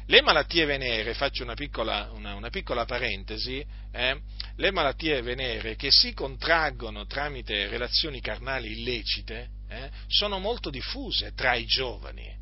Le 0.09 0.23
malattie 0.23 0.65
venere, 0.65 1.13
faccio 1.13 1.43
una 1.43 1.55
piccola, 1.55 2.11
una, 2.13 2.35
una 2.35 2.49
piccola 2.49 2.87
parentesi, 2.87 3.63
eh? 3.93 4.19
le 4.57 4.71
malattie 4.71 5.21
venere 5.21 5.77
che 5.77 5.91
si 5.91 6.15
contraggono 6.15 7.05
tramite 7.05 7.67
relazioni 7.69 8.21
carnali 8.23 8.71
illecite 8.71 9.49
eh, 9.69 9.91
sono 10.07 10.39
molto 10.39 10.71
diffuse 10.71 11.35
tra 11.35 11.55
i 11.55 11.67
giovani 11.67 12.36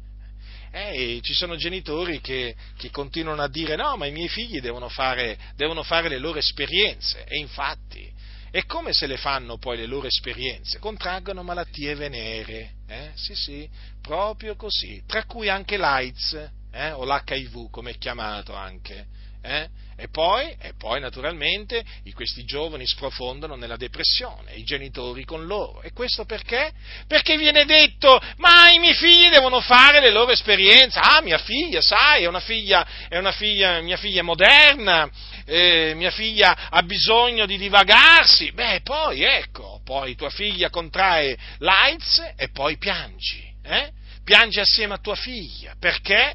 eh, 0.74 1.20
ci 1.22 1.34
sono 1.34 1.54
genitori 1.54 2.20
che, 2.20 2.56
che, 2.76 2.90
continuano 2.90 3.42
a 3.42 3.48
dire 3.48 3.76
no, 3.76 3.96
ma 3.96 4.06
i 4.06 4.10
miei 4.12 4.28
figli 4.28 4.60
devono 4.60 4.88
fare, 4.88 5.38
devono 5.54 5.84
fare 5.84 6.08
le 6.08 6.18
loro 6.18 6.38
esperienze 6.38 7.24
e 7.28 7.38
infatti 7.38 8.12
è 8.50 8.64
come 8.66 8.92
se 8.92 9.06
le 9.06 9.16
fanno 9.16 9.56
poi 9.56 9.76
le 9.76 9.86
loro 9.86 10.08
esperienze? 10.08 10.80
Contraggono 10.80 11.44
malattie 11.44 11.94
venere, 11.94 12.74
eh? 12.88 13.10
sì 13.14 13.36
sì, 13.36 13.68
proprio 14.02 14.56
così, 14.56 15.02
tra 15.06 15.24
cui 15.26 15.48
anche 15.48 15.76
l'AIDS 15.76 16.50
eh? 16.72 16.90
o 16.90 17.04
l'HIV 17.04 17.70
come 17.70 17.92
è 17.92 17.98
chiamato 17.98 18.52
anche. 18.54 19.06
Eh? 19.44 19.68
E 19.96 20.08
poi, 20.08 20.56
e 20.58 20.72
poi, 20.76 21.00
naturalmente, 21.00 21.84
questi 22.14 22.44
giovani 22.44 22.86
sprofondano 22.86 23.54
nella 23.54 23.76
depressione, 23.76 24.54
i 24.54 24.64
genitori 24.64 25.24
con 25.24 25.46
loro. 25.46 25.82
E 25.82 25.92
questo 25.92 26.24
perché? 26.24 26.72
Perché 27.06 27.36
viene 27.36 27.64
detto, 27.66 28.20
ma 28.38 28.70
i 28.70 28.78
miei 28.78 28.94
figli 28.94 29.28
devono 29.28 29.60
fare 29.60 30.00
le 30.00 30.10
loro 30.10 30.32
esperienze. 30.32 30.98
Ah, 30.98 31.20
mia 31.20 31.38
figlia, 31.38 31.80
sai, 31.82 32.24
è 32.24 32.26
una 32.26 32.40
figlia, 32.40 32.86
è 33.08 33.18
una 33.18 33.32
figlia 33.32 33.80
mia 33.82 33.98
figlia 33.98 34.20
è 34.20 34.24
moderna, 34.24 35.08
eh, 35.44 35.92
mia 35.94 36.10
figlia 36.10 36.70
ha 36.70 36.82
bisogno 36.82 37.44
di 37.44 37.58
divagarsi. 37.58 38.50
Beh, 38.52 38.80
poi, 38.82 39.22
ecco, 39.22 39.80
poi 39.84 40.16
tua 40.16 40.30
figlia 40.30 40.70
contrae 40.70 41.36
l'AIDS 41.58 42.32
e 42.36 42.48
poi 42.48 42.78
piangi. 42.78 43.44
Eh? 43.62 43.90
Piangi 44.24 44.58
assieme 44.58 44.94
a 44.94 44.98
tua 44.98 45.16
figlia. 45.16 45.74
Perché? 45.78 46.34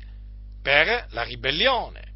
Per 0.62 1.08
la 1.12 1.24
ribellione 1.24 2.09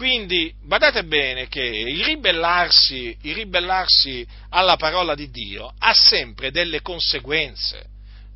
quindi 0.00 0.50
badate 0.62 1.04
bene 1.04 1.46
che 1.46 1.60
il 1.60 2.02
ribellarsi, 2.02 3.14
il 3.20 3.34
ribellarsi 3.34 4.26
alla 4.48 4.76
parola 4.76 5.14
di 5.14 5.28
Dio 5.28 5.74
ha 5.78 5.92
sempre 5.92 6.50
delle 6.50 6.80
conseguenze. 6.80 7.84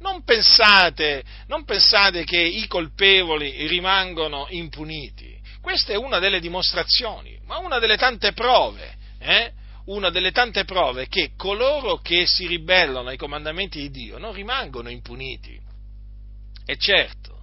Non 0.00 0.24
pensate, 0.24 1.24
non 1.46 1.64
pensate 1.64 2.24
che 2.24 2.38
i 2.38 2.66
colpevoli 2.66 3.66
rimangono 3.66 4.44
impuniti. 4.50 5.40
Questa 5.62 5.94
è 5.94 5.96
una 5.96 6.18
delle 6.18 6.38
dimostrazioni, 6.38 7.40
ma 7.46 7.56
una 7.56 7.78
delle 7.78 7.96
tante 7.96 8.34
prove, 8.34 8.94
eh? 9.18 9.52
una 9.86 10.10
delle 10.10 10.32
tante 10.32 10.66
prove 10.66 11.08
che 11.08 11.30
coloro 11.34 11.96
che 12.02 12.26
si 12.26 12.46
ribellano 12.46 13.08
ai 13.08 13.16
comandamenti 13.16 13.80
di 13.80 13.90
Dio 13.90 14.18
non 14.18 14.34
rimangono 14.34 14.90
impuniti. 14.90 15.58
E 16.66 16.76
certo, 16.76 17.40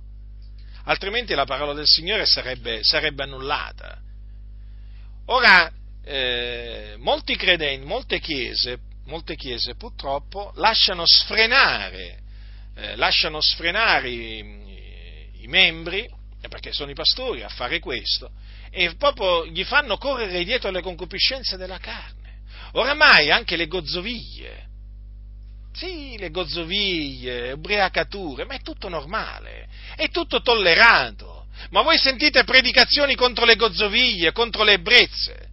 altrimenti 0.84 1.34
la 1.34 1.46
parola 1.46 1.74
del 1.74 1.88
Signore 1.88 2.28
sarebbe, 2.28 2.84
sarebbe 2.84 3.24
annullata. 3.24 4.10
Ora, 5.26 5.72
eh, 6.04 6.96
molti 6.98 7.36
credenti, 7.36 7.86
molte 7.86 8.20
chiese, 8.20 8.80
molte 9.06 9.36
chiese 9.36 9.76
purtroppo 9.76 10.52
lasciano 10.56 11.04
sfrenare, 11.06 12.20
eh, 12.76 12.96
lasciano 12.96 13.40
sfrenare 13.42 14.10
i, 14.10 15.42
i 15.42 15.48
membri, 15.48 16.04
eh, 16.42 16.48
perché 16.48 16.74
sono 16.74 16.92
i 16.92 16.96
pastori 16.96 17.44
a 17.44 17.50
fare 17.50 17.80
questo, 17.80 18.32
e 18.72 18.96
proprio 18.96 19.46
gli 19.46 19.64
fanno 19.64 19.98
correre 19.98 20.44
dietro 20.44 20.70
alle 20.70 20.82
concupiscenze 20.82 21.58
della 21.58 21.78
carne. 21.78 22.40
Oramai 22.74 23.32
anche 23.32 23.58
le 23.58 23.68
gozzoviglie, 23.68 24.70
sì, 25.74 26.18
le 26.18 26.30
gozzoviglie, 26.32 27.52
ubriacature, 27.52 28.46
ma 28.46 28.56
è 28.56 28.62
tutto 28.62 28.90
normale, 28.90 29.68
è 29.96 30.10
tutto 30.10 30.42
tollerato. 30.42 31.31
Ma 31.70 31.82
voi 31.82 31.98
sentite 31.98 32.44
predicazioni 32.44 33.16
contro 33.16 33.46
le 33.46 33.56
gozzoviglie, 33.56 34.32
contro 34.32 34.64
le 34.64 34.74
ebbrezze? 34.74 35.50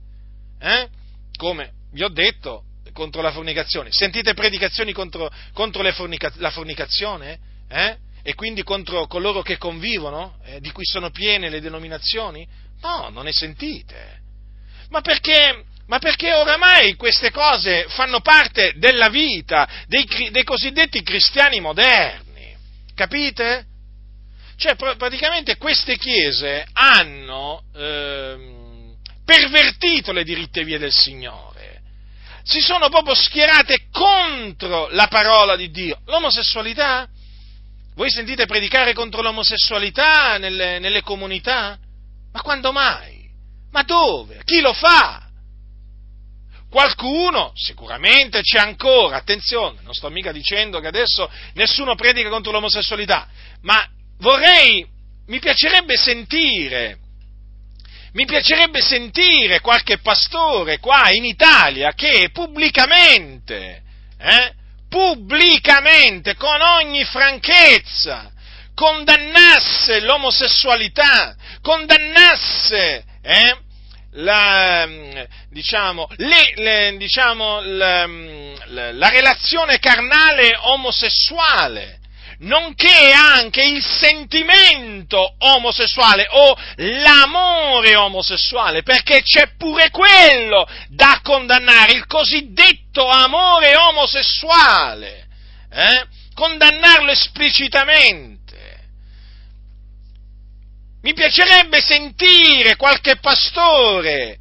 Eh? 0.61 0.89
Come 1.37 1.73
vi 1.93 2.03
ho 2.03 2.09
detto, 2.09 2.65
contro 2.93 3.23
la 3.23 3.31
fornicazione. 3.31 3.93
Sentite 3.93 4.35
predicazioni 4.35 4.93
contro, 4.93 5.31
contro 5.53 5.91
fornica, 5.93 6.33
la 6.37 6.51
fornicazione? 6.51 7.39
Eh? 7.69 7.97
E 8.23 8.35
quindi 8.35 8.63
contro 8.63 9.07
coloro 9.07 9.43
che 9.43 9.57
convivono, 9.57 10.39
eh, 10.45 10.61
di 10.61 10.73
cui 10.73 10.85
sono 10.85 11.11
piene 11.11 11.49
le 11.49 11.61
denominazioni? 11.61 12.47
No, 12.81 13.09
non 13.11 13.25
ne 13.25 13.33
sentite. 13.33 14.21
Ma 14.91 15.01
perché, 15.01 15.65
ma 15.87 15.99
perché 15.99 16.35
oramai 16.35 16.95
queste 16.97 17.31
cose 17.31 17.87
fanno 17.89 18.21
parte 18.21 18.75
della 18.77 19.09
vita 19.09 19.69
dei, 19.87 20.07
dei 20.31 20.45
cosiddetti 20.45 21.03
cristiani 21.03 21.61
moderni? 21.61 22.57
Capite? 22.95 23.67
Cioè, 24.59 24.75
praticamente 24.75 25.57
queste 25.57 25.97
chiese 25.97 26.67
hanno 26.73 27.63
ehm, 27.77 28.93
pervertito 29.25 30.11
le 30.11 30.25
diritte 30.25 30.65
vie 30.65 30.79
del 30.79 30.91
Signore, 30.91 31.81
si 32.43 32.61
sono 32.61 32.89
proprio 32.89 33.15
schierate 33.15 33.87
contro 33.93 34.89
la 34.91 35.07
parola 35.07 35.55
di 35.55 35.71
Dio. 35.71 36.01
L'omosessualità? 36.07 37.07
Voi 37.95 38.11
sentite 38.11 38.47
predicare 38.47 38.95
contro 38.95 39.23
l'omosessualità 39.23 40.39
nelle, 40.39 40.81
nelle 40.81 41.03
comunità? 41.03 41.79
Ma 42.33 42.41
quando 42.41 42.73
mai? 42.73 43.31
Ma 43.71 43.85
dove? 43.85 44.41
Chi 44.45 44.61
lo 44.61 44.73
fa? 44.73 45.25
Qualcuno, 46.69 47.53
sicuramente 47.55 48.41
c'è 48.41 48.59
ancora, 48.59 49.19
attenzione, 49.19 49.79
non 49.83 49.95
sto 49.95 50.11
mica 50.11 50.33
dicendo 50.33 50.81
che 50.81 50.89
adesso 50.89 51.31
nessuno 51.55 51.95
predica 51.95 52.29
contro 52.29 52.51
l'omosessualità, 52.51 53.29
ma 53.63 53.89
vorrei, 54.19 54.87
mi 55.27 55.39
piacerebbe 55.39 55.97
sentire, 55.97 56.99
mi 58.13 58.25
piacerebbe 58.25 58.81
sentire 58.81 59.61
qualche 59.61 59.99
pastore 59.99 60.79
qua 60.79 61.11
in 61.11 61.25
Italia 61.25 61.93
che 61.93 62.31
pubblicamente, 62.33 63.83
eh, 64.19 64.53
pubblicamente, 64.89 66.35
con 66.35 66.61
ogni 66.61 67.05
franchezza, 67.05 68.33
condannasse 68.75 70.01
l'omosessualità, 70.01 71.37
condannasse 71.61 73.05
eh, 73.23 73.57
la, 74.13 74.89
diciamo, 75.51 76.09
le, 76.17 76.53
le, 76.55 76.97
diciamo, 76.97 77.61
la, 77.61 78.07
la, 78.67 79.09
relazione 79.09 79.79
carnale 79.79 80.57
omosessuale 80.61 81.99
nonché 82.41 83.11
anche 83.13 83.63
il 83.63 83.83
sentimento 83.83 85.35
omosessuale 85.39 86.27
o 86.31 86.57
l'amore 86.77 87.97
omosessuale, 87.97 88.83
perché 88.83 89.23
c'è 89.23 89.55
pure 89.57 89.91
quello 89.91 90.67
da 90.89 91.21
condannare, 91.23 91.93
il 91.93 92.07
cosiddetto 92.07 93.07
amore 93.09 93.77
omosessuale, 93.77 95.27
eh? 95.71 96.07
condannarlo 96.35 97.11
esplicitamente. 97.11 98.47
Mi 101.03 101.15
piacerebbe 101.15 101.81
sentire 101.81 102.77
qualche 102.77 103.17
pastore 103.17 104.39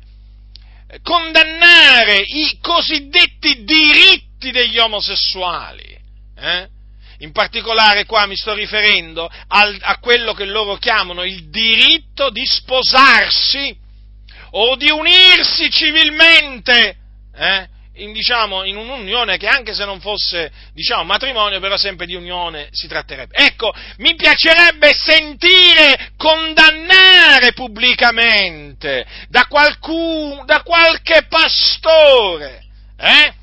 condannare 1.03 2.19
i 2.19 2.57
cosiddetti 2.61 3.63
diritti 3.63 4.51
degli 4.51 4.77
omosessuali. 4.77 5.99
Eh? 6.37 6.67
In 7.19 7.31
particolare 7.31 8.05
qua 8.05 8.25
mi 8.27 8.35
sto 8.35 8.53
riferendo 8.53 9.29
al, 9.47 9.77
a 9.81 9.97
quello 9.97 10.33
che 10.33 10.45
loro 10.45 10.75
chiamano 10.75 11.23
il 11.23 11.49
diritto 11.49 12.29
di 12.29 12.45
sposarsi 12.45 13.75
o 14.51 14.75
di 14.75 14.89
unirsi 14.89 15.69
civilmente 15.69 16.95
eh, 17.35 17.67
in, 17.97 18.13
diciamo, 18.13 18.63
in, 18.63 18.77
un'unione 18.77 19.37
che 19.37 19.47
anche 19.47 19.73
se 19.73 19.85
non 19.85 19.99
fosse 19.99 20.51
diciamo, 20.73 21.03
matrimonio, 21.03 21.59
però 21.59 21.77
sempre 21.77 22.05
di 22.05 22.15
unione 22.15 22.69
si 22.71 22.87
tratterebbe. 22.87 23.35
Ecco, 23.35 23.73
mi 23.97 24.15
piacerebbe 24.15 24.93
sentire 24.93 26.11
condannare 26.17 27.53
pubblicamente 27.53 29.05
da, 29.29 29.45
qualcun, 29.47 30.45
da 30.45 30.61
qualche 30.61 31.25
pastore 31.27 32.65
eh, 32.99 33.33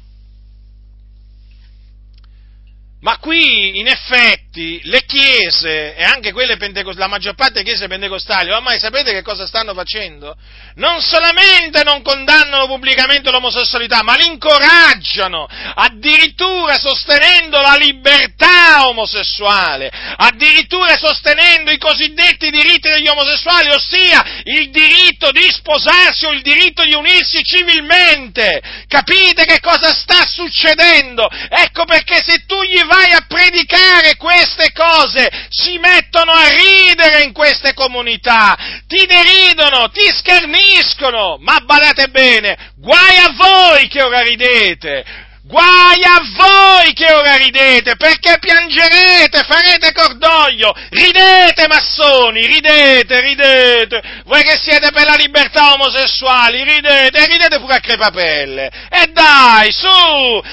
Ma 3.05 3.19
qui, 3.19 3.79
in 3.79 3.87
effetti, 3.87 4.81
le 4.85 5.05
chiese, 5.05 5.95
e 5.95 6.03
anche 6.05 6.33
quelle 6.33 6.57
pentecostali, 6.57 7.05
la 7.05 7.15
maggior 7.15 7.35
parte 7.35 7.53
delle 7.53 7.67
chiese 7.67 7.87
pentecostali, 7.87 8.51
ormai 8.51 8.79
sapete 8.79 9.13
che 9.13 9.21
cosa 9.21 9.47
stanno 9.47 9.75
facendo? 9.75 10.35
Non 10.77 11.03
solamente 11.03 11.83
non 11.83 12.01
condannano 12.01 12.67
pubblicamente 12.67 13.31
l'omosessualità, 13.31 14.03
ma 14.03 14.17
l'incoraggiano, 14.17 15.47
addirittura 15.75 16.79
sostenendo 16.79 17.61
la 17.61 17.75
libertà 17.75 18.89
omosessuale, 18.89 19.91
addirittura 20.17 20.97
sostenendo 20.97 21.71
i 21.71 21.79
cosiddetti 21.79 22.49
diritti 22.49 22.89
degli 22.89 23.07
omosessuali, 23.07 23.69
ossia 23.69 24.25
il 24.45 24.71
diritto 24.71 25.31
di 25.31 25.47
sposarsi 25.51 26.25
o 26.25 26.31
il 26.31 26.41
diritto 26.41 26.83
di 26.83 26.95
unirsi 26.95 27.45
civilmente. 27.45 28.63
Capite 28.89 29.45
che 29.45 29.61
cosa 29.61 29.93
sta 29.93 30.25
succedendo? 30.25 31.29
Ecco 31.51 31.85
perché 31.85 32.23
se 32.23 32.47
tu 32.47 32.63
gli 32.63 32.83
vai 32.83 32.93
vai 32.95 33.13
a 33.13 33.25
predicare 33.27 34.17
queste 34.17 34.71
cose, 34.73 35.29
si 35.49 35.79
mettono 35.79 36.31
a 36.31 36.49
ridere 36.49 37.25
in 37.25 37.33
queste 37.33 37.75
comunità, 37.75 38.57
ti 38.87 39.05
deridono, 39.07 39.91
ti 39.91 40.09
scherniscono, 40.13 41.39
ma 41.41 41.59
badate 41.61 42.09
bene, 42.09 42.73
guai 42.77 43.17
a 43.17 43.35
voi 43.37 43.89
che 43.89 44.01
ora 44.01 44.21
ridete, 44.21 45.05
Guai 45.47 45.99
a 46.03 46.23
voi 46.37 46.95
che 46.95 47.13
ora 47.13 47.37
ridete, 47.37 47.97
perché 47.97 48.39
piangerete, 48.39 49.45
farete 49.47 49.93
cordoglio, 49.93 50.75
ridete 50.89 51.67
massoni, 51.69 52.47
ridete, 52.47 53.21
ridete, 53.21 54.23
voi 54.25 54.43
che 54.43 54.57
siete 54.57 54.91
per 54.91 55.05
la 55.05 55.17
libertà 55.17 55.75
omosessuali, 55.75 56.65
ridete, 56.65 57.27
ridete 57.27 57.59
pure 57.61 57.75
a 57.75 57.81
crepapelle. 57.81 58.71
E 58.89 59.09
dai, 59.13 59.71
su, 59.71 59.87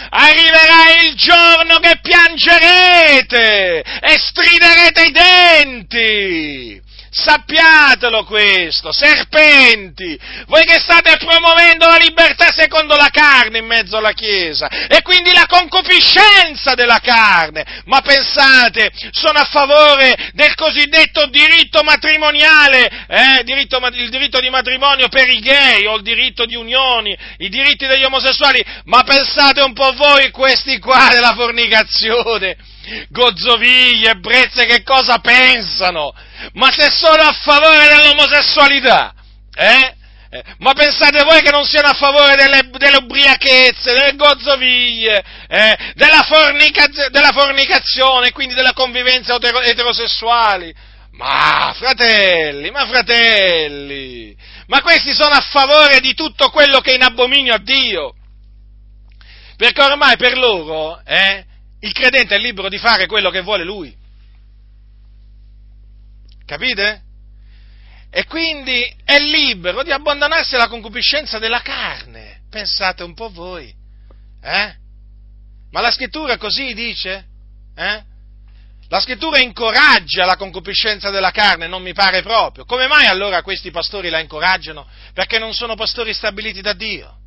arriverà 0.09 1.05
il 1.05 1.15
giorno 1.15 1.79
che 1.79 1.97
piangerete 2.01 3.83
e 4.01 4.17
striderete 4.17 5.03
i 5.03 5.11
denti 5.11 6.81
sappiatelo 7.11 8.23
questo, 8.23 8.93
serpenti, 8.93 10.17
voi 10.47 10.63
che 10.63 10.79
state 10.79 11.17
promuovendo 11.17 11.85
la 11.85 11.97
libertà 11.97 12.53
secondo 12.55 12.95
la 12.95 13.09
carne 13.11 13.57
in 13.57 13.65
mezzo 13.65 13.97
alla 13.97 14.13
Chiesa 14.13 14.69
e 14.87 15.01
quindi 15.01 15.33
la 15.33 15.45
concupiscenza 15.45 16.73
della 16.73 16.99
carne, 16.99 17.65
ma 17.85 17.99
pensate, 17.99 18.91
sono 19.11 19.39
a 19.39 19.43
favore 19.43 20.31
del 20.31 20.55
cosiddetto 20.55 21.25
diritto 21.27 21.83
matrimoniale, 21.83 22.89
eh, 23.07 23.43
diritto, 23.43 23.77
il 23.91 24.09
diritto 24.09 24.39
di 24.39 24.49
matrimonio 24.49 25.09
per 25.09 25.27
i 25.27 25.39
gay 25.41 25.85
o 25.85 25.97
il 25.97 26.03
diritto 26.03 26.45
di 26.45 26.55
unioni, 26.55 27.17
i 27.39 27.49
diritti 27.49 27.87
degli 27.87 28.03
omosessuali, 28.03 28.63
ma 28.85 29.03
pensate 29.03 29.59
un 29.59 29.73
po' 29.73 29.91
voi 29.93 30.31
questi 30.31 30.79
qua 30.79 31.09
della 31.11 31.33
fornicazione, 31.33 32.55
gozzoviglie, 33.09 34.11
ebbrezze, 34.11 34.65
che 34.65 34.83
cosa 34.83 35.19
pensano? 35.19 36.13
Ma 36.53 36.71
se 36.71 36.89
sono 36.91 37.21
a 37.21 37.31
favore 37.33 37.87
dell'omosessualità, 37.87 39.13
eh? 39.55 39.95
eh? 40.29 40.43
Ma 40.59 40.73
pensate 40.73 41.23
voi 41.23 41.41
che 41.41 41.51
non 41.51 41.65
siano 41.65 41.89
a 41.89 41.93
favore 41.93 42.35
delle, 42.35 42.69
delle 42.77 42.97
ubriachezze, 42.97 43.93
delle 43.93 44.15
gozzoviglie, 44.15 45.23
eh? 45.47 45.77
della, 45.95 46.23
fornica, 46.23 46.87
della, 47.09 47.31
fornicazione, 47.31 48.31
quindi 48.31 48.53
della 48.53 48.73
convivenza 48.73 49.35
eterosessuali? 49.35 50.73
Ma 51.11 51.73
fratelli, 51.75 52.71
ma 52.71 52.87
fratelli, 52.87 54.35
ma 54.67 54.81
questi 54.81 55.13
sono 55.13 55.35
a 55.35 55.41
favore 55.41 55.99
di 55.99 56.13
tutto 56.13 56.49
quello 56.49 56.79
che 56.79 56.91
è 56.91 56.95
in 56.95 57.03
abominio 57.03 57.53
a 57.53 57.59
Dio. 57.59 58.15
Perché 59.57 59.83
ormai 59.83 60.15
per 60.17 60.37
loro 60.37 61.01
eh, 61.05 61.45
il 61.81 61.93
credente 61.93 62.35
è 62.35 62.39
libero 62.39 62.69
di 62.69 62.77
fare 62.77 63.07
quello 63.07 63.29
che 63.29 63.41
vuole 63.41 63.63
lui. 63.63 63.95
Capite? 66.45 67.03
E 68.09 68.25
quindi 68.25 68.83
è 69.03 69.19
libero 69.19 69.83
di 69.83 69.91
abbandonarsi 69.91 70.55
alla 70.55 70.67
concupiscenza 70.67 71.39
della 71.39 71.61
carne. 71.61 72.41
Pensate 72.49 73.03
un 73.03 73.13
po' 73.13 73.29
voi. 73.29 73.73
Eh? 74.43 74.75
Ma 75.71 75.81
la 75.81 75.91
scrittura 75.91 76.37
così 76.37 76.73
dice? 76.73 77.25
Eh? 77.75 78.03
La 78.89 78.99
scrittura 78.99 79.39
incoraggia 79.39 80.25
la 80.25 80.35
concupiscenza 80.35 81.09
della 81.09 81.31
carne, 81.31 81.67
non 81.67 81.81
mi 81.81 81.93
pare 81.93 82.21
proprio. 82.21 82.65
Come 82.65 82.87
mai 82.87 83.05
allora 83.05 83.41
questi 83.41 83.71
pastori 83.71 84.09
la 84.09 84.19
incoraggiano? 84.19 84.85
Perché 85.13 85.39
non 85.39 85.53
sono 85.53 85.75
pastori 85.75 86.13
stabiliti 86.13 86.61
da 86.61 86.73
Dio. 86.73 87.20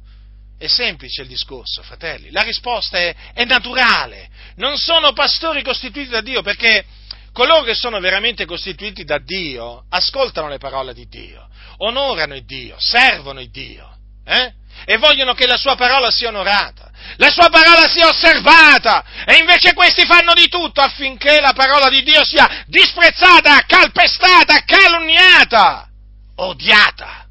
È 0.64 0.68
semplice 0.68 1.20
il 1.20 1.28
discorso, 1.28 1.82
fratelli. 1.82 2.30
La 2.30 2.40
risposta 2.40 2.96
è, 2.96 3.14
è 3.34 3.44
naturale. 3.44 4.30
Non 4.56 4.78
sono 4.78 5.12
pastori 5.12 5.62
costituiti 5.62 6.08
da 6.08 6.22
Dio 6.22 6.40
perché 6.40 6.86
coloro 7.34 7.64
che 7.64 7.74
sono 7.74 8.00
veramente 8.00 8.46
costituiti 8.46 9.04
da 9.04 9.18
Dio 9.18 9.84
ascoltano 9.90 10.48
le 10.48 10.56
parole 10.56 10.94
di 10.94 11.06
Dio, 11.06 11.50
onorano 11.78 12.34
il 12.34 12.46
Dio, 12.46 12.76
servono 12.78 13.40
il 13.40 13.50
Dio 13.50 13.94
eh? 14.24 14.54
e 14.86 14.96
vogliono 14.96 15.34
che 15.34 15.46
la 15.46 15.58
sua 15.58 15.76
parola 15.76 16.10
sia 16.10 16.28
onorata, 16.28 16.90
la 17.16 17.30
sua 17.30 17.50
parola 17.50 17.86
sia 17.86 18.08
osservata 18.08 19.04
e 19.26 19.36
invece 19.36 19.74
questi 19.74 20.06
fanno 20.06 20.32
di 20.32 20.48
tutto 20.48 20.80
affinché 20.80 21.40
la 21.40 21.52
parola 21.52 21.90
di 21.90 22.02
Dio 22.02 22.24
sia 22.24 22.64
disprezzata, 22.68 23.66
calpestata, 23.66 24.64
calunniata, 24.64 25.90
odiata. 26.36 27.26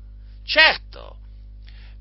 Certo, 0.46 1.13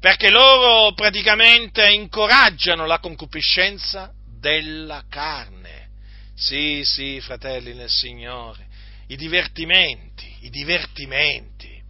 perché 0.03 0.31
loro 0.31 0.93
praticamente 0.95 1.89
incoraggiano 1.91 2.87
la 2.87 2.99
concupiscenza 2.99 4.11
della 4.41 5.05
carne. 5.09 5.91
Sì, 6.35 6.83
sì, 6.85 7.21
fratelli 7.21 7.73
nel 7.73 7.89
Signore, 7.89 8.67
i 9.07 9.17
divertimenti, 9.17 10.39
i 10.41 10.51
divertimenti. 10.51 11.81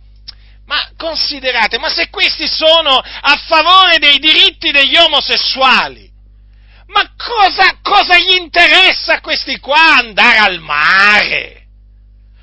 Ma 0.66 0.90
considerate, 0.94 1.78
ma 1.78 1.88
se 1.88 2.10
questi 2.10 2.46
sono 2.46 2.98
a 2.98 3.36
favore 3.46 3.96
dei 3.98 4.18
diritti 4.18 4.70
degli 4.72 4.94
omosessuali, 4.94 6.10
ma 6.88 7.14
cosa, 7.16 7.78
cosa 7.80 8.18
gli 8.18 8.36
interessa 8.36 9.14
a 9.14 9.20
questi 9.22 9.58
qua 9.58 9.96
andare 9.96 10.36
al 10.36 10.60
mare? 10.60 11.64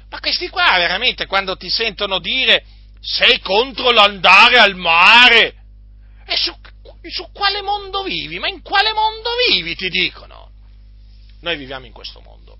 Ma 0.09 0.20
questi 0.20 0.49
qua 0.49 0.78
veramente 0.80 1.28
quando 1.28 1.55
ti 1.57 1.70
sentono 1.70 2.17
dire 2.17 2.65
sei 2.99 3.39
contro 3.39 3.91
l'andare 3.91 4.57
al 4.57 4.76
mare, 4.76 5.59
e 6.30 6.38
su, 6.38 6.53
su 7.09 7.30
quale 7.34 7.61
mondo 7.61 8.03
vivi? 8.03 8.39
Ma 8.39 8.47
in 8.47 8.61
quale 8.61 8.93
mondo 8.93 9.30
vivi? 9.49 9.75
Ti 9.75 9.89
dicono. 9.89 10.51
Noi 11.41 11.57
viviamo 11.57 11.86
in 11.86 11.93
questo 11.93 12.21
mondo, 12.21 12.57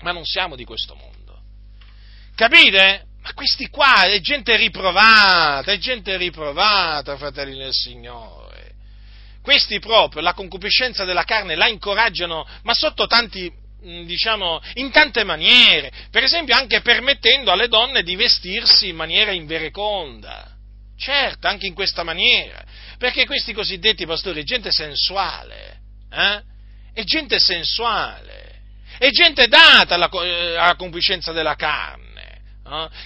ma 0.00 0.12
non 0.12 0.24
siamo 0.24 0.56
di 0.56 0.64
questo 0.64 0.94
mondo. 0.94 1.40
Capite? 2.34 3.06
Ma 3.20 3.32
questi 3.34 3.68
qua 3.68 4.04
è 4.04 4.20
gente 4.20 4.56
riprovata, 4.56 5.72
è 5.72 5.78
gente 5.78 6.16
riprovata, 6.16 7.16
fratelli 7.16 7.58
del 7.58 7.72
Signore. 7.72 8.74
Questi 9.42 9.78
proprio 9.78 10.22
la 10.22 10.34
concupiscenza 10.34 11.04
della 11.04 11.24
carne 11.24 11.54
la 11.54 11.68
incoraggiano, 11.68 12.46
ma 12.62 12.74
sotto 12.74 13.06
tanti, 13.06 13.50
mm, 13.50 14.04
diciamo, 14.04 14.60
in 14.74 14.90
tante 14.90 15.24
maniere. 15.24 15.90
Per 16.10 16.22
esempio 16.22 16.54
anche 16.54 16.80
permettendo 16.80 17.50
alle 17.50 17.68
donne 17.68 18.02
di 18.02 18.16
vestirsi 18.16 18.88
in 18.88 18.96
maniera 18.96 19.32
invereconda. 19.32 20.56
Certo, 20.96 21.46
anche 21.46 21.66
in 21.66 21.74
questa 21.74 22.02
maniera. 22.02 22.64
Perché 22.98 23.26
questi 23.26 23.52
cosiddetti 23.52 24.06
pastori, 24.06 24.40
è 24.40 24.44
gente 24.44 24.70
sensuale, 24.72 25.78
eh? 26.10 26.42
è 26.92 27.04
gente 27.04 27.38
sensuale, 27.38 28.60
è 28.98 29.10
gente 29.10 29.46
data 29.46 29.94
alla, 29.94 30.10
eh, 30.24 30.56
alla 30.56 30.74
concupiscenza 30.74 31.30
della 31.30 31.54
carne, 31.54 32.08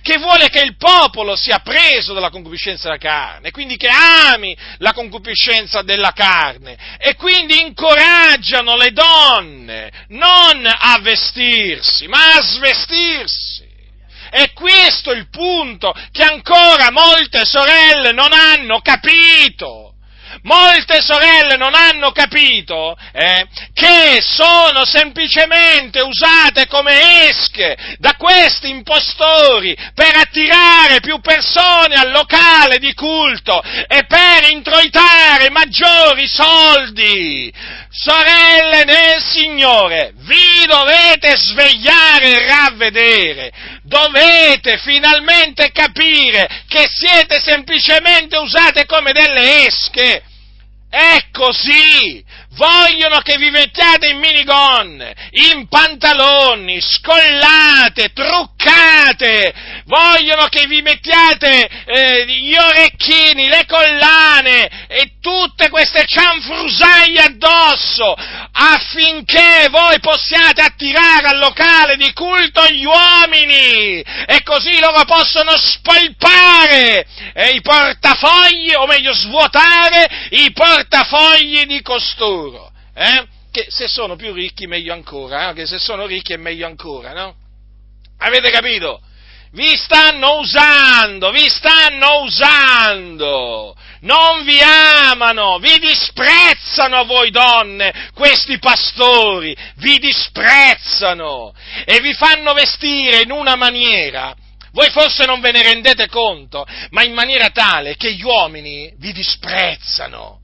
che 0.02 0.18
vuole 0.18 0.48
che 0.48 0.60
il 0.60 0.76
popolo 0.76 1.36
sia 1.36 1.60
preso 1.60 2.12
dalla 2.12 2.30
concupiscenza 2.30 2.84
della 2.88 2.98
carne, 2.98 3.52
quindi 3.52 3.76
che 3.76 3.88
ami 3.88 4.56
la 4.78 4.92
concupiscenza 4.92 5.82
della 5.82 6.10
carne 6.12 6.76
e 6.98 7.14
quindi 7.14 7.60
incoraggiano 7.60 8.76
le 8.76 8.90
donne 8.90 10.06
non 10.08 10.66
a 10.66 10.98
vestirsi, 11.00 12.08
ma 12.08 12.34
a 12.34 12.42
svestirsi. 12.42 13.70
E 14.34 14.52
questo 14.54 15.12
è 15.12 15.16
il 15.16 15.28
punto 15.28 15.94
che 16.10 16.22
ancora 16.22 16.90
molte 16.90 17.44
sorelle 17.44 18.12
non 18.12 18.32
hanno 18.32 18.80
capito. 18.80 19.92
Molte 20.44 21.02
sorelle 21.02 21.56
non 21.56 21.74
hanno 21.74 22.10
capito 22.10 22.96
eh, 23.12 23.46
che 23.74 24.18
sono 24.22 24.84
semplicemente 24.86 26.00
usate 26.00 26.66
come 26.66 27.28
esche 27.28 27.76
da 27.98 28.14
questi 28.16 28.70
impostori 28.70 29.76
per 29.94 30.16
attirare 30.16 31.00
più 31.00 31.20
persone 31.20 31.96
al 31.96 32.10
locale 32.10 32.78
di 32.78 32.94
culto 32.94 33.62
e 33.62 34.04
per 34.06 34.50
introitare 34.50 35.50
maggiori 35.50 36.26
soldi. 36.26 37.52
Sorelle 37.90 38.84
nel 38.84 39.22
Signore, 39.22 40.14
vi 40.16 40.66
dovete 40.66 41.36
svegliare 41.36 42.32
e 42.32 42.46
ravvedere, 42.48 43.52
dovete 43.82 44.78
finalmente 44.78 45.70
capire 45.72 46.64
che 46.68 46.88
siete 46.92 47.40
semplicemente 47.40 48.36
usate 48.36 48.86
come 48.86 49.12
delle 49.12 49.66
esche 49.66 50.22
è 50.92 51.28
così! 51.32 52.22
Vogliono 52.50 53.20
che 53.20 53.38
vi 53.38 53.48
mettiate 53.48 54.08
in 54.08 54.18
minigonne, 54.18 55.14
in 55.30 55.66
pantaloni, 55.66 56.82
scollate, 56.82 58.12
truccate. 58.12 59.54
Vogliono 59.86 60.48
che 60.48 60.66
vi 60.66 60.82
mettiate 60.82 61.66
eh, 61.86 62.26
gli 62.26 62.54
orecchini, 62.54 63.48
le 63.48 63.64
collane 63.66 64.86
e 64.86 65.14
tutte 65.22 65.70
queste 65.70 66.04
cianfrusaglie 66.04 67.20
addosso 67.20 68.12
affinché 68.12 69.68
voi 69.70 70.00
possiate 70.00 70.60
attirare 70.60 71.28
al 71.28 71.38
locale 71.38 71.96
di 71.96 72.12
culto 72.12 72.66
gli 72.66 72.84
uomini 72.84 74.00
e 74.00 74.42
così 74.42 74.80
loro 74.80 75.04
possono 75.04 75.56
spolpare 75.56 77.06
i 77.52 77.60
portafogli, 77.60 78.74
o 78.74 78.86
meglio 78.86 79.14
svuotare 79.14 80.28
i 80.30 80.52
portafogli 80.52 81.66
di 81.66 81.80
costoro. 81.82 82.72
Eh? 82.92 83.26
Che 83.52 83.66
se 83.68 83.86
sono 83.86 84.16
più 84.16 84.32
ricchi 84.32 84.66
meglio 84.66 84.92
ancora, 84.92 85.50
eh? 85.50 85.54
che 85.54 85.66
se 85.66 85.78
sono 85.78 86.04
ricchi 86.06 86.32
è 86.32 86.36
meglio 86.36 86.66
ancora, 86.66 87.12
no? 87.12 87.36
Avete 88.18 88.50
capito? 88.50 89.00
Vi 89.54 89.76
stanno 89.76 90.38
usando, 90.38 91.30
vi 91.30 91.46
stanno 91.50 92.22
usando, 92.22 93.76
non 94.00 94.44
vi 94.44 94.58
amano, 94.62 95.58
vi 95.58 95.78
disprezzano 95.78 97.04
voi 97.04 97.30
donne, 97.30 98.10
questi 98.14 98.58
pastori, 98.58 99.54
vi 99.76 99.98
disprezzano. 99.98 101.52
E 101.84 102.00
vi 102.00 102.14
fanno 102.14 102.54
vestire 102.54 103.20
in 103.20 103.30
una 103.30 103.54
maniera, 103.54 104.34
voi 104.72 104.88
forse 104.88 105.26
non 105.26 105.40
ve 105.40 105.52
ne 105.52 105.62
rendete 105.62 106.08
conto, 106.08 106.66
ma 106.90 107.02
in 107.02 107.12
maniera 107.12 107.50
tale 107.50 107.96
che 107.96 108.14
gli 108.14 108.22
uomini 108.22 108.90
vi 108.96 109.12
disprezzano 109.12 110.41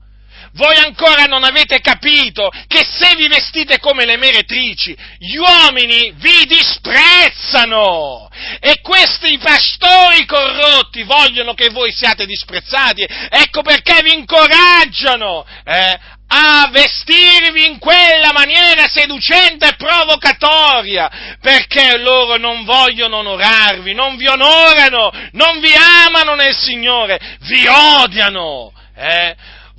Voi 0.59 0.75
ancora 0.75 1.23
non 1.23 1.45
avete 1.45 1.79
capito 1.79 2.51
che 2.67 2.85
se 2.85 3.15
vi 3.15 3.29
vestite 3.29 3.79
come 3.79 4.03
le 4.03 4.17
meretrici, 4.17 4.93
gli 5.17 5.37
uomini 5.37 6.11
vi 6.17 6.45
disprezzano. 6.45 8.29
E 8.59 8.81
questi 8.81 9.37
pastori 9.37 10.25
corrotti 10.25 11.03
vogliono 11.03 11.53
che 11.53 11.69
voi 11.69 11.93
siate 11.93 12.25
disprezzati. 12.25 13.07
Ecco 13.07 13.61
perché 13.61 14.01
vi 14.01 14.11
incoraggiano 14.11 15.45
eh, 15.63 15.97
a 16.27 16.69
vestirvi 16.73 17.65
in 17.65 17.79
quella 17.79 18.33
maniera 18.33 18.85
seducente 18.89 19.65
e 19.65 19.75
provocatoria, 19.77 21.37
perché 21.39 21.99
loro 21.99 22.35
non 22.35 22.65
vogliono 22.65 23.19
onorarvi, 23.19 23.93
non 23.93 24.17
vi 24.17 24.27
onorano, 24.27 25.09
non 25.31 25.61
vi 25.61 25.71
amano 25.73 26.35
nel 26.35 26.53
Signore, 26.53 27.37
vi 27.43 27.65
odiano. 27.65 28.73
Eh? 28.93 29.35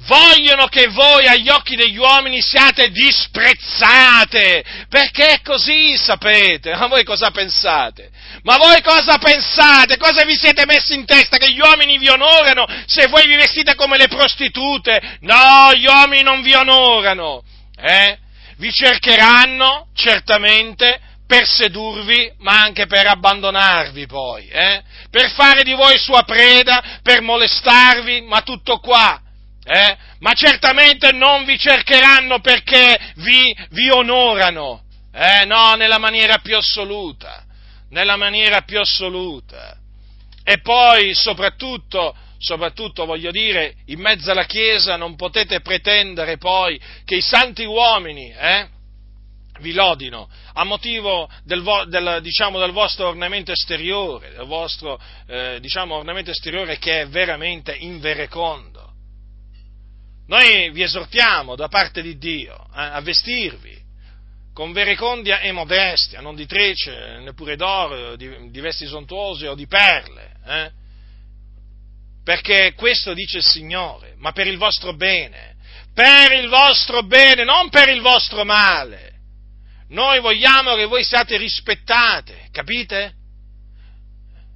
Vogliono 0.06 0.66
che 0.66 0.88
voi 0.88 1.26
agli 1.26 1.48
occhi 1.48 1.76
degli 1.76 1.96
uomini 1.96 2.40
siate 2.40 2.90
disprezzate, 2.90 4.64
perché 4.88 5.28
è 5.28 5.40
così, 5.42 5.96
sapete, 5.96 6.74
ma 6.76 6.86
voi 6.86 7.04
cosa 7.04 7.30
pensate? 7.30 8.10
Ma 8.42 8.56
voi 8.56 8.80
cosa 8.82 9.18
pensate? 9.18 9.96
Cosa 9.98 10.24
vi 10.24 10.36
siete 10.36 10.64
messi 10.64 10.94
in 10.94 11.04
testa? 11.04 11.36
Che 11.36 11.50
gli 11.52 11.60
uomini 11.60 11.98
vi 11.98 12.08
onorano 12.08 12.66
se 12.86 13.08
voi 13.08 13.26
vi 13.26 13.36
vestite 13.36 13.74
come 13.74 13.98
le 13.98 14.08
prostitute? 14.08 15.18
No, 15.20 15.72
gli 15.74 15.86
uomini 15.86 16.22
non 16.22 16.42
vi 16.42 16.54
onorano, 16.54 17.42
eh? 17.76 18.18
Vi 18.56 18.72
cercheranno, 18.72 19.88
certamente, 19.94 21.00
per 21.26 21.46
sedurvi, 21.46 22.30
ma 22.38 22.60
anche 22.60 22.86
per 22.86 23.06
abbandonarvi 23.06 24.06
poi, 24.06 24.48
eh? 24.48 24.82
Per 25.10 25.30
fare 25.30 25.62
di 25.62 25.72
voi 25.72 25.98
sua 25.98 26.22
preda, 26.22 27.00
per 27.02 27.20
molestarvi, 27.20 28.22
ma 28.22 28.42
tutto 28.42 28.78
qua 28.78 29.20
eh? 29.70 29.96
ma 30.18 30.32
certamente 30.32 31.12
non 31.12 31.44
vi 31.44 31.56
cercheranno 31.56 32.40
perché 32.40 32.98
vi, 33.16 33.56
vi 33.70 33.88
onorano, 33.88 34.82
eh? 35.12 35.44
no, 35.44 35.74
nella 35.74 35.98
maniera 35.98 36.38
più 36.38 36.56
assoluta, 36.56 37.44
nella 37.90 38.16
maniera 38.16 38.62
più 38.62 38.80
assoluta. 38.80 39.78
E 40.42 40.60
poi, 40.60 41.14
soprattutto, 41.14 42.16
soprattutto 42.38 43.04
voglio 43.04 43.30
dire, 43.30 43.74
in 43.86 44.00
mezzo 44.00 44.32
alla 44.32 44.44
Chiesa 44.44 44.96
non 44.96 45.14
potete 45.14 45.60
pretendere 45.60 46.36
poi 46.36 46.80
che 47.04 47.16
i 47.16 47.22
santi 47.22 47.64
uomini, 47.64 48.32
eh, 48.32 48.68
vi 49.60 49.72
lodino 49.72 50.28
a 50.54 50.64
motivo 50.64 51.28
del, 51.44 51.62
del, 51.86 52.18
diciamo, 52.22 52.58
del 52.58 52.72
vostro 52.72 53.08
ornamento 53.08 53.52
esteriore, 53.52 54.32
del 54.32 54.46
vostro 54.46 55.00
eh, 55.26 55.58
diciamo, 55.60 55.96
ornamento 55.96 56.30
esteriore 56.30 56.78
che 56.78 57.02
è 57.02 57.08
veramente 57.08 57.76
inverecondo. 57.76 58.69
Noi 60.30 60.70
vi 60.70 60.82
esortiamo 60.82 61.56
da 61.56 61.66
parte 61.66 62.00
di 62.02 62.16
Dio 62.16 62.54
eh, 62.54 62.80
a 62.82 63.00
vestirvi 63.00 63.76
con 64.54 64.70
verecondia 64.70 65.40
e 65.40 65.50
modestia, 65.50 66.20
non 66.20 66.36
di 66.36 66.46
trece, 66.46 67.18
neppure 67.18 67.56
d'oro, 67.56 68.14
di, 68.14 68.48
di 68.48 68.60
vesti 68.60 68.86
sontuose 68.86 69.48
o 69.48 69.56
di 69.56 69.66
perle, 69.66 70.36
eh? 70.46 70.70
perché 72.22 72.74
questo 72.76 73.12
dice 73.12 73.38
il 73.38 73.44
Signore, 73.44 74.14
ma 74.18 74.30
per 74.30 74.46
il 74.46 74.56
vostro 74.56 74.94
bene, 74.94 75.56
per 75.92 76.30
il 76.30 76.48
vostro 76.48 77.02
bene, 77.02 77.42
non 77.42 77.68
per 77.68 77.88
il 77.88 78.00
vostro 78.00 78.44
male. 78.44 79.14
Noi 79.88 80.20
vogliamo 80.20 80.76
che 80.76 80.84
voi 80.84 81.02
siate 81.02 81.38
rispettate, 81.38 82.46
capite? 82.52 83.14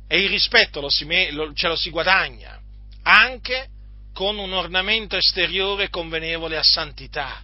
E 0.07 0.20
il 0.20 0.29
rispetto 0.29 0.81
lo 0.81 0.89
si, 0.89 1.05
lo, 1.33 1.53
ce 1.53 1.66
lo 1.66 1.75
si 1.75 1.91
guadagna 1.91 2.61
anche 3.03 3.68
con 4.15 4.39
un 4.39 4.53
ornamento 4.53 5.17
esteriore 5.17 5.91
convenevole 5.91 6.57
a 6.57 6.62
santità. 6.62 7.43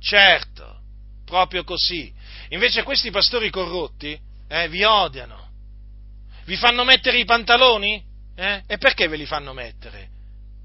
Certo, 0.00 0.80
proprio 1.26 1.64
così. 1.64 2.10
Invece 2.50 2.84
questi 2.84 3.10
pastori 3.10 3.50
corrotti 3.50 4.18
eh, 4.48 4.68
vi 4.68 4.84
odiano. 4.84 5.50
Vi 6.44 6.56
fanno 6.56 6.84
mettere 6.84 7.18
i 7.18 7.24
pantaloni? 7.24 8.02
Eh? 8.36 8.62
E 8.66 8.78
perché 8.78 9.08
ve 9.08 9.16
li 9.16 9.26
fanno 9.26 9.52
mettere? 9.52 10.08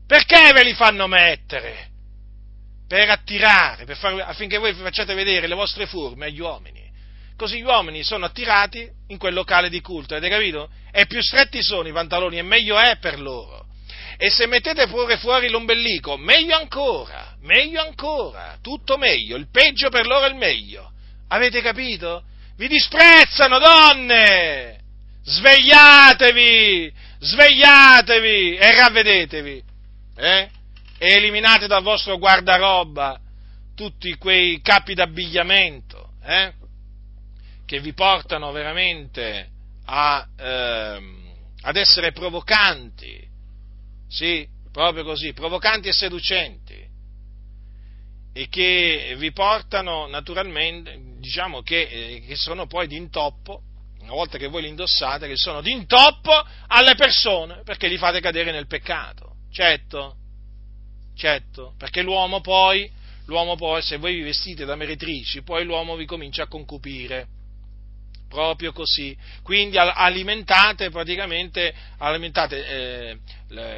Perché 0.06 0.52
ve 0.54 0.64
li 0.64 0.74
fanno 0.74 1.08
mettere? 1.08 1.88
Per 2.88 3.10
attirare, 3.10 3.86
per 3.86 3.98
far, 3.98 4.20
affinché 4.20 4.58
voi 4.58 4.74
facciate 4.74 5.14
vedere 5.14 5.48
le 5.48 5.56
vostre 5.56 5.88
forme 5.88 6.28
agli 6.28 6.40
uomini. 6.40 6.88
Così 7.36 7.58
gli 7.58 7.64
uomini 7.64 8.04
sono 8.04 8.26
attirati 8.26 8.88
in 9.08 9.18
quel 9.18 9.34
locale 9.34 9.70
di 9.70 9.82
culto, 9.82 10.14
avete 10.14 10.32
capito? 10.32 10.70
E 10.92 11.06
più 11.06 11.22
stretti 11.22 11.64
sono 11.64 11.88
i 11.88 11.94
pantaloni 11.94 12.38
e 12.38 12.42
meglio 12.44 12.78
è 12.78 12.98
per 12.98 13.20
loro. 13.20 13.66
E 14.22 14.30
se 14.30 14.48
mettete 14.48 14.88
pure 14.88 15.16
fuori 15.16 15.48
l'ombelico, 15.48 16.18
meglio 16.18 16.58
ancora, 16.58 17.38
meglio 17.40 17.80
ancora, 17.80 18.58
tutto 18.62 18.98
meglio, 18.98 19.38
il 19.38 19.50
peggio 19.50 19.88
per 19.88 20.06
loro 20.06 20.26
è 20.26 20.30
il 20.30 20.36
meglio. 20.36 20.92
Avete 21.30 21.62
capito? 21.62 22.24
Vi 22.58 22.68
disprezzano, 22.68 23.60
donne! 23.60 24.82
Svegliatevi! 25.24 26.94
Svegliatevi 27.18 28.58
e 28.58 28.76
ravvedetevi! 28.76 29.64
Eh? 30.18 30.50
E 30.98 31.14
eliminate 31.14 31.68
dal 31.68 31.82
vostro 31.82 32.18
guardaroba 32.18 33.18
tutti 33.74 34.14
quei 34.16 34.60
capi 34.62 34.96
d'abbigliamento 34.96 36.16
eh? 36.22 36.52
che 37.66 37.80
vi 37.80 37.94
portano 37.94 38.52
veramente 38.52 39.48
a, 39.86 40.28
eh, 40.38 41.02
ad 41.62 41.76
essere 41.78 42.12
provocanti, 42.12 43.29
sì, 44.10 44.48
proprio 44.72 45.04
così, 45.04 45.34
provocanti 45.34 45.88
e 45.88 45.94
seducenti, 45.94 46.88
e 48.34 48.48
che 48.50 49.16
vi 49.18 49.32
portano 49.32 50.08
naturalmente, 50.08 50.98
diciamo 51.20 51.62
che, 51.62 51.82
eh, 51.82 52.24
che 52.26 52.36
sono 52.36 52.68
poi 52.68 52.88
d'intoppo, 52.88 53.62
una 54.02 54.14
volta 54.14 54.38
che 54.38 54.48
voi 54.48 54.64
li 54.64 54.70
indossate, 54.70 55.28
che 55.28 55.36
sono 55.36 55.62
d'intoppo 55.62 56.32
alle 56.68 56.96
persone, 56.96 57.62
perché 57.64 57.88
li 57.88 57.98
fate 57.98 58.20
cadere 58.20 58.52
nel 58.52 58.68
peccato. 58.68 59.36
Certo, 59.52 60.16
certo, 61.16 61.74
perché 61.78 62.02
l'uomo 62.02 62.42
poi, 62.42 62.90
l'uomo 63.26 63.56
poi, 63.56 63.82
se 63.82 63.98
voi 63.98 64.16
vi 64.16 64.22
vestite 64.22 64.66
da 64.66 64.76
meretrici, 64.76 65.44
poi 65.44 65.66
l'uomo 65.66 65.96
vi 65.96 66.06
comincia 66.06 66.44
a 66.44 66.48
concupire 66.48 67.28
proprio 68.30 68.72
così. 68.72 69.18
Quindi 69.44 69.78
alimentate 69.78 70.90
praticamente 70.90 71.74
alimentate, 71.98 72.66
eh, 72.68 73.20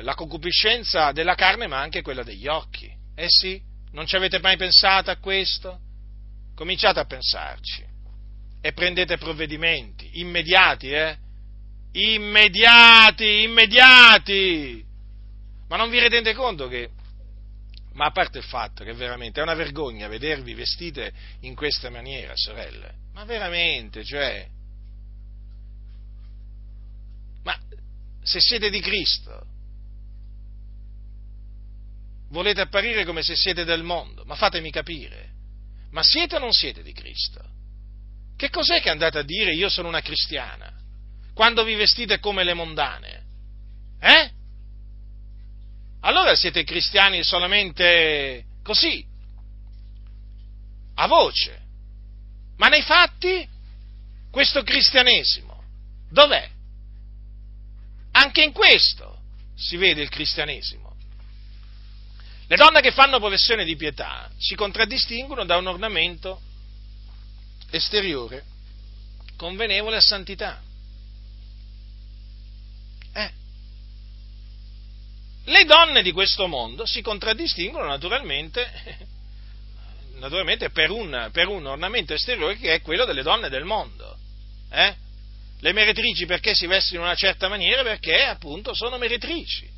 la 0.02 0.14
concupiscenza 0.14 1.12
della 1.12 1.34
carne, 1.34 1.66
ma 1.66 1.80
anche 1.80 2.04
quella 2.04 2.24
degli 2.24 2.48
occhi. 2.48 2.92
Eh 3.16 3.30
sì, 3.30 3.60
non 3.94 4.06
ci 4.06 4.16
avete 4.16 4.40
mai 4.40 4.58
pensato 4.58 5.10
a 5.10 5.18
questo? 5.18 5.80
Cominciate 6.56 7.00
a 7.00 7.06
pensarci 7.06 7.84
e 8.62 8.74
prendete 8.74 9.18
provvedimenti 9.18 10.20
immediati, 10.20 10.92
eh? 10.92 11.18
Immediati, 11.94 13.44
immediati! 13.44 14.86
Ma 15.68 15.78
non 15.78 15.90
vi 15.90 16.00
rendete 16.00 16.34
conto 16.34 16.68
che 16.68 16.90
ma 17.94 18.06
a 18.06 18.12
parte 18.12 18.38
il 18.38 18.44
fatto 18.44 18.84
che 18.84 18.94
veramente 18.94 19.40
è 19.40 19.44
una 19.44 19.54
vergogna 19.54 20.08
vedervi 20.08 20.54
vestite 20.54 21.12
in 21.42 21.56
questa 21.56 21.90
maniera, 21.90 22.34
sorelle, 22.36 22.94
ma 23.14 23.26
veramente, 23.26 24.04
cioè, 24.04 24.48
ma 27.44 27.58
se 28.24 28.40
siete 28.40 28.70
di 28.70 28.80
Cristo, 28.80 29.46
volete 32.30 32.62
apparire 32.62 33.04
come 33.04 33.24
se 33.24 33.36
siete 33.36 33.66
del 33.66 33.84
mondo, 33.84 34.24
ma 34.26 34.36
fatemi 34.36 34.72
capire, 34.72 35.30
ma 35.92 36.02
siete 36.04 36.38
o 36.38 36.40
non 36.40 36.54
siete 36.54 36.82
di 36.84 36.94
Cristo? 36.94 37.44
Che 38.38 38.50
cos'è 38.50 38.82
che 38.82 38.90
andate 38.90 39.20
a 39.20 39.24
dire 39.24 39.54
io 39.54 39.70
sono 39.70 39.90
una 39.90 40.02
cristiana, 40.02 40.74
quando 41.34 41.64
vi 41.64 41.76
vestite 41.76 42.20
come 42.20 42.44
le 42.44 42.54
mondane? 42.54 43.24
Eh? 44.00 44.32
Allora 46.02 46.36
siete 46.36 46.64
cristiani 46.64 47.24
solamente 47.24 48.46
così, 48.64 49.06
a 50.96 51.08
voce, 51.08 51.60
ma 52.58 52.68
nei 52.68 52.82
fatti 52.82 53.48
questo 54.30 54.64
cristianesimo 54.64 55.64
dov'è? 56.10 56.50
Anche 58.12 58.44
in 58.44 58.52
questo 58.52 59.20
si 59.56 59.78
vede 59.78 60.02
il 60.02 60.10
cristianesimo. 60.10 60.96
Le 62.48 62.56
donne 62.56 62.82
che 62.82 62.92
fanno 62.92 63.20
professione 63.20 63.64
di 63.64 63.76
pietà 63.76 64.30
si 64.38 64.56
contraddistinguono 64.56 65.46
da 65.46 65.58
un 65.58 65.68
ornamento 65.68 66.42
esteriore 67.70 68.44
convenevole 69.38 69.96
a 69.96 70.02
santità. 70.02 70.62
Eh. 73.14 73.32
Le 75.46 75.66
donne 75.66 76.02
di 76.04 76.12
questo 76.12 76.48
mondo 76.48 76.86
si 76.86 77.02
contraddistinguono 77.02 77.88
naturalmente 77.88 79.10
naturalmente 80.22 80.70
per 80.70 80.92
un, 80.92 81.30
per 81.32 81.48
un, 81.48 81.66
ornamento 81.66 82.14
esteriore 82.14 82.56
che 82.56 82.76
è 82.76 82.82
quello 82.82 83.06
delle 83.06 83.24
donne 83.24 83.50
del 83.50 83.66
mondo. 83.66 84.18
Eh? 84.70 84.96
Le 85.60 85.74
meretrici 85.74 86.26
perché 86.26 86.54
si 86.54 86.68
vestono 86.68 87.02
in 87.02 87.06
una 87.08 87.16
certa 87.16 87.50
maniera? 87.50 87.82
Perché 87.82 88.24
appunto 88.24 88.74
sono 88.74 88.98
meretrici. 88.98 89.70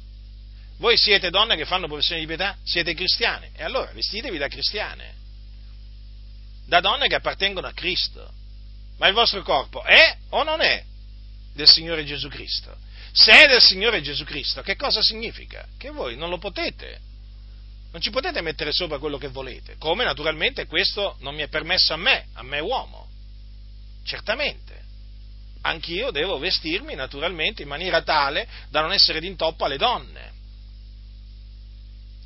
Voi 0.78 0.98
siete 0.98 1.30
donne 1.30 1.56
che 1.56 1.66
fanno 1.66 1.88
professione 1.88 2.20
di 2.20 2.28
pietà? 2.28 2.58
Siete 2.64 2.94
cristiane? 2.94 3.52
E 3.56 3.64
allora 3.64 3.92
vestitevi 3.94 4.38
da 4.38 4.48
cristiane, 4.48 5.16
da 6.68 6.82
donne 6.82 7.08
che 7.08 7.16
appartengono 7.16 7.68
a 7.68 7.74
Cristo. 7.74 8.30
Ma 8.98 9.08
il 9.08 9.14
vostro 9.14 9.42
corpo 9.44 9.84
è 9.84 10.18
o 10.30 10.44
non 10.44 10.62
è 10.62 10.84
del 11.54 11.70
Signore 11.70 12.06
Gesù 12.06 12.28
Cristo? 12.28 12.76
Se 13.16 13.32
è 13.32 13.48
del 13.48 13.62
Signore 13.62 14.02
Gesù 14.02 14.24
Cristo, 14.24 14.64
che 14.64 14.76
cosa 14.76 15.00
significa? 15.04 15.68
Che 15.78 15.92
voi 15.92 16.18
non 16.18 16.30
lo 16.30 16.40
potete, 16.40 17.00
non 17.92 18.02
ci 18.02 18.10
potete 18.10 18.42
mettere 18.42 18.72
sopra 18.72 18.98
quello 18.98 19.20
che 19.20 19.28
volete, 19.28 19.76
come 19.78 20.04
naturalmente 20.04 20.66
questo 20.66 21.18
non 21.20 21.36
mi 21.36 21.44
è 21.44 21.48
permesso 21.48 21.94
a 21.94 21.98
me, 21.98 22.26
a 22.34 22.42
me 22.42 22.60
uomo, 22.60 23.08
certamente. 24.04 24.82
Anch'io 25.62 26.10
devo 26.10 26.40
vestirmi 26.40 26.96
naturalmente 26.96 27.62
in 27.62 27.68
maniera 27.68 28.02
tale 28.02 28.48
da 28.70 28.82
non 28.82 28.92
essere 28.92 29.20
d'intoppo 29.20 29.64
alle 29.64 29.78
donne. 29.78 30.32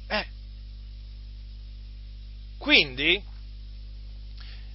Eh. 0.08 0.26
Quindi, 2.58 3.22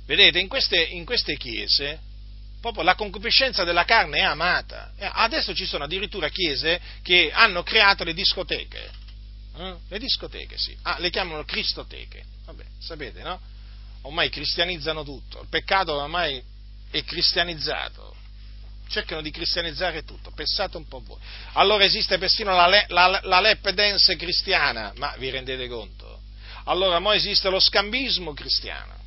vedete, 0.04 0.38
in 0.38 0.48
queste, 0.48 0.80
in 0.80 1.06
queste 1.06 1.38
chiese 1.38 2.10
proprio 2.62 2.84
la 2.84 2.94
concupiscenza 2.94 3.64
della 3.64 3.84
carne 3.84 4.18
è 4.18 4.22
amata. 4.22 4.92
Eh, 4.96 5.10
adesso 5.12 5.52
ci 5.52 5.66
sono 5.66 5.84
addirittura 5.84 6.28
chiese 6.28 6.80
che 7.02 7.30
hanno 7.34 7.62
creato 7.64 8.04
le 8.04 8.14
discoteche. 8.14 8.90
Eh? 9.58 9.76
Le 9.88 9.98
discoteche, 9.98 10.56
sì. 10.56 10.74
Ah, 10.82 10.98
le 10.98 11.10
chiamano 11.10 11.44
cristoteche. 11.44 12.24
Vabbè, 12.46 12.64
sapete, 12.78 13.22
no? 13.22 13.38
Ormai 14.02 14.30
cristianizzano 14.30 15.04
tutto. 15.04 15.42
Il 15.42 15.48
peccato 15.50 15.94
ormai 15.94 16.40
è 16.90 17.04
cristianizzato. 17.04 18.14
Cercano 18.88 19.22
di 19.22 19.30
cristianizzare 19.30 20.04
tutto. 20.04 20.30
Pensate 20.30 20.76
un 20.76 20.86
po' 20.86 21.02
voi. 21.04 21.18
Allora 21.54 21.84
esiste 21.84 22.16
persino 22.18 22.54
la, 22.54 22.68
le, 22.68 22.84
la, 22.88 23.20
la 23.24 23.40
lap 23.40 23.68
dance 23.70 24.16
cristiana. 24.16 24.92
Ma 24.96 25.14
vi 25.18 25.30
rendete 25.30 25.66
conto? 25.68 26.20
Allora, 26.64 27.00
mo 27.00 27.10
esiste 27.10 27.48
lo 27.50 27.58
scambismo 27.58 28.32
cristiano. 28.34 29.00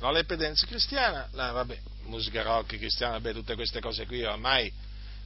La 0.00 0.10
lap 0.10 0.32
dance 0.34 0.66
cristiana, 0.66 1.28
la, 1.32 1.50
vabbè, 1.52 1.78
musica 2.06 2.42
rock 2.42 2.76
cristiana, 2.76 3.14
vabbè, 3.14 3.32
tutte 3.32 3.54
queste 3.54 3.80
cose 3.80 4.06
qui 4.06 4.24
ormai, 4.24 4.72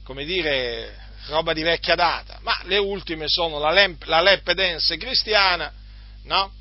come 0.03 0.25
dire, 0.25 1.09
roba 1.27 1.53
di 1.53 1.61
vecchia 1.61 1.95
data, 1.95 2.39
ma 2.41 2.57
le 2.63 2.77
ultime 2.77 3.27
sono 3.27 3.59
la, 3.59 3.71
lamp, 3.71 4.03
la 4.03 4.21
lap 4.21 4.51
dance 4.51 4.97
cristiana, 4.97 5.71
no? 6.23 6.53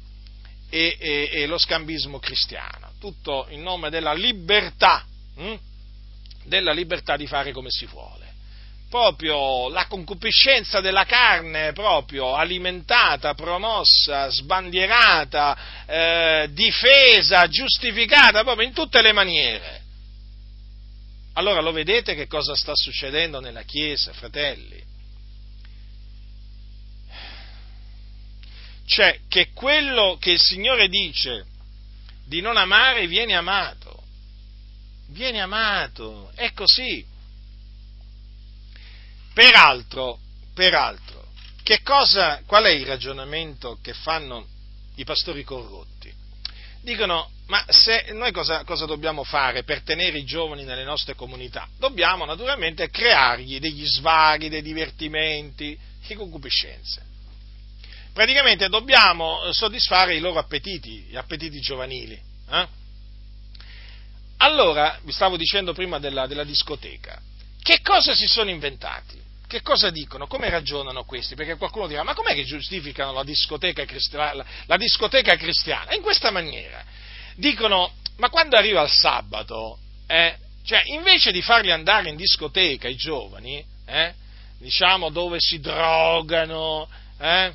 E, 0.68 0.96
e, 1.00 1.30
e, 1.32 1.46
lo 1.46 1.58
scambismo 1.58 2.18
cristiano, 2.18 2.92
tutto 3.00 3.46
in 3.50 3.62
nome 3.62 3.90
della 3.90 4.12
libertà, 4.12 5.04
hm? 5.36 5.54
della 6.44 6.72
libertà 6.72 7.16
di 7.16 7.26
fare 7.26 7.52
come 7.52 7.70
si 7.70 7.86
vuole. 7.86 8.28
Proprio 8.88 9.68
la 9.68 9.86
concupiscenza 9.86 10.80
della 10.80 11.04
carne, 11.04 11.72
proprio 11.72 12.34
alimentata, 12.34 13.34
promossa, 13.34 14.28
sbandierata, 14.28 15.58
eh, 15.86 16.48
difesa, 16.50 17.46
giustificata, 17.46 18.42
proprio 18.42 18.66
in 18.66 18.74
tutte 18.74 19.00
le 19.00 19.12
maniere. 19.12 19.79
Allora 21.40 21.62
lo 21.62 21.72
vedete 21.72 22.14
che 22.14 22.26
cosa 22.26 22.54
sta 22.54 22.74
succedendo 22.74 23.40
nella 23.40 23.62
Chiesa, 23.62 24.12
fratelli? 24.12 24.78
Cioè 28.84 29.20
che 29.26 29.48
quello 29.54 30.18
che 30.20 30.32
il 30.32 30.38
Signore 30.38 30.88
dice 30.88 31.46
di 32.26 32.42
non 32.42 32.58
amare 32.58 33.06
viene 33.06 33.34
amato, 33.34 34.02
viene 35.08 35.40
amato, 35.40 36.30
è 36.34 36.52
così. 36.52 37.02
Peraltro, 39.32 40.18
peraltro, 40.52 41.26
che 41.62 41.80
cosa, 41.80 42.42
qual 42.44 42.64
è 42.64 42.70
il 42.70 42.84
ragionamento 42.84 43.78
che 43.80 43.94
fanno 43.94 44.46
i 44.96 45.04
pastori 45.04 45.42
corrotti? 45.42 46.12
Dicono, 46.82 47.30
ma 47.50 47.64
se 47.68 48.12
noi 48.12 48.30
cosa, 48.30 48.62
cosa, 48.62 48.86
dobbiamo 48.86 49.24
fare 49.24 49.64
per 49.64 49.82
tenere 49.82 50.18
i 50.18 50.24
giovani 50.24 50.62
nelle 50.62 50.84
nostre 50.84 51.16
comunità? 51.16 51.68
Dobbiamo 51.78 52.24
naturalmente 52.24 52.90
creargli 52.90 53.58
degli 53.58 53.84
svaghi, 53.86 54.48
dei 54.48 54.62
divertimenti, 54.62 55.76
di 56.06 56.14
concupiscenze. 56.14 57.02
Praticamente 58.12 58.68
dobbiamo 58.68 59.50
soddisfare 59.52 60.14
i 60.14 60.20
loro 60.20 60.38
appetiti, 60.38 61.06
gli 61.08 61.16
appetiti 61.16 61.58
giovanili. 61.58 62.20
Eh? 62.50 62.68
Allora, 64.36 65.00
vi 65.02 65.10
stavo 65.10 65.36
dicendo 65.36 65.72
prima 65.72 65.98
della, 65.98 66.28
della 66.28 66.44
discoteca, 66.44 67.20
che 67.60 67.80
cosa 67.82 68.14
si 68.14 68.28
sono 68.28 68.50
inventati? 68.50 69.20
Che 69.48 69.60
cosa 69.62 69.90
dicono? 69.90 70.28
Come 70.28 70.48
ragionano 70.50 71.02
questi? 71.02 71.34
Perché 71.34 71.56
qualcuno 71.56 71.88
dirà, 71.88 72.04
ma 72.04 72.14
com'è 72.14 72.32
che 72.34 72.44
giustificano 72.44 73.12
la 73.12 73.24
discoteca, 73.24 73.84
la, 74.12 74.46
la 74.66 74.76
discoteca 74.76 75.34
cristiana? 75.34 75.94
In 75.94 76.02
questa 76.02 76.30
maniera 76.30 76.84
dicono, 77.40 77.92
ma 78.18 78.28
quando 78.28 78.56
arriva 78.56 78.82
il 78.82 78.90
sabato, 78.90 79.78
eh, 80.06 80.36
cioè 80.62 80.82
invece 80.86 81.32
di 81.32 81.42
farli 81.42 81.72
andare 81.72 82.10
in 82.10 82.16
discoteca 82.16 82.86
i 82.86 82.94
giovani, 82.94 83.64
eh, 83.86 84.14
diciamo 84.58 85.08
dove 85.10 85.38
si 85.40 85.58
drogano, 85.58 86.88
eh, 87.18 87.52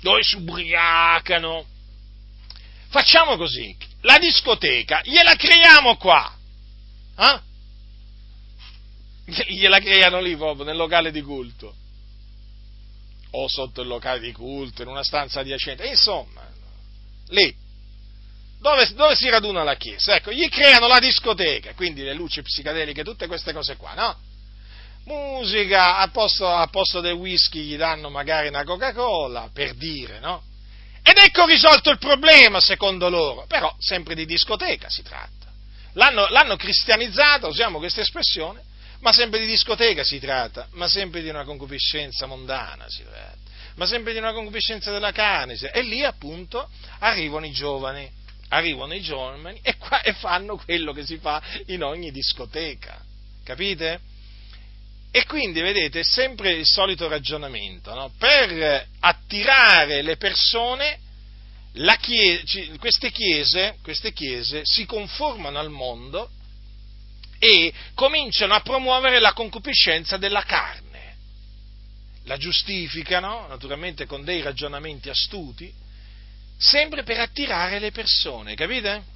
dove 0.00 0.22
si 0.22 0.36
ubriacano, 0.36 1.64
facciamo 2.88 3.36
così, 3.36 3.74
la 4.02 4.18
discoteca 4.18 5.00
gliela 5.02 5.34
creiamo 5.34 5.96
qua, 5.96 6.36
eh? 7.18 7.40
gliela 9.48 9.80
creano 9.80 10.20
lì 10.20 10.36
proprio 10.36 10.64
nel 10.64 10.76
locale 10.76 11.10
di 11.10 11.22
culto 11.22 11.74
o 13.30 13.48
sotto 13.48 13.80
il 13.80 13.88
locale 13.88 14.20
di 14.20 14.32
culto, 14.32 14.82
in 14.82 14.88
una 14.88 15.02
stanza 15.02 15.40
adiacente, 15.40 15.86
insomma, 15.86 16.46
lì 17.28 17.64
dove, 18.66 18.92
dove, 18.94 19.14
si 19.14 19.28
raduna 19.28 19.62
la 19.62 19.76
Chiesa? 19.76 20.16
Ecco, 20.16 20.32
gli 20.32 20.48
creano 20.48 20.88
la 20.88 20.98
discoteca, 20.98 21.74
quindi 21.74 22.02
le 22.02 22.14
luci 22.14 22.42
psichedeliche, 22.42 23.04
tutte 23.04 23.28
queste 23.28 23.52
cose 23.52 23.76
qua, 23.76 23.94
no? 23.94 24.16
Musica, 25.04 25.98
a 25.98 26.08
posto, 26.08 26.48
a 26.48 26.66
posto 26.66 27.00
del 27.00 27.12
whisky 27.12 27.60
gli 27.60 27.76
danno 27.76 28.10
magari 28.10 28.48
una 28.48 28.64
Coca-Cola, 28.64 29.50
per 29.52 29.74
dire, 29.74 30.18
no? 30.18 30.42
Ed 31.00 31.16
ecco 31.16 31.46
risolto 31.46 31.90
il 31.90 31.98
problema, 31.98 32.58
secondo 32.60 33.08
loro, 33.08 33.46
però 33.46 33.72
sempre 33.78 34.16
di 34.16 34.26
discoteca 34.26 34.88
si 34.90 35.02
tratta. 35.02 35.30
L'hanno, 35.92 36.26
l'hanno 36.30 36.56
cristianizzata, 36.56 37.46
usiamo 37.46 37.78
questa 37.78 38.00
espressione, 38.00 38.60
ma 38.98 39.12
sempre 39.12 39.38
di 39.38 39.46
discoteca 39.46 40.02
si 40.02 40.18
tratta, 40.18 40.66
ma 40.72 40.88
sempre 40.88 41.22
di 41.22 41.28
una 41.28 41.44
concupiscenza 41.44 42.26
mondana 42.26 42.86
si 42.88 43.04
tratta, 43.04 43.36
ma 43.76 43.86
sempre 43.86 44.12
di 44.12 44.18
una 44.18 44.32
concupiscenza 44.32 44.90
della 44.90 45.12
carne, 45.12 45.54
e 45.54 45.82
lì 45.82 46.02
appunto 46.02 46.68
arrivano 46.98 47.46
i 47.46 47.52
giovani 47.52 48.24
arrivano 48.48 48.94
i 48.94 49.00
giovani 49.00 49.58
e, 49.62 49.76
qua, 49.76 50.02
e 50.02 50.12
fanno 50.12 50.56
quello 50.56 50.92
che 50.92 51.04
si 51.04 51.18
fa 51.18 51.42
in 51.66 51.82
ogni 51.82 52.10
discoteca, 52.10 53.00
capite? 53.44 54.00
E 55.10 55.24
quindi, 55.24 55.60
vedete, 55.60 56.00
è 56.00 56.04
sempre 56.04 56.52
il 56.52 56.66
solito 56.66 57.08
ragionamento, 57.08 57.94
no? 57.94 58.12
per 58.18 58.86
attirare 59.00 60.02
le 60.02 60.16
persone, 60.16 60.98
chiesa, 62.00 62.76
queste, 62.78 63.10
chiese, 63.10 63.78
queste 63.82 64.12
chiese 64.12 64.60
si 64.64 64.84
conformano 64.84 65.58
al 65.58 65.70
mondo 65.70 66.30
e 67.38 67.72
cominciano 67.94 68.54
a 68.54 68.60
promuovere 68.60 69.18
la 69.18 69.32
concupiscenza 69.32 70.16
della 70.16 70.42
carne. 70.42 70.84
La 72.24 72.36
giustificano, 72.36 73.46
naturalmente 73.46 74.04
con 74.04 74.24
dei 74.24 74.42
ragionamenti 74.42 75.08
astuti, 75.08 75.72
sempre 76.58 77.02
per 77.02 77.20
attirare 77.20 77.78
le 77.78 77.90
persone, 77.90 78.54
capite? 78.54 79.14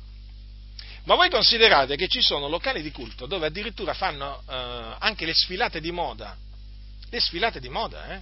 Ma 1.05 1.15
voi 1.15 1.31
considerate 1.31 1.97
che 1.97 2.09
ci 2.09 2.21
sono 2.21 2.49
locali 2.49 2.83
di 2.83 2.91
culto 2.91 3.27
dove 3.27 3.47
addirittura 3.47 3.95
fanno 3.95 4.43
eh, 4.49 4.97
anche 4.99 5.25
le 5.25 5.35
sfilate 5.35 5.81
di 5.81 5.91
moda, 5.91 6.37
le 7.09 7.21
sfilate 7.21 7.61
di 7.61 7.69
moda, 7.69 8.15
eh? 8.15 8.21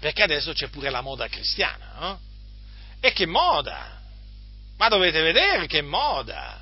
Perché 0.00 0.22
adesso 0.22 0.52
c'è 0.52 0.68
pure 0.68 0.90
la 0.90 1.02
moda 1.02 1.28
cristiana, 1.28 1.92
no? 1.98 2.20
E 3.00 3.12
che 3.12 3.26
moda! 3.26 3.98
Ma 4.76 4.88
dovete 4.88 5.20
vedere 5.20 5.66
che 5.66 5.82
moda! 5.82 6.58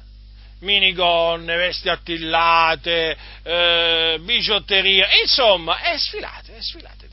Minigonne, 0.61 1.55
vesti 1.55 1.89
attillate, 1.89 3.17
eh, 3.45 4.19
bigiotteria, 4.23 5.07
insomma, 5.21 5.79
è 5.79 5.97
sfilate, 5.97 6.57
è 6.57 6.61
sfilate 6.61 7.08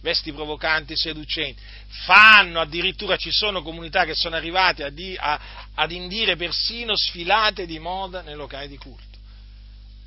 vesti 0.00 0.32
provocanti, 0.32 0.96
seducenti, 0.96 1.60
fanno 2.04 2.60
addirittura, 2.60 3.16
ci 3.16 3.30
sono 3.32 3.62
comunità 3.62 4.04
che 4.04 4.14
sono 4.14 4.36
arrivate 4.36 4.84
a 4.84 4.90
di, 4.90 5.16
a, 5.18 5.40
ad 5.74 5.90
indire 5.90 6.36
persino 6.36 6.96
sfilate 6.96 7.66
di 7.66 7.78
moda 7.78 8.22
nei 8.22 8.34
locali 8.34 8.68
di 8.68 8.76
culto. 8.76 9.06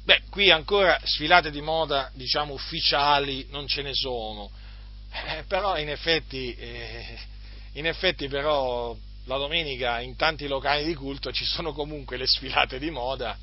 Beh, 0.04 0.22
qui 0.30 0.50
ancora 0.50 1.00
sfilate 1.04 1.52
di 1.52 1.62
moda, 1.62 2.10
diciamo, 2.14 2.54
ufficiali 2.54 3.48
non 3.50 3.68
ce 3.68 3.82
ne 3.82 3.94
sono, 3.94 4.50
eh, 5.12 5.44
però 5.48 5.78
in 5.78 5.90
effetti, 5.90 6.56
eh, 6.56 7.18
in 7.74 7.86
effetti 7.86 8.28
però 8.28 8.96
la 9.26 9.38
domenica 9.38 10.00
in 10.00 10.16
tanti 10.16 10.48
locali 10.48 10.86
di 10.86 10.96
culto 10.96 11.32
ci 11.32 11.46
sono 11.46 11.74
comunque 11.74 12.18
le 12.18 12.26
sfilate 12.26 12.80
di 12.80 12.90
moda 12.90 13.38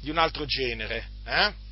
di 0.00 0.10
un 0.10 0.18
altro 0.18 0.44
genere, 0.44 1.08
eh? 1.24 1.63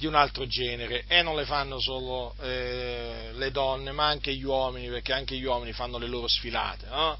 Di 0.00 0.06
un 0.06 0.14
altro 0.14 0.46
genere 0.46 1.04
e 1.06 1.20
non 1.20 1.36
le 1.36 1.44
fanno 1.44 1.78
solo 1.78 2.34
eh, 2.40 3.32
le 3.34 3.50
donne, 3.50 3.92
ma 3.92 4.06
anche 4.06 4.34
gli 4.34 4.44
uomini, 4.44 4.88
perché 4.88 5.12
anche 5.12 5.36
gli 5.36 5.44
uomini 5.44 5.74
fanno 5.74 5.98
le 5.98 6.06
loro 6.06 6.26
sfilate, 6.26 6.86
no? 6.88 7.18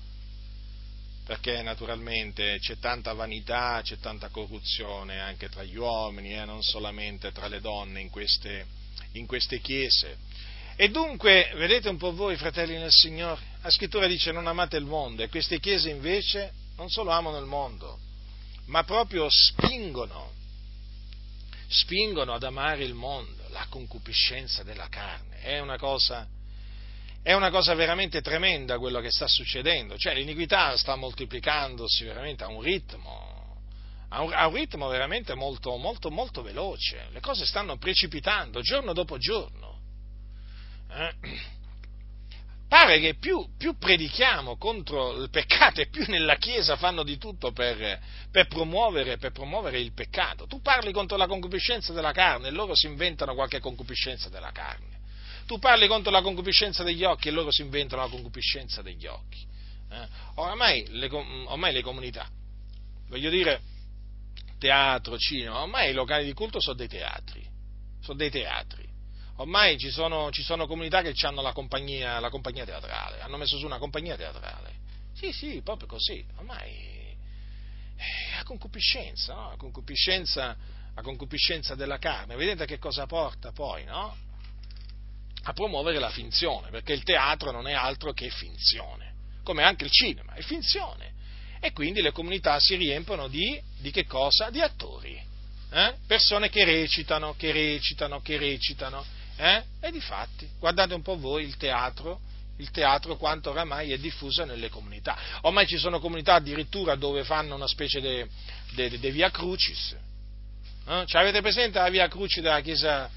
Perché 1.26 1.60
naturalmente 1.60 2.58
c'è 2.58 2.78
tanta 2.78 3.12
vanità, 3.12 3.80
c'è 3.82 3.98
tanta 3.98 4.30
corruzione 4.30 5.20
anche 5.20 5.50
tra 5.50 5.62
gli 5.62 5.76
uomini, 5.76 6.32
eh, 6.32 6.46
non 6.46 6.62
solamente 6.62 7.32
tra 7.32 7.48
le 7.48 7.60
donne 7.60 8.00
in 8.00 8.08
queste, 8.08 8.64
in 9.12 9.26
queste 9.26 9.60
chiese. 9.60 10.16
E 10.74 10.88
dunque, 10.88 11.52
vedete 11.56 11.90
un 11.90 11.98
po' 11.98 12.14
voi, 12.14 12.36
fratelli 12.36 12.78
nel 12.78 12.90
Signore, 12.90 13.42
la 13.60 13.70
scrittura 13.70 14.06
dice 14.06 14.32
non 14.32 14.46
amate 14.46 14.78
il 14.78 14.86
mondo 14.86 15.22
e 15.22 15.28
queste 15.28 15.60
chiese 15.60 15.90
invece 15.90 16.50
non 16.76 16.88
solo 16.88 17.10
amano 17.10 17.36
il 17.36 17.44
mondo, 17.44 17.98
ma 18.68 18.84
proprio 18.84 19.26
spingono 19.28 20.38
spingono 21.70 22.34
ad 22.34 22.42
amare 22.42 22.82
il 22.82 22.94
mondo, 22.94 23.44
la 23.50 23.64
concupiscenza 23.68 24.64
della 24.64 24.88
carne. 24.88 25.38
È 25.40 25.60
una 25.60 25.78
cosa, 25.78 26.26
è 27.22 27.32
una 27.32 27.50
cosa 27.50 27.74
veramente 27.74 28.20
tremenda 28.20 28.78
quello 28.78 29.00
che 29.00 29.10
sta 29.10 29.28
succedendo, 29.28 29.96
cioè 29.96 30.14
l'iniquità 30.14 30.76
sta 30.76 30.96
moltiplicandosi 30.96 32.04
veramente 32.04 32.42
a 32.42 32.48
un 32.48 32.60
ritmo, 32.60 33.56
a 34.08 34.22
un, 34.22 34.52
ritmo 34.52 34.88
veramente 34.88 35.34
molto, 35.34 35.76
molto, 35.76 36.10
molto 36.10 36.42
veloce, 36.42 37.06
le 37.12 37.20
cose 37.20 37.46
stanno 37.46 37.78
precipitando 37.78 38.60
giorno 38.62 38.92
dopo 38.92 39.16
giorno. 39.16 39.78
Eh? 40.90 41.14
Pare 42.70 43.00
che 43.00 43.14
più, 43.16 43.48
più, 43.58 43.76
predichiamo 43.76 44.56
contro 44.56 45.20
il 45.20 45.28
peccato 45.28 45.80
e 45.80 45.88
più 45.88 46.04
nella 46.06 46.36
Chiesa 46.36 46.76
fanno 46.76 47.02
di 47.02 47.18
tutto 47.18 47.50
per, 47.50 47.98
per, 48.30 48.46
promuovere, 48.46 49.16
per, 49.18 49.32
promuovere, 49.32 49.80
il 49.80 49.92
peccato. 49.92 50.46
Tu 50.46 50.62
parli 50.62 50.92
contro 50.92 51.16
la 51.16 51.26
concupiscenza 51.26 51.92
della 51.92 52.12
carne 52.12 52.46
e 52.46 52.50
loro 52.52 52.76
si 52.76 52.86
inventano 52.86 53.34
qualche 53.34 53.58
concupiscenza 53.58 54.28
della 54.28 54.52
carne. 54.52 55.00
Tu 55.46 55.58
parli 55.58 55.88
contro 55.88 56.12
la 56.12 56.22
concupiscenza 56.22 56.84
degli 56.84 57.02
occhi 57.02 57.26
e 57.26 57.32
loro 57.32 57.50
si 57.50 57.62
inventano 57.62 58.02
la 58.02 58.08
concupiscenza 58.08 58.82
degli 58.82 59.06
occhi. 59.06 59.44
Eh? 59.90 60.06
Ormai, 60.36 60.86
le, 60.90 61.08
ormai 61.46 61.72
le 61.72 61.82
comunità, 61.82 62.28
voglio 63.08 63.30
dire, 63.30 63.62
teatro, 64.60 65.18
cinema, 65.18 65.62
ormai 65.62 65.90
i 65.90 65.92
locali 65.92 66.24
di 66.24 66.34
culto 66.34 66.60
sono 66.60 66.76
dei 66.76 66.86
teatri, 66.86 67.44
sono 68.00 68.16
dei 68.16 68.30
teatri 68.30 68.89
ormai 69.40 69.78
ci 69.78 69.90
sono, 69.90 70.30
ci 70.30 70.42
sono 70.42 70.66
comunità 70.66 71.00
che 71.02 71.14
hanno 71.22 71.40
la 71.40 71.52
compagnia, 71.52 72.20
la 72.20 72.28
compagnia, 72.28 72.64
teatrale, 72.64 73.20
hanno 73.20 73.38
messo 73.38 73.58
su 73.58 73.64
una 73.64 73.78
compagnia 73.78 74.16
teatrale. 74.16 74.78
Sì, 75.14 75.32
sì, 75.32 75.60
proprio 75.62 75.88
così, 75.88 76.24
ormai 76.36 77.16
è 77.96 78.38
a 78.38 78.44
concupiscenza, 78.44 79.34
no? 79.34 79.50
a 79.50 79.56
concupiscenza, 79.56 80.56
a 80.94 81.02
concupiscenza 81.02 81.74
della 81.74 81.98
carne. 81.98 82.36
Vedete 82.36 82.66
che 82.66 82.78
cosa 82.78 83.06
porta 83.06 83.52
poi, 83.52 83.84
no? 83.84 84.16
A 85.42 85.52
promuovere 85.54 85.98
la 85.98 86.10
finzione, 86.10 86.70
perché 86.70 86.92
il 86.92 87.02
teatro 87.02 87.50
non 87.50 87.66
è 87.66 87.72
altro 87.72 88.12
che 88.12 88.28
finzione, 88.28 89.14
come 89.42 89.62
anche 89.62 89.84
il 89.84 89.90
cinema, 89.90 90.34
è 90.34 90.42
finzione. 90.42 91.14
E 91.60 91.72
quindi 91.72 92.00
le 92.02 92.12
comunità 92.12 92.58
si 92.58 92.76
riempiono 92.76 93.28
di, 93.28 93.60
di 93.78 93.90
che 93.90 94.04
cosa? 94.06 94.50
Di 94.50 94.60
attori. 94.60 95.28
Eh? 95.72 95.94
Persone 96.06 96.48
che 96.50 96.64
recitano, 96.64 97.34
che 97.36 97.52
recitano, 97.52 98.20
che 98.20 98.38
recitano 98.38 99.04
eh? 99.40 99.62
E 99.80 99.90
di 99.90 100.00
fatti, 100.00 100.46
guardate 100.58 100.92
un 100.92 101.00
po' 101.00 101.18
voi 101.18 101.44
il 101.44 101.56
teatro, 101.56 102.20
il 102.58 102.70
teatro 102.70 103.16
quanto 103.16 103.48
oramai 103.50 103.90
è 103.90 103.98
diffuso 103.98 104.44
nelle 104.44 104.68
comunità. 104.68 105.16
Ormai 105.42 105.66
ci 105.66 105.78
sono 105.78 105.98
comunità 105.98 106.34
addirittura 106.34 106.94
dove 106.94 107.24
fanno 107.24 107.54
una 107.54 107.66
specie 107.66 108.28
di 108.74 109.10
via 109.10 109.30
crucis. 109.30 109.96
Eh? 110.86 111.04
Cioè, 111.06 111.22
avete 111.22 111.40
presente 111.40 111.78
la 111.78 111.88
via 111.88 112.06
crucis 112.08 112.42
della 112.42 112.60
chiesa, 112.60 113.08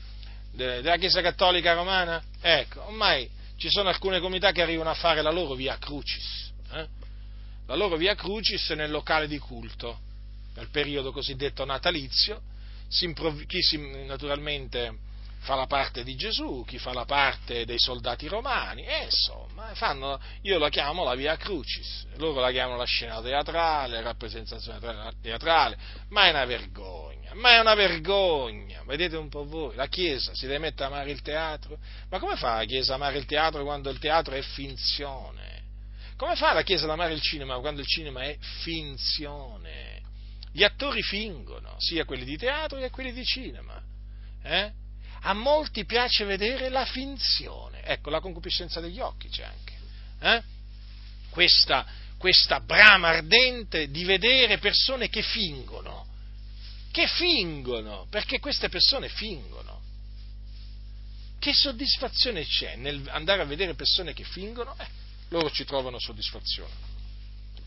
de, 0.52 0.82
della 0.82 0.96
chiesa 0.96 1.22
cattolica 1.22 1.74
romana? 1.74 2.24
Ecco, 2.40 2.86
ormai 2.86 3.30
ci 3.58 3.70
sono 3.70 3.90
alcune 3.90 4.22
comunità 4.22 4.54
che 4.54 4.62
arrivano 4.62 4.90
a 4.90 4.96
fare 4.96 5.22
la 5.22 5.32
loro 5.32 5.56
via 5.56 5.78
crucis. 5.78 6.52
Eh? 6.72 6.88
La 7.68 7.76
loro 7.76 7.98
via 7.98 8.16
crucis 8.16 8.70
nel 8.70 8.92
locale 8.92 9.28
di 9.28 9.40
culto, 9.40 10.00
nel 10.56 10.70
periodo 10.70 11.12
cosiddetto 11.12 11.66
natalizio, 11.66 12.42
si 12.88 13.04
improv- 13.04 13.46
chi 13.46 13.62
si, 13.62 13.78
naturalmente 14.06 15.12
fa 15.44 15.56
la 15.56 15.66
parte 15.66 16.04
di 16.04 16.16
Gesù, 16.16 16.64
chi 16.66 16.78
fa 16.80 16.94
la 16.94 17.04
parte 17.04 17.66
dei 17.66 17.78
soldati 17.78 18.28
romani, 18.28 18.86
e 18.86 19.04
insomma, 19.04 19.74
fanno, 19.76 20.18
io 20.42 20.58
la 20.58 20.70
chiamo 20.70 21.04
la 21.04 21.16
via 21.16 21.36
crucis, 21.36 22.08
loro 22.16 22.40
la 22.40 22.50
chiamano 22.50 22.78
la 22.78 22.86
scena 22.86 23.22
teatrale, 23.22 23.96
la 23.96 24.02
rappresentazione 24.02 24.80
teatrale, 25.22 25.78
ma 26.10 26.28
è 26.28 26.30
una 26.30 26.46
vergogna, 26.46 27.34
ma 27.34 27.56
è 27.56 27.60
una 27.60 27.74
vergogna, 27.74 28.84
vedete 28.86 29.18
un 29.18 29.28
po' 29.28 29.46
voi, 29.46 29.76
la 29.76 29.88
Chiesa 29.88 30.34
si 30.34 30.48
deve 30.48 30.60
mettere 30.60 30.86
a 30.86 30.88
amare 30.88 31.12
il 31.12 31.22
teatro, 31.22 31.78
ma 32.10 32.20
come 32.20 32.38
fa 32.38 32.56
la 32.56 32.64
Chiesa 32.64 32.94
a 32.94 32.96
amare 32.96 33.18
il 33.18 33.26
teatro 33.26 33.64
quando 33.66 33.90
il 33.90 34.00
teatro 34.00 34.34
è 34.36 34.42
finzione? 34.42 35.62
Come 36.16 36.38
fa 36.38 36.54
la 36.54 36.62
Chiesa 36.62 36.86
ad 36.86 36.92
amare 36.92 37.14
il 37.14 37.22
cinema 37.22 37.60
quando 37.60 37.82
il 37.82 37.88
cinema 37.88 38.22
è 38.22 38.38
finzione? 38.62 40.02
Gli 40.54 40.64
attori 40.64 41.02
fingono, 41.02 41.76
sia 41.80 42.06
quelli 42.06 42.24
di 42.24 42.38
teatro 42.38 42.80
che 42.80 42.90
quelli 42.92 43.12
di 43.12 43.26
cinema. 43.26 43.82
Eh? 44.44 44.82
A 45.26 45.34
molti 45.34 45.86
piace 45.86 46.26
vedere 46.26 46.70
la 46.70 46.86
finzione. 46.86 47.84
Ecco, 47.84 48.10
la 48.10 48.20
concupiscenza 48.20 48.80
degli 48.80 49.00
occhi 49.00 49.30
c'è 49.30 49.44
anche. 49.44 49.74
Eh? 50.20 50.44
Questa, 51.30 51.86
questa 52.18 52.60
brama 52.60 53.10
ardente 53.10 53.90
di 53.90 54.04
vedere 54.04 54.58
persone 54.58 55.10
che 55.10 55.22
fingono, 55.22 56.06
che 56.92 57.08
fingono, 57.08 58.08
perché 58.10 58.40
queste 58.40 58.70
persone 58.70 59.10
fingono. 59.10 59.82
Che 61.40 61.54
soddisfazione 61.54 62.46
c'è 62.46 62.76
nel 62.78 63.06
andare 63.10 63.42
a 63.42 63.46
vedere 63.46 63.76
persone 63.76 64.14
che 64.14 64.24
fingono? 64.24 64.78
Eh, 64.78 64.88
loro 65.30 65.50
ci 65.52 65.66
trovano 65.66 66.00
soddisfazione. 66.00 66.92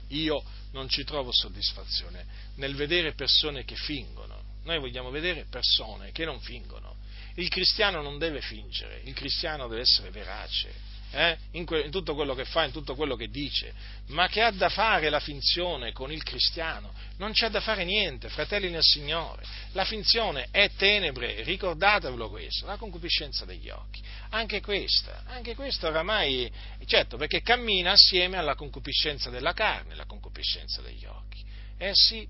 Io 0.09 0.43
non 0.73 0.89
ci 0.89 1.05
trovo 1.05 1.31
soddisfazione 1.33 2.25
nel 2.57 2.75
vedere 2.75 3.15
persone 3.15 3.65
che 3.65 3.77
fingono. 3.77 4.45
Noi 4.65 4.79
vogliamo 4.79 5.11
vedere 5.11 5.47
persone 5.51 6.13
che 6.13 6.25
non 6.25 6.41
fingono 6.41 7.05
il 7.37 7.49
cristiano 7.49 8.03
non 8.03 8.19
deve 8.19 8.41
fingere, 8.41 9.01
il 9.05 9.15
cristiano 9.15 9.69
deve 9.69 9.83
essere 9.83 10.11
verace 10.11 10.95
eh? 11.17 11.39
in, 11.53 11.65
que- 11.65 11.81
in, 11.81 11.91
tutto 11.91 12.15
quello 12.15 12.35
che 12.35 12.45
fa, 12.45 12.65
in 12.65 12.73
tutto 12.73 12.95
quello 12.95 13.17
che 13.17 13.29
dice, 13.29 13.73
ma 14.09 14.29
che 14.29 14.43
ha 14.43 14.51
da 14.51 14.69
fare 14.69 15.09
la 15.09 15.21
finzione 15.21 15.93
con 15.93 16.13
il 16.13 16.23
cristiano? 16.23 16.93
Non 17.17 17.33
c'è 17.33 17.49
da 17.49 17.61
fare 17.61 17.85
niente, 17.85 18.29
fratelli 18.29 18.69
nel 18.71 18.83
Signore. 18.83 19.43
La 19.73 19.85
finzione 19.85 20.49
è 20.51 20.71
tenebre, 20.77 21.43
ricordatevelo 21.43 22.29
questo, 22.29 22.67
la 22.67 22.77
concupiscenza 22.77 23.45
degli 23.45 23.71
occhi. 23.71 24.03
Anche 24.31 24.61
questa, 24.61 25.23
anche 25.27 25.55
questa 25.55 25.89
oramai, 25.89 26.51
certo, 26.85 27.17
perché 27.17 27.41
cammina 27.41 27.93
assieme 27.93 28.37
alla 28.37 28.55
concupiscenza 28.55 29.31
della 29.31 29.53
carne, 29.53 29.95
la 29.95 30.07
concupiscenza 30.07 30.83
degli 30.83 31.07
occhi. 31.07 31.43
Eh 31.79 31.93
sì, 31.95 32.29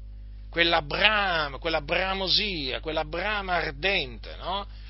quella 0.49 0.83
brama, 0.83 1.59
quella 1.59 1.81
bramosia, 1.81 2.81
quella 2.81 3.05
brama 3.05 3.55
ardente, 3.55 4.37
no? 4.37 4.85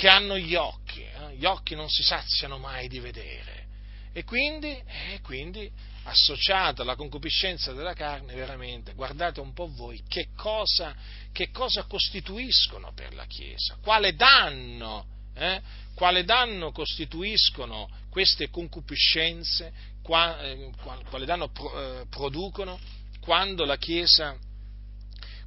Che 0.00 0.08
hanno 0.08 0.38
gli 0.38 0.54
occhi, 0.54 1.02
eh? 1.02 1.36
gli 1.36 1.44
occhi 1.44 1.74
non 1.74 1.90
si 1.90 2.02
saziano 2.02 2.56
mai 2.56 2.88
di 2.88 3.00
vedere. 3.00 3.66
E 4.14 4.24
quindi, 4.24 4.68
e 4.70 5.20
quindi, 5.22 5.70
associata 6.04 6.80
alla 6.80 6.94
concupiscenza 6.94 7.74
della 7.74 7.92
carne, 7.92 8.34
veramente, 8.34 8.94
guardate 8.94 9.40
un 9.40 9.52
po' 9.52 9.70
voi 9.70 10.02
che 10.08 10.28
cosa, 10.34 10.94
che 11.32 11.50
cosa 11.50 11.82
costituiscono 11.82 12.94
per 12.94 13.12
la 13.12 13.26
Chiesa, 13.26 13.76
quale 13.82 14.14
danno, 14.14 15.04
eh? 15.34 15.60
quale 15.94 16.24
danno 16.24 16.72
costituiscono 16.72 17.86
queste 18.08 18.48
concupiscenze, 18.48 19.66
eh, 19.66 20.70
quale 21.10 21.26
danno 21.26 21.52
eh, 21.76 22.06
producono 22.08 22.80
quando 23.20 23.66
la 23.66 23.76
Chiesa 23.76 24.34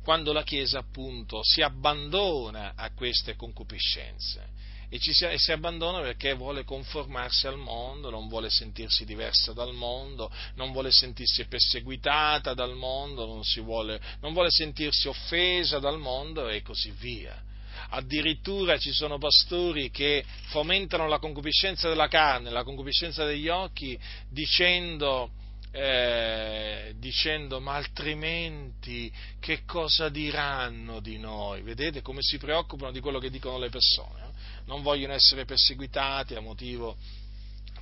quando 0.03 0.33
la 0.33 0.43
Chiesa 0.43 0.79
appunto 0.79 1.39
si 1.43 1.61
abbandona 1.61 2.73
a 2.75 2.91
queste 2.93 3.35
concupiscenze 3.35 4.61
e, 4.93 4.99
si, 4.99 5.25
e 5.25 5.39
si, 5.39 5.51
abbandona 5.51 6.01
perché 6.01 6.33
vuole 6.33 6.63
conformarsi 6.63 7.47
al 7.47 7.57
mondo, 7.57 8.11
non 8.11 8.27
vuole 8.27 8.51
sentirsi 8.51 9.05
diversa 9.05 9.51
dal 9.51 9.73
mondo, 9.73 10.31
non 10.53 10.71
vuole 10.71 10.91
sentirsi 10.91 11.45
perseguitata 11.45 12.53
dal 12.53 12.75
mondo, 12.75 13.25
non, 13.25 13.41
vuole, 13.63 13.99
non 14.19 14.33
vuole 14.33 14.51
sentirsi 14.51 15.07
offesa 15.07 15.79
dal 15.79 15.97
mondo 15.97 16.47
e 16.47 16.61
così 16.61 16.91
via. 16.91 17.41
Addirittura 17.89 18.77
ci 18.77 18.91
sono 18.91 19.17
pastori 19.17 19.89
che 19.89 20.23
fomentano 20.49 21.07
la 21.07 21.17
concupiscenza 21.17 21.89
della 21.89 22.07
carne, 22.07 22.51
la 22.51 22.63
concupiscenza 22.63 23.25
degli 23.25 23.47
occhi, 23.47 23.97
dicendo 24.29 25.31
eh, 25.75 26.93
dicendo 26.97 27.59
ma 27.59 27.73
altrimenti 27.73 29.11
che 29.39 29.63
cosa 29.65 30.09
diranno 30.09 30.99
di 30.99 31.17
noi? 31.17 31.63
Vedete 31.63 32.03
come 32.03 32.21
si 32.21 32.37
preoccupano 32.37 32.91
di 32.91 32.99
quello 32.99 33.17
che 33.17 33.31
dicono 33.31 33.57
le 33.57 33.69
persone, 33.69 34.21
eh? 34.21 34.31
non 34.65 34.83
vogliono 34.83 35.13
essere 35.13 35.45
perseguitati 35.45 36.35
a 36.35 36.41
motivo 36.41 36.95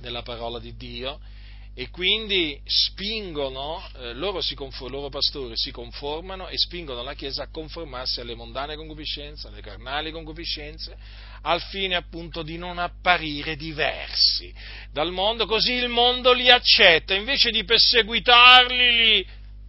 della 0.00 0.22
parola 0.22 0.58
di 0.58 0.74
Dio 0.74 1.20
e 1.74 1.90
quindi 1.90 2.58
spingono, 2.64 3.82
eh, 3.96 4.14
loro 4.14 4.40
i 4.40 4.54
loro 4.88 5.08
pastori 5.10 5.52
si 5.56 5.70
conformano 5.70 6.48
e 6.48 6.56
spingono 6.56 7.02
la 7.02 7.14
Chiesa 7.14 7.44
a 7.44 7.50
conformarsi 7.50 8.20
alle 8.20 8.34
mondane 8.34 8.74
concupiscenze, 8.74 9.48
alle 9.48 9.60
carnali 9.60 10.10
concupiscenze, 10.10 10.96
al 11.42 11.60
fine 11.62 11.96
appunto 11.96 12.42
di 12.42 12.56
non 12.56 12.78
apparire 12.78 13.56
diversi 13.56 14.52
dal 14.90 15.10
mondo, 15.10 15.46
così 15.46 15.72
il 15.72 15.88
mondo 15.88 16.32
li 16.32 16.50
accetta, 16.50 17.14
invece 17.14 17.50
di 17.50 17.64
perseguitarli 17.64 18.96
li, 18.96 19.26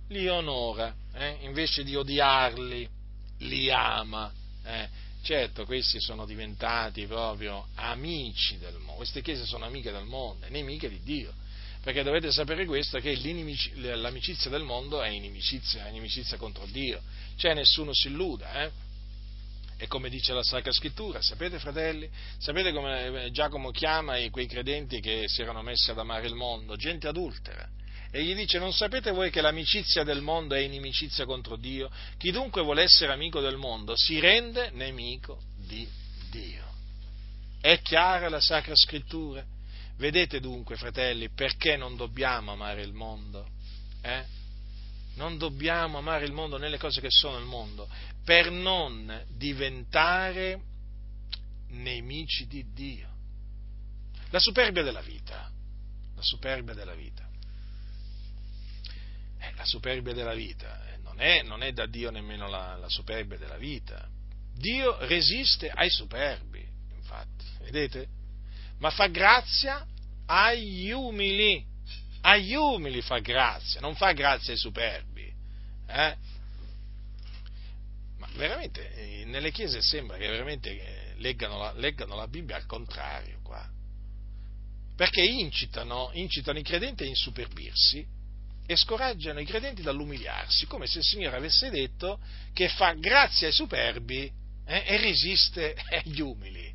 li 0.10 0.28
onora, 0.28 0.94
eh? 1.14 1.38
invece 1.42 1.84
di 1.84 1.96
odiarli 1.96 2.88
li 3.40 3.72
ama. 3.72 4.32
Eh? 4.66 4.88
Certo, 5.24 5.66
questi 5.66 6.02
sono 6.02 6.26
diventati 6.26 7.06
proprio 7.06 7.68
amici 7.76 8.58
del 8.58 8.74
mondo, 8.74 8.94
queste 8.94 9.22
chiese 9.22 9.46
sono 9.46 9.66
amiche 9.66 9.92
del 9.92 10.06
mondo, 10.06 10.46
nemiche 10.50 10.90
di 10.90 11.02
Dio 11.02 11.34
perché 11.84 12.02
dovete 12.02 12.32
sapere 12.32 12.66
questo, 12.66 12.98
che 13.00 13.14
l'amicizia 13.96 14.50
del 14.50 14.64
mondo 14.64 15.02
è 15.02 15.10
inimicizia, 15.10 15.86
è 15.86 15.90
inimicizia 15.90 16.38
contro 16.38 16.66
Dio, 16.66 17.02
cioè 17.36 17.54
nessuno 17.54 17.94
si 17.94 18.08
illuda, 18.08 18.64
eh? 18.64 18.72
E 19.84 19.88
come 19.88 20.08
dice 20.08 20.32
la 20.32 20.44
Sacra 20.44 20.72
Scrittura, 20.72 21.22
sapete 21.22 21.60
fratelli? 21.60 22.10
Sapete 22.38 22.72
come 22.72 23.28
Giacomo 23.34 23.70
chiama 23.72 24.16
quei 24.30 24.48
credenti 24.48 25.02
che 25.02 25.26
si 25.28 25.42
erano 25.42 25.62
messi 25.62 25.92
ad 25.92 26.00
amare 26.00 26.26
il 26.26 26.36
mondo? 26.36 26.78
Gente 26.78 27.10
adultera. 27.10 27.68
E 28.10 28.24
gli 28.24 28.34
dice, 28.34 28.60
non 28.60 28.72
sapete 28.72 29.12
voi 29.12 29.30
che 29.30 29.42
l'amicizia 29.42 30.06
del 30.06 30.22
mondo 30.22 30.56
è 30.56 30.60
inimicizia 30.60 31.26
contro 31.26 31.58
Dio? 31.58 31.92
Chi 32.18 32.32
dunque 32.32 32.62
vuole 32.62 32.84
essere 32.84 33.12
amico 33.12 33.42
del 33.42 33.58
mondo 33.58 33.94
si 33.98 34.22
rende 34.22 34.70
nemico 34.72 35.42
di 35.58 35.86
Dio. 36.32 36.64
È 37.60 37.82
chiara 37.82 38.30
la 38.30 38.40
Sacra 38.40 38.78
Scrittura? 38.78 39.44
Vedete 39.98 40.40
dunque, 40.40 40.78
fratelli, 40.78 41.30
perché 41.30 41.76
non 41.76 41.98
dobbiamo 41.98 42.54
amare 42.54 42.84
il 42.84 42.94
mondo? 42.94 43.50
Eh? 44.02 44.24
Non 45.16 45.38
dobbiamo 45.38 45.98
amare 45.98 46.26
il 46.26 46.32
mondo 46.32 46.58
nelle 46.58 46.78
cose 46.78 47.02
che 47.02 47.10
sono 47.10 47.38
il 47.38 47.46
mondo, 47.46 47.88
per 48.24 48.50
non 48.50 49.26
diventare 49.30 50.62
nemici 51.70 52.48
di 52.48 52.66
Dio. 52.74 53.10
La 54.30 54.40
superbia 54.40 54.82
della 54.82 55.02
vita, 55.02 55.52
la 56.16 56.22
superbia 56.22 56.74
della 56.74 56.96
vita. 56.96 57.30
Eh, 59.40 59.54
la 59.56 59.66
superbia 59.66 60.14
della 60.14 60.34
vita 60.34 60.94
eh, 60.94 60.98
non, 60.98 61.20
è, 61.20 61.44
non, 61.44 61.62
è, 61.62 61.72
da 61.74 61.86
Dio 61.86 62.10
nemmeno 62.10 62.48
la, 62.48 62.76
la 62.78 62.90
superbia 62.90 63.38
della 63.38 63.58
vita. 63.58 64.08
Dio 64.56 64.98
resiste 65.06 65.70
ai 65.70 65.90
superbi, 65.90 66.66
infatti, 66.96 67.46
vedete? 67.60 68.22
ma 68.84 68.90
fa 68.90 69.08
grazia 69.08 69.86
agli 70.26 70.92
umili. 70.92 71.72
Agli 72.26 72.54
umili 72.54 73.02
fa 73.02 73.20
grazia, 73.20 73.82
non 73.82 73.96
fa 73.96 74.14
grazia 74.14 74.54
ai 74.54 74.60
superbi. 74.60 75.32
Eh? 75.88 76.16
Ma 78.18 78.28
veramente 78.36 78.94
eh, 78.94 79.26
nelle 79.26 79.52
chiese 79.52 79.82
sembra 79.82 80.16
che 80.18 80.28
veramente 80.28 80.70
eh, 80.70 81.16
leggano 81.18 81.58
la, 81.58 81.74
leggano 81.74 82.16
la 82.16 82.28
Bibbia 82.28 82.56
al 82.56 82.66
contrario 82.66 83.40
qua. 83.44 83.70
Perché 84.96 85.22
incitano, 85.22 86.12
incitano 86.14 86.60
i 86.60 86.64
credenti 86.64 87.04
a 87.04 87.08
insuperbirsi 87.08 88.06
e 88.66 88.76
scoraggiano 88.78 89.42
i 89.42 89.46
credenti 89.46 89.82
dall'umiliarsi, 89.82 90.66
come 90.66 90.88
se 90.88 91.00
il 91.00 91.04
Signore 91.04 91.36
avesse 91.36 91.70
detto 91.70 92.20
che 92.54 92.70
fa 92.70 92.94
grazia 92.94 93.48
ai 93.48 93.54
superbi 93.54 94.32
eh, 94.66 94.84
e 94.86 94.98
resiste 94.98 95.76
agli 95.92 96.22
umili. 96.22 96.74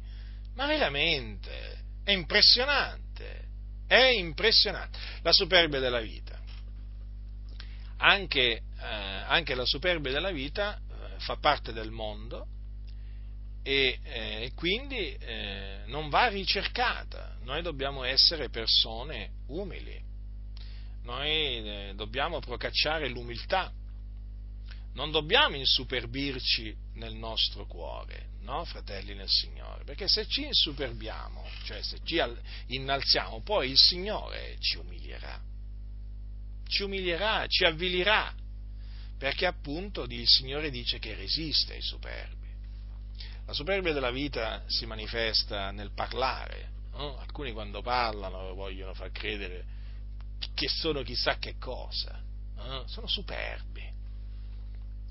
Ma 0.57 0.67
veramente, 0.67 1.79
è 2.05 2.11
impressionante, 2.11 3.08
è 3.89 4.11
impressionante. 4.11 4.99
La 5.23 5.33
superbia 5.33 5.81
della 5.81 6.01
vita. 6.01 6.39
Anche, 7.97 8.41
eh, 8.41 8.63
anche 8.81 9.57
la 9.57 9.65
superbia 9.65 10.13
della 10.13 10.31
vita 10.31 10.77
eh, 10.77 11.19
fa 11.19 11.37
parte 11.37 11.73
del 11.73 11.91
mondo 11.91 12.47
e 13.65 13.99
eh, 14.03 14.53
quindi 14.55 15.15
eh, 15.15 15.81
non 15.87 16.09
va 16.11 16.29
ricercata. 16.29 17.37
Noi 17.43 17.63
dobbiamo 17.63 18.05
essere 18.05 18.51
persone 18.51 19.31
umili, 19.49 20.01
noi 21.03 21.31
eh, 21.31 21.93
dobbiamo 21.97 22.39
procacciare 22.39 23.09
l'umiltà, 23.09 23.73
non 24.95 25.11
dobbiamo 25.11 25.57
insuperbirci 25.57 26.75
nel 26.95 27.15
nostro 27.15 27.67
cuore, 27.67 28.31
no, 28.41 28.65
fratelli 28.65 29.15
nel 29.15 29.29
Signore? 29.29 29.85
Perché 29.85 30.09
se 30.09 30.27
ci 30.27 30.45
insuperbiamo, 30.45 31.45
cioè 31.65 31.83
se 31.83 32.01
ci 32.03 32.21
innalziamo, 32.67 33.43
poi 33.43 33.71
il 33.71 33.79
Signore 33.79 34.57
ci 34.61 34.77
umilierà, 34.79 35.41
ci 36.67 36.83
umilierà, 36.83 37.47
ci 37.47 37.65
avvilirà, 37.65 38.35
perché 39.19 39.47
appunto 39.47 40.05
il 40.05 40.27
Signore 40.27 40.71
dice 40.71 40.99
che 40.99 41.15
resiste 41.15 41.75
ai 41.75 41.83
superbi. 41.83 42.47
La 43.47 43.53
superbia 43.53 43.93
della 43.93 44.11
vita 44.11 44.63
si 44.67 44.85
manifesta 44.85 45.71
nel 45.71 45.93
parlare, 45.93 46.71
no? 46.93 47.19
alcuni 47.19 47.53
quando 47.53 47.83
parlano 47.83 48.55
vogliono 48.55 48.95
far 48.95 49.11
credere 49.11 49.77
che 50.55 50.69
sono 50.69 51.03
chissà 51.03 51.39
che 51.39 51.57
cosa, 51.59 52.23
no? 52.57 52.87
sono 52.87 53.07
superbi, 53.07 53.88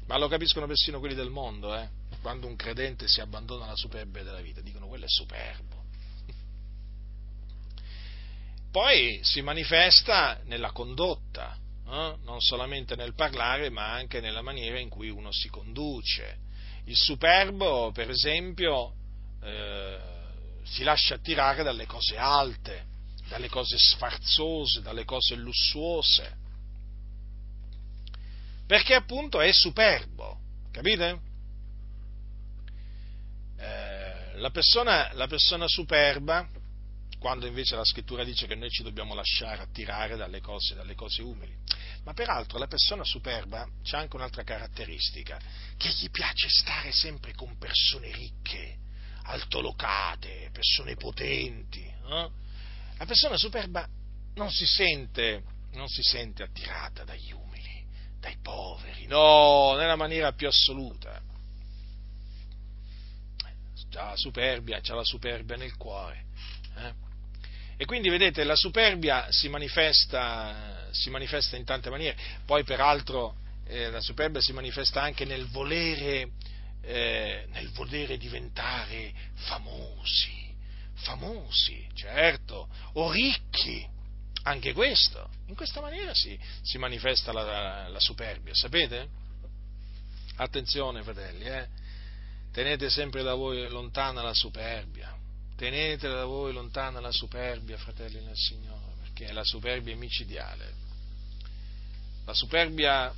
ma 0.08 0.18
lo 0.18 0.28
capiscono 0.28 0.68
persino 0.68 0.99
quelli 0.99 1.16
del 1.16 1.30
mondo, 1.30 1.76
eh? 1.76 1.88
quando 2.22 2.47
un 2.47 2.55
credente 2.55 3.08
si 3.08 3.22
abbandona 3.22 3.66
alla 3.66 3.76
superbia 3.76 4.24
della 4.24 4.41
vita, 4.41 4.62
dicono 4.62 4.88
quello 4.88 5.05
è 5.05 5.10
superbo. 5.10 5.84
Poi 8.72 9.20
si 9.24 9.41
manifesta 9.41 10.39
nella 10.45 10.72
condotta, 10.72 11.58
eh? 11.86 12.16
non 12.24 12.39
solamente 12.39 12.95
nel 12.95 13.14
parlare, 13.14 13.70
ma 13.70 13.91
anche 13.91 14.22
nella 14.22 14.41
maniera 14.41 14.80
in 14.80 14.89
cui 14.89 15.10
uno 15.10 15.32
si 15.32 15.49
conduce. 15.49 16.45
Il 16.86 16.95
superbo, 16.95 17.91
per 17.91 18.10
esempio, 18.10 18.93
eh, 19.41 19.99
si 20.64 20.84
lascia 20.84 21.16
attirare 21.16 21.64
dalle 21.64 21.86
cose 21.86 22.18
alte, 22.18 22.86
dalle 23.28 23.49
cose 23.49 23.76
sfarzose, 23.78 24.82
dalle 24.82 25.03
cose 25.03 25.36
lussuose, 25.36 26.45
perché 28.68 28.93
appunto 28.93 29.39
è 29.39 29.51
superbo, 29.53 30.39
capite? 30.72 31.20
Eh, 33.57 34.38
la, 34.38 34.49
persona, 34.51 35.11
la 35.13 35.28
persona 35.28 35.68
superba, 35.68 36.47
quando 37.18 37.47
invece 37.47 37.76
la 37.76 37.86
scrittura 37.86 38.26
dice 38.26 38.45
che 38.45 38.55
noi 38.55 38.70
ci 38.70 38.84
dobbiamo 38.84 39.15
lasciare 39.15 39.61
attirare 39.61 40.18
dalle 40.18 40.41
cose, 40.41 40.76
dalle 40.76 40.95
cose 40.95 41.22
umili. 41.22 41.55
Ma 42.03 42.13
peraltro 42.13 42.59
la 42.59 42.68
persona 42.68 43.03
superba 43.03 43.61
ha 43.61 43.97
anche 43.97 44.15
un'altra 44.15 44.43
caratteristica, 44.43 45.39
che 45.78 45.89
gli 45.89 46.09
piace 46.09 46.47
stare 46.49 46.91
sempre 46.91 47.34
con 47.34 47.57
persone 47.57 48.11
ricche, 48.11 48.78
altolocate, 49.24 50.49
persone 50.51 50.95
potenti. 50.95 51.84
Eh? 51.84 52.30
La 52.97 53.05
persona 53.05 53.38
superba 53.38 53.88
non 54.36 54.51
si 54.51 54.65
sente, 54.65 55.43
non 55.72 55.88
si 55.88 56.01
sente 56.01 56.43
attirata 56.43 57.03
dagli 57.03 57.32
umili, 57.32 57.47
dai 58.28 58.38
poveri, 58.42 59.08
no, 59.08 59.76
nella 59.76 59.96
maniera 59.96 60.34
più 60.34 60.48
assoluta 60.48 61.22
c'ha 63.90 64.10
la 64.10 64.16
superbia, 64.18 64.80
c'ha 64.82 64.94
la 64.94 65.04
superbia 65.04 65.56
nel 65.56 65.76
cuore. 65.76 66.26
Eh? 66.76 66.94
E 67.78 67.86
quindi 67.86 68.10
vedete, 68.10 68.44
la 68.44 68.56
superbia 68.56 69.32
si 69.32 69.48
manifesta, 69.50 70.88
si 70.92 71.10
manifesta 71.10 71.56
in 71.56 71.64
tante 71.64 71.90
maniere, 71.90 72.18
poi 72.46 72.64
peraltro 72.64 73.36
eh, 73.66 73.90
la 73.90 74.02
superbia 74.02 74.42
si 74.42 74.52
manifesta 74.52 75.02
anche 75.02 75.26
nel 75.26 75.48
volere, 75.48 76.32
eh, 76.82 77.45
nel 77.49 77.70
volere 77.70 78.18
diventare 78.18 79.14
famosi, 79.34 80.54
famosi, 80.95 81.88
certo, 81.94 82.68
o 82.94 83.12
ricchi, 83.12 83.88
anche 84.48 84.72
questo, 84.72 85.30
in 85.48 85.56
questa 85.56 85.82
maniera 85.82 86.14
si, 86.14 86.38
si 86.61 86.78
manifesta 86.78 87.34
la, 87.34 87.44
la, 87.44 87.88
la 87.90 87.99
superbia, 87.99 88.53
sapete? 88.56 89.10
Attenzione 90.38 91.03
fratelli, 91.03 91.44
eh? 91.44 91.68
Tenete 92.52 92.90
sempre 92.90 93.24
da 93.24 93.34
voi 93.34 93.68
lontana 93.68 94.22
la 94.22 94.34
superbia. 94.34 95.15
Tenete 95.56 96.07
da 96.07 96.26
voi 96.26 96.53
lontana 96.53 96.99
la 96.99 97.11
superbia, 97.11 97.78
fratelli 97.78 98.22
nel 98.24 98.38
Signore, 98.38 98.94
perché 99.02 99.32
la 99.34 99.44
superbia 99.44 99.94
è 99.94 99.98
micidiale. 99.98 100.74
La 102.26 102.34
superbia 102.34 103.14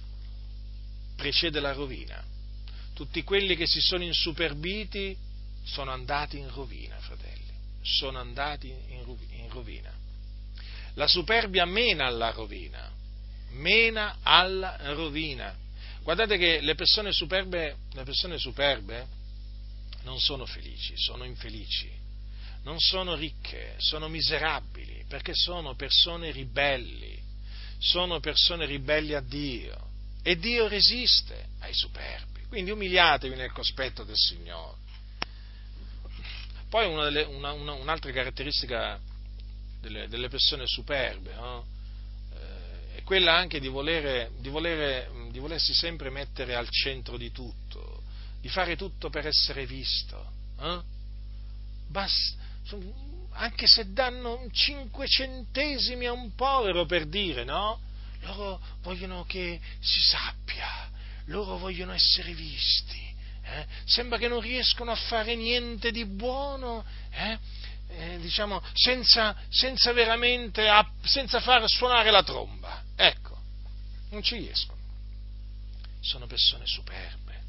precede 1.16 1.60
la 1.60 1.74
rovina. 1.74 2.24
Tutti 2.94 3.24
quelli 3.24 3.56
che 3.56 3.68
si 3.68 3.82
sono 3.82 4.04
insuperbiti 4.04 5.16
sono 5.64 5.92
andati 5.92 6.38
in 6.38 6.50
rovina, 6.52 6.98
fratelli. 6.98 7.54
Sono 7.82 8.20
andati 8.20 8.70
in 8.70 9.50
rovina. 9.50 10.08
La 10.96 11.08
superbia 11.08 11.66
mena 11.66 12.06
alla 12.06 12.32
rovina. 12.32 12.92
Mena 13.52 14.18
alla 14.22 14.78
rovina. 14.94 15.56
Guardate 16.04 16.38
che 16.38 16.62
le 16.62 16.76
persone 16.76 17.12
superbe, 17.12 17.78
le 17.94 18.04
persone 18.04 18.38
superbe 18.38 19.08
non 20.04 20.20
sono 20.20 20.46
felici, 20.46 20.94
sono 20.98 21.24
infelici. 21.24 21.98
non 22.64 22.80
sono 22.80 23.16
ricche, 23.16 23.76
sono 23.78 24.08
miserabili, 24.10 25.06
perché 25.08 25.34
sono 25.34 25.76
persone 25.76 26.32
ribelli, 26.32 27.18
sono 27.80 28.20
persone 28.20 28.66
ribelli 28.66 29.14
a 29.14 29.22
Dio 29.22 29.88
e 30.22 30.38
Dio 30.38 30.68
resiste 30.68 31.48
ai 31.60 31.74
superbi. 31.74 32.42
Quindi 32.48 32.72
umiliatevi 32.72 33.36
nel 33.36 33.52
cospetto 33.52 34.04
del 34.04 34.18
Signore. 34.18 34.78
Poi 36.70 36.86
una 36.88 37.06
delle, 37.06 37.24
una, 37.24 37.52
una, 37.54 37.74
un'altra 37.74 38.12
caratteristica 38.12 39.00
delle, 39.80 40.08
delle 40.08 40.30
persone 40.30 40.66
superbe 40.68 41.34
no? 41.34 41.66
eh, 42.34 42.98
è 42.98 43.04
quella 43.04 43.36
anche 43.36 43.60
di, 43.60 43.68
volere, 43.68 44.32
di, 44.40 44.50
volere, 44.50 45.10
di 45.32 45.40
volersi 45.40 45.74
sempre 45.74 46.10
mettere 46.10 46.56
al 46.56 46.70
centro 46.70 47.18
di 47.18 47.32
tutto, 47.32 48.04
di 48.42 48.50
fare 48.50 48.76
tutto 48.76 49.10
per 49.10 49.28
essere 49.28 49.66
visto. 49.66 50.32
Eh? 50.60 50.80
Basta, 51.88 52.38
anche 53.32 53.68
se 53.68 53.92
danno 53.94 54.48
5 54.52 55.08
centesimi 55.08 56.06
a 56.06 56.12
un 56.12 56.36
povero 56.36 56.86
per 56.86 57.06
dire, 57.06 57.44
no? 57.44 57.80
Loro 58.22 58.60
vogliono 58.82 59.24
che 59.26 59.60
si 59.80 60.02
sappia, 60.02 60.90
loro 61.26 61.58
vogliono 61.58 61.94
essere 61.94 62.34
visti. 62.34 62.98
Eh? 63.42 63.66
Sembra 63.86 64.18
che 64.18 64.28
non 64.28 64.42
riescono 64.42 64.92
a 64.92 64.96
fare 64.96 65.36
niente 65.36 65.92
di 65.92 66.06
buono, 66.06 66.86
eh? 67.12 67.40
Eh, 67.92 68.20
diciamo, 68.20 68.62
senza, 68.74 69.36
senza 69.50 69.92
veramente, 69.94 70.68
a, 70.68 70.88
senza 71.04 71.40
far 71.40 71.68
suonare 71.68 72.12
la 72.12 72.24
tromba. 72.24 72.84
Ecco, 72.96 73.38
non 74.12 74.22
ci 74.22 74.38
riescono. 74.38 74.80
Sono 76.00 76.28
persone 76.28 76.66
superbe, 76.66 77.42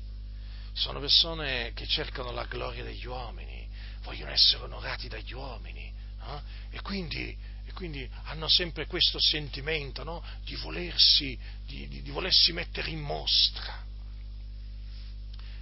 sono 0.72 0.98
persone 0.98 1.72
che 1.74 1.86
cercano 1.86 2.32
la 2.32 2.44
gloria 2.44 2.82
degli 2.82 3.06
uomini, 3.06 3.68
vogliono 4.02 4.32
essere 4.32 4.64
onorati 4.64 5.08
dagli 5.08 5.32
uomini 5.32 5.92
eh? 6.22 6.76
e, 6.76 6.80
quindi, 6.80 7.36
e, 7.64 7.72
quindi, 7.72 8.08
hanno 8.24 8.48
sempre 8.48 8.86
questo 8.86 9.20
sentimento 9.20 10.02
no? 10.02 10.22
di, 10.42 10.56
volersi, 10.56 11.38
di, 11.64 11.86
di, 11.86 12.02
di 12.02 12.10
volersi 12.10 12.52
mettere 12.52 12.90
in 12.90 13.00
mostra 13.00 13.86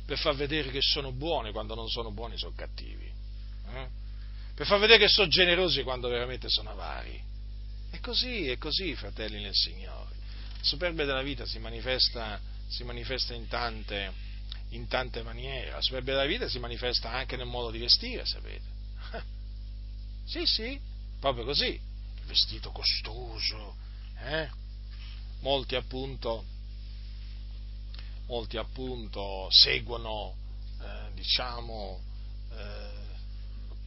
per 0.07 0.19
far 0.19 0.35
vedere 0.35 0.71
che 0.71 0.81
sono 0.81 1.13
buoni 1.13 1.53
quando 1.53 1.75
non 1.75 1.89
sono 1.91 2.11
buoni, 2.11 2.39
sono 2.39 2.55
cattivi. 2.57 3.13
Eh? 3.71 3.98
Per 4.59 4.66
far 4.66 4.80
vedere 4.80 4.98
che 4.98 5.09
sono 5.09 5.28
generosi 5.28 5.85
quando 5.85 6.09
veramente 6.09 6.48
sono 6.48 6.70
avari. 6.70 7.16
È 7.90 8.01
così, 8.01 8.48
è 8.48 8.59
così, 8.59 8.93
fratelli 8.97 9.40
nel 9.40 9.55
Signore. 9.55 10.16
La 10.56 10.64
superbia 10.64 11.05
della 11.05 11.22
vita 11.22 11.47
si 11.47 11.60
manifesta, 11.60 12.40
si 12.66 12.82
manifesta 12.82 13.35
in, 13.35 13.47
tante, 13.47 14.12
in 14.70 14.89
tante 14.89 15.22
maniere. 15.22 15.70
La 15.70 15.80
superbia 15.80 16.14
della 16.14 16.26
vita 16.26 16.48
si 16.48 16.59
manifesta 16.59 17.12
anche 17.12 17.36
nel 17.36 17.47
modo 17.47 17.70
di 17.70 17.78
vestire, 17.78 18.26
sapete. 18.26 18.64
Sì, 20.26 20.44
sì, 20.44 20.78
proprio 21.20 21.44
così. 21.44 21.68
Il 21.68 22.24
vestito 22.26 22.72
costoso, 22.72 23.76
eh? 24.24 24.51
Molti 25.39 25.76
appunto 25.76 26.44
molti 28.26 28.56
appunto 28.56 29.47
seguono, 29.51 30.35
eh, 30.82 31.14
diciamo, 31.14 32.01
eh, 32.51 32.98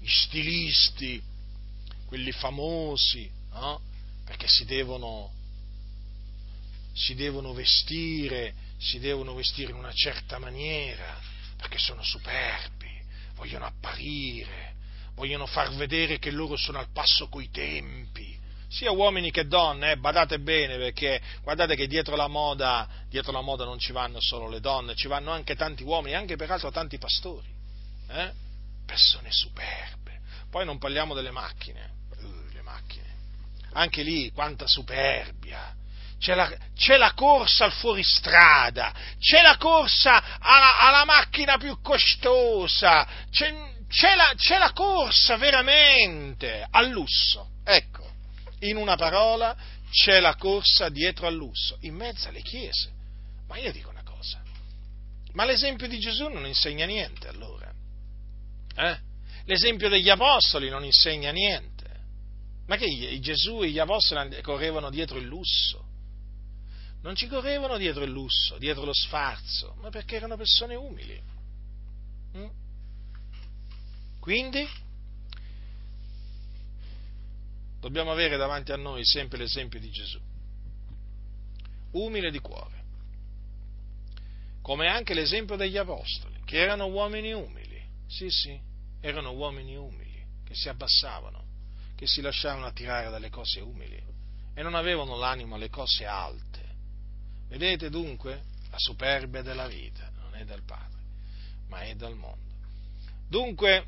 gli 0.01 0.09
stilisti, 0.09 1.21
quelli 2.07 2.31
famosi, 2.31 3.29
no? 3.53 3.79
perché 4.25 4.47
si 4.47 4.65
devono, 4.65 5.31
si 6.93 7.13
devono 7.13 7.53
vestire, 7.53 8.53
si 8.79 8.99
devono 8.99 9.35
vestire 9.35 9.71
in 9.71 9.77
una 9.77 9.93
certa 9.93 10.39
maniera, 10.39 11.19
perché 11.55 11.77
sono 11.77 12.01
superbi, 12.03 12.89
vogliono 13.35 13.65
apparire, 13.65 14.73
vogliono 15.13 15.45
far 15.45 15.71
vedere 15.75 16.17
che 16.17 16.31
loro 16.31 16.55
sono 16.55 16.79
al 16.79 16.89
passo 16.91 17.29
coi 17.29 17.51
tempi, 17.51 18.39
sia 18.67 18.91
uomini 18.91 19.29
che 19.29 19.45
donne, 19.45 19.91
eh, 19.91 19.97
badate 19.97 20.39
bene 20.39 20.77
perché 20.77 21.21
guardate 21.43 21.75
che 21.75 21.87
dietro 21.87 22.15
la, 22.15 22.27
moda, 22.27 22.87
dietro 23.09 23.31
la 23.31 23.41
moda 23.41 23.65
non 23.65 23.77
ci 23.77 23.91
vanno 23.91 24.19
solo 24.19 24.49
le 24.49 24.61
donne, 24.61 24.95
ci 24.95 25.07
vanno 25.07 25.31
anche 25.31 25.55
tanti 25.55 25.83
uomini, 25.83 26.15
anche 26.15 26.37
peraltro 26.37 26.71
tanti 26.71 26.97
pastori, 26.97 27.47
eh? 28.07 28.49
Persone 28.91 29.31
superbe. 29.31 30.19
Poi 30.49 30.65
non 30.65 30.77
parliamo 30.77 31.13
delle 31.13 31.31
macchine, 31.31 31.91
uh, 32.17 32.53
le 32.53 32.61
macchine, 32.61 33.15
anche 33.71 34.03
lì 34.03 34.29
quanta 34.31 34.67
superbia. 34.67 35.73
C'è 36.19 36.35
la, 36.35 36.51
c'è 36.75 36.97
la, 36.97 37.13
corsa 37.13 37.65
al 37.65 37.71
fuoristrada, 37.71 38.93
c'è 39.17 39.41
la 39.41 39.57
corsa 39.57 40.37
alla, 40.39 40.77
alla 40.79 41.05
macchina 41.05 41.57
più 41.57 41.81
costosa, 41.81 43.07
c'è, 43.31 43.51
c'è, 43.87 44.13
la, 44.15 44.33
c'è 44.35 44.57
la 44.57 44.71
corsa 44.73 45.37
veramente 45.37 46.67
al 46.69 46.89
lusso. 46.89 47.49
Ecco, 47.63 48.07
in 48.59 48.75
una 48.75 48.97
parola, 48.97 49.55
c'è 49.89 50.19
la 50.19 50.35
corsa 50.35 50.89
dietro 50.89 51.25
al 51.25 51.33
lusso, 51.33 51.77
in 51.81 51.95
mezzo 51.95 52.27
alle 52.27 52.41
chiese. 52.41 52.91
Ma 53.47 53.57
io 53.57 53.71
dico 53.71 53.89
una 53.89 54.03
cosa, 54.03 54.39
ma 55.31 55.45
l'esempio 55.45 55.87
di 55.87 55.97
Gesù 55.97 56.27
non 56.27 56.45
insegna 56.45 56.85
niente 56.85 57.29
allora? 57.29 57.70
Eh? 58.89 58.99
L'esempio 59.45 59.89
degli 59.89 60.09
apostoli 60.09 60.69
non 60.69 60.83
insegna 60.83 61.31
niente. 61.31 61.69
Ma 62.67 62.77
che 62.77 63.19
Gesù 63.19 63.63
e 63.63 63.69
gli 63.69 63.79
apostoli 63.79 64.41
correvano 64.41 64.89
dietro 64.89 65.17
il 65.17 65.25
lusso? 65.25 65.89
Non 67.01 67.15
ci 67.15 67.27
correvano 67.27 67.77
dietro 67.77 68.03
il 68.03 68.11
lusso, 68.11 68.57
dietro 68.57 68.85
lo 68.85 68.93
sfarzo, 68.93 69.75
ma 69.81 69.89
perché 69.89 70.15
erano 70.15 70.37
persone 70.37 70.75
umili. 70.75 71.21
Mm? 72.37 72.47
Quindi 74.19 74.67
dobbiamo 77.79 78.11
avere 78.11 78.37
davanti 78.37 78.71
a 78.71 78.77
noi 78.77 79.03
sempre 79.03 79.39
l'esempio 79.39 79.79
di 79.79 79.89
Gesù, 79.89 80.19
umile 81.93 82.29
di 82.29 82.39
cuore, 82.39 82.83
come 84.61 84.87
anche 84.87 85.15
l'esempio 85.15 85.55
degli 85.55 85.77
apostoli, 85.77 86.39
che 86.45 86.59
erano 86.59 86.85
uomini 86.85 87.33
umili, 87.33 87.83
sì 88.05 88.29
sì, 88.29 88.57
erano 89.01 89.31
uomini 89.31 89.75
umili, 89.75 90.23
che 90.45 90.55
si 90.55 90.69
abbassavano, 90.69 91.43
che 91.95 92.07
si 92.07 92.21
lasciavano 92.21 92.65
attirare 92.65 93.09
dalle 93.09 93.29
cose 93.29 93.59
umili 93.59 94.01
e 94.53 94.63
non 94.63 94.75
avevano 94.75 95.17
l'animo 95.17 95.55
alle 95.55 95.69
cose 95.69 96.05
alte. 96.05 96.61
Vedete 97.47 97.89
dunque, 97.89 98.43
la 98.69 98.77
superbia 98.77 99.41
della 99.41 99.67
vita 99.67 100.09
non 100.21 100.35
è 100.35 100.45
dal 100.45 100.63
Padre, 100.63 100.99
ma 101.67 101.81
è 101.81 101.95
dal 101.95 102.15
mondo. 102.15 102.49
Dunque, 103.27 103.85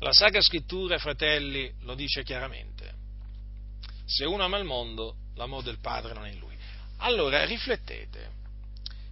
la 0.00 0.12
Sacra 0.12 0.40
Scrittura, 0.40 0.98
fratelli, 0.98 1.72
lo 1.80 1.94
dice 1.94 2.22
chiaramente. 2.22 2.94
Se 4.04 4.24
uno 4.24 4.44
ama 4.44 4.58
il 4.58 4.64
mondo, 4.64 5.16
l'amore 5.34 5.64
del 5.64 5.78
Padre 5.80 6.14
non 6.14 6.26
è 6.26 6.30
in 6.30 6.38
lui. 6.38 6.56
Allora, 6.98 7.44
riflettete. 7.44 8.30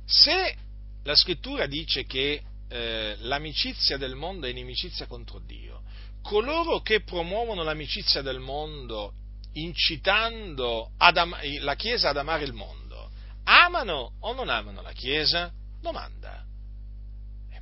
Se 0.05 0.57
la 1.03 1.15
Scrittura 1.15 1.67
dice 1.67 2.05
che 2.05 2.43
eh, 2.69 3.17
l'amicizia 3.21 3.97
del 3.97 4.15
mondo 4.15 4.47
è 4.47 4.51
inimicizia 4.51 5.07
contro 5.07 5.39
Dio, 5.39 5.83
coloro 6.23 6.81
che 6.81 7.03
promuovono 7.03 7.63
l'amicizia 7.63 8.23
del 8.23 8.41
mondo 8.41 9.13
incitando 9.53 10.91
am- 10.99 11.37
la 11.61 11.75
Chiesa 11.75 12.11
ad 12.11 12.17
amare 12.17 12.45
il 12.45 12.53
mondo, 12.53 13.11
amano 13.45 14.13
o 14.21 14.35
non 14.35 14.49
amano 14.49 14.83
la 14.83 14.93
Chiesa? 14.93 15.53
Domanda. 15.81 16.45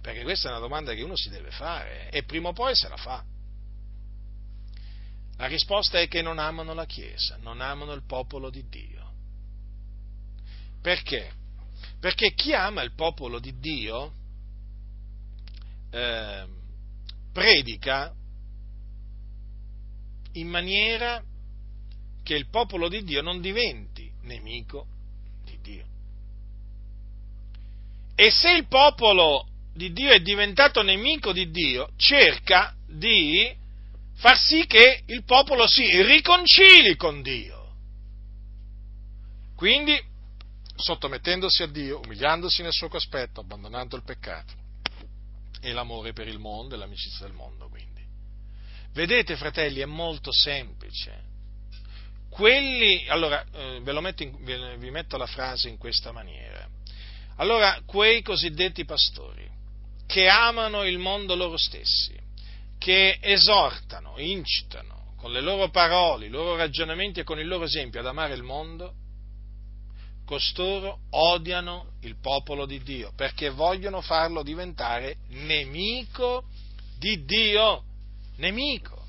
Perché 0.00 0.22
questa 0.22 0.48
è 0.48 0.50
una 0.50 0.60
domanda 0.60 0.92
che 0.92 1.00
uno 1.00 1.16
si 1.16 1.30
deve 1.30 1.50
fare 1.50 2.10
e 2.10 2.24
prima 2.24 2.50
o 2.50 2.52
poi 2.52 2.74
se 2.74 2.88
la 2.88 2.96
fa. 2.98 3.24
La 5.38 5.46
risposta 5.46 5.98
è 5.98 6.08
che 6.08 6.20
non 6.20 6.38
amano 6.38 6.74
la 6.74 6.84
Chiesa, 6.84 7.38
non 7.40 7.62
amano 7.62 7.94
il 7.94 8.04
popolo 8.06 8.50
di 8.50 8.68
Dio. 8.68 9.12
Perché? 10.82 11.32
Perché 12.00 12.34
chi 12.34 12.52
ama 12.52 12.82
il 12.82 12.92
popolo 12.92 13.38
di 13.38 13.58
Dio 13.58 14.12
eh, 15.94 16.44
predica 17.32 18.12
in 20.32 20.48
maniera 20.48 21.22
che 22.24 22.34
il 22.34 22.48
popolo 22.48 22.88
di 22.88 23.04
Dio 23.04 23.22
non 23.22 23.40
diventi 23.40 24.10
nemico 24.22 24.86
di 25.44 25.58
Dio. 25.62 25.84
E 28.16 28.30
se 28.30 28.52
il 28.52 28.66
popolo 28.66 29.46
di 29.72 29.92
Dio 29.92 30.10
è 30.10 30.20
diventato 30.20 30.82
nemico 30.82 31.32
di 31.32 31.50
Dio, 31.50 31.90
cerca 31.96 32.74
di 32.86 33.54
far 34.14 34.36
sì 34.36 34.66
che 34.66 35.02
il 35.06 35.22
popolo 35.24 35.66
si 35.68 36.02
riconcili 36.02 36.96
con 36.96 37.22
Dio. 37.22 37.72
Quindi, 39.54 40.00
sottomettendosi 40.74 41.62
a 41.62 41.66
Dio, 41.66 42.00
umiliandosi 42.04 42.62
nel 42.62 42.72
suo 42.72 42.88
cospetto, 42.88 43.40
abbandonando 43.40 43.94
il 43.94 44.02
peccato 44.02 44.62
e 45.64 45.72
l'amore 45.72 46.12
per 46.12 46.28
il 46.28 46.38
mondo 46.38 46.74
e 46.74 46.78
l'amicizia 46.78 47.26
del 47.26 47.34
mondo, 47.34 47.68
quindi. 47.68 48.02
Vedete, 48.92 49.36
fratelli, 49.36 49.80
è 49.80 49.86
molto 49.86 50.30
semplice. 50.30 51.22
Quelli, 52.28 53.08
allora, 53.08 53.44
eh, 53.52 53.80
metto 53.80 54.22
in, 54.22 54.78
vi 54.78 54.90
metto 54.90 55.16
la 55.16 55.26
frase 55.26 55.68
in 55.68 55.78
questa 55.78 56.12
maniera. 56.12 56.68
Allora, 57.36 57.80
quei 57.86 58.22
cosiddetti 58.22 58.84
pastori, 58.84 59.48
che 60.06 60.28
amano 60.28 60.84
il 60.84 60.98
mondo 60.98 61.34
loro 61.34 61.56
stessi, 61.56 62.14
che 62.78 63.18
esortano, 63.20 64.18
incitano 64.18 65.14
con 65.16 65.32
le 65.32 65.40
loro 65.40 65.70
parole, 65.70 66.26
i 66.26 66.30
loro 66.30 66.56
ragionamenti 66.56 67.20
e 67.20 67.24
con 67.24 67.38
il 67.38 67.46
loro 67.46 67.64
esempio 67.64 68.00
ad 68.00 68.06
amare 68.06 68.34
il 68.34 68.42
mondo, 68.42 68.94
costoro 70.24 71.00
odiano 71.10 71.92
il 72.00 72.16
popolo 72.20 72.66
di 72.66 72.82
Dio 72.82 73.12
perché 73.14 73.50
vogliono 73.50 74.00
farlo 74.00 74.42
diventare 74.42 75.16
nemico 75.28 76.44
di 76.98 77.24
Dio, 77.24 77.82
nemico. 78.36 79.02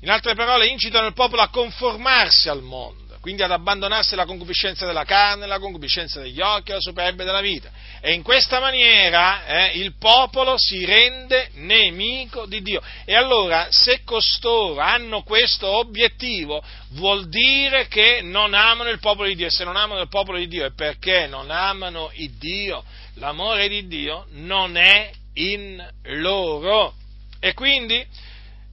In 0.00 0.10
altre 0.10 0.34
parole, 0.34 0.68
incitano 0.68 1.06
il 1.06 1.14
popolo 1.14 1.42
a 1.42 1.48
conformarsi 1.48 2.48
al 2.48 2.62
mondo 2.62 3.01
quindi 3.22 3.44
ad 3.44 3.52
abbandonarsi 3.52 4.14
alla 4.14 4.24
concupiscenza 4.24 4.84
della 4.84 5.04
carne, 5.04 5.44
alla 5.44 5.60
concupiscenza 5.60 6.20
degli 6.20 6.40
occhi, 6.40 6.72
alla 6.72 6.80
superbia 6.80 7.24
della 7.24 7.40
vita. 7.40 7.70
E 8.00 8.14
in 8.14 8.22
questa 8.22 8.58
maniera 8.58 9.46
eh, 9.46 9.78
il 9.78 9.94
popolo 9.96 10.58
si 10.58 10.84
rende 10.84 11.50
nemico 11.52 12.46
di 12.46 12.60
Dio. 12.62 12.82
E 13.04 13.14
allora, 13.14 13.68
se 13.70 14.02
costoro 14.02 14.80
hanno 14.80 15.22
questo 15.22 15.68
obiettivo, 15.68 16.64
vuol 16.94 17.28
dire 17.28 17.86
che 17.86 18.22
non 18.22 18.54
amano 18.54 18.90
il 18.90 18.98
popolo 18.98 19.28
di 19.28 19.36
Dio. 19.36 19.46
E 19.46 19.50
se 19.50 19.62
non 19.62 19.76
amano 19.76 20.00
il 20.00 20.08
popolo 20.08 20.38
di 20.38 20.48
Dio 20.48 20.66
è 20.66 20.74
perché 20.74 21.28
non 21.28 21.52
amano 21.52 22.10
il 22.14 22.32
Dio. 22.32 22.82
L'amore 23.14 23.68
di 23.68 23.86
Dio 23.86 24.26
non 24.30 24.76
è 24.76 25.12
in 25.34 25.80
loro. 26.06 26.94
E 27.38 27.54
quindi 27.54 28.04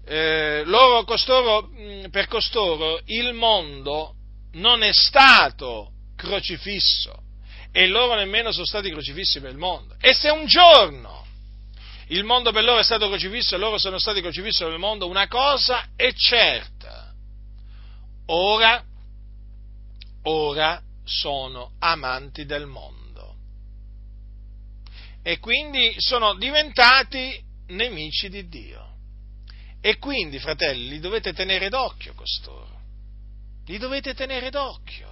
eh, 0.07 0.63
loro, 0.65 1.03
costoro, 1.03 1.69
per 2.09 2.26
costoro 2.26 2.99
il 3.05 3.34
mondo 3.34 4.15
non 4.53 4.84
è 4.84 4.93
stato 4.93 5.91
crocifisso 6.15 7.23
e 7.71 7.88
loro 7.88 8.15
nemmeno 8.15 8.51
sono 8.51 8.65
stati 8.65 8.89
crocifissi 8.89 9.39
per 9.39 9.51
il 9.51 9.57
mondo. 9.57 9.95
E 9.99 10.13
se 10.13 10.30
un 10.30 10.45
giorno 10.45 11.26
il 12.07 12.23
mondo 12.23 12.51
per 12.51 12.63
loro 12.63 12.80
è 12.80 12.84
stato 12.84 13.07
crocifisso 13.07 13.55
e 13.55 13.59
loro 13.59 13.77
sono 13.77 13.99
stati 13.99 14.21
crocifissi 14.21 14.63
per 14.63 14.73
il 14.73 14.80
mondo, 14.80 15.07
una 15.07 15.27
cosa 15.27 15.89
è 15.95 16.11
certa. 16.13 17.13
Ora, 18.27 18.84
ora 20.23 20.81
sono 21.03 21.73
amanti 21.80 22.45
del 22.45 22.65
mondo. 22.65 23.35
E 25.21 25.38
quindi 25.38 25.93
sono 25.97 26.35
diventati 26.35 27.39
nemici 27.67 28.30
di 28.30 28.47
Dio. 28.47 28.88
E 29.81 29.97
quindi, 29.97 30.39
fratelli, 30.39 30.89
li 30.89 30.99
dovete 30.99 31.34
tenere 31.34 31.69
d'occhio 31.69 32.13
costoro 32.13 32.78
li 33.70 33.78
dovete 33.78 34.16
tenere 34.16 34.50
d'occhio. 34.50 35.08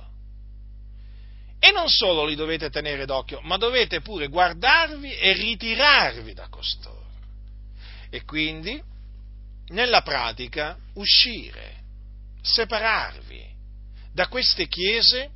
E 1.59 1.71
non 1.71 1.89
solo 1.89 2.25
li 2.25 2.35
dovete 2.35 2.69
tenere 2.69 3.05
d'occhio, 3.05 3.39
ma 3.41 3.57
dovete 3.57 4.01
pure 4.01 4.27
guardarvi 4.27 5.13
e 5.13 5.33
ritirarvi 5.33 6.33
da 6.33 6.47
costoro. 6.49 7.05
E 8.09 8.23
quindi, 8.23 8.81
nella 9.69 10.01
pratica, 10.01 10.75
uscire, 10.95 11.83
separarvi 12.41 13.45
da 14.11 14.27
queste 14.27 14.67
chiese 14.67 15.29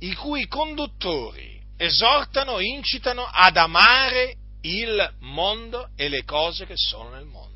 i 0.00 0.14
cui 0.14 0.46
conduttori 0.46 1.60
esortano, 1.76 2.60
incitano 2.60 3.24
ad 3.24 3.56
amare 3.56 4.36
il 4.60 5.14
mondo 5.20 5.90
e 5.96 6.08
le 6.08 6.22
cose 6.24 6.66
che 6.66 6.76
sono 6.76 7.10
nel 7.10 7.24
mondo 7.24 7.55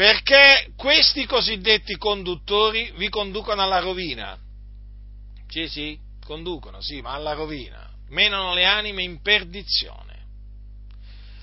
perché 0.00 0.72
questi 0.76 1.26
cosiddetti 1.26 1.98
conduttori 1.98 2.90
vi 2.96 3.10
conducono 3.10 3.60
alla 3.60 3.80
rovina. 3.80 4.34
Sì, 5.46 5.68
sì, 5.68 5.98
conducono, 6.24 6.80
sì, 6.80 7.02
ma 7.02 7.12
alla 7.12 7.34
rovina. 7.34 7.86
Menano 8.08 8.54
le 8.54 8.64
anime 8.64 9.02
in 9.02 9.20
perdizione. 9.20 10.24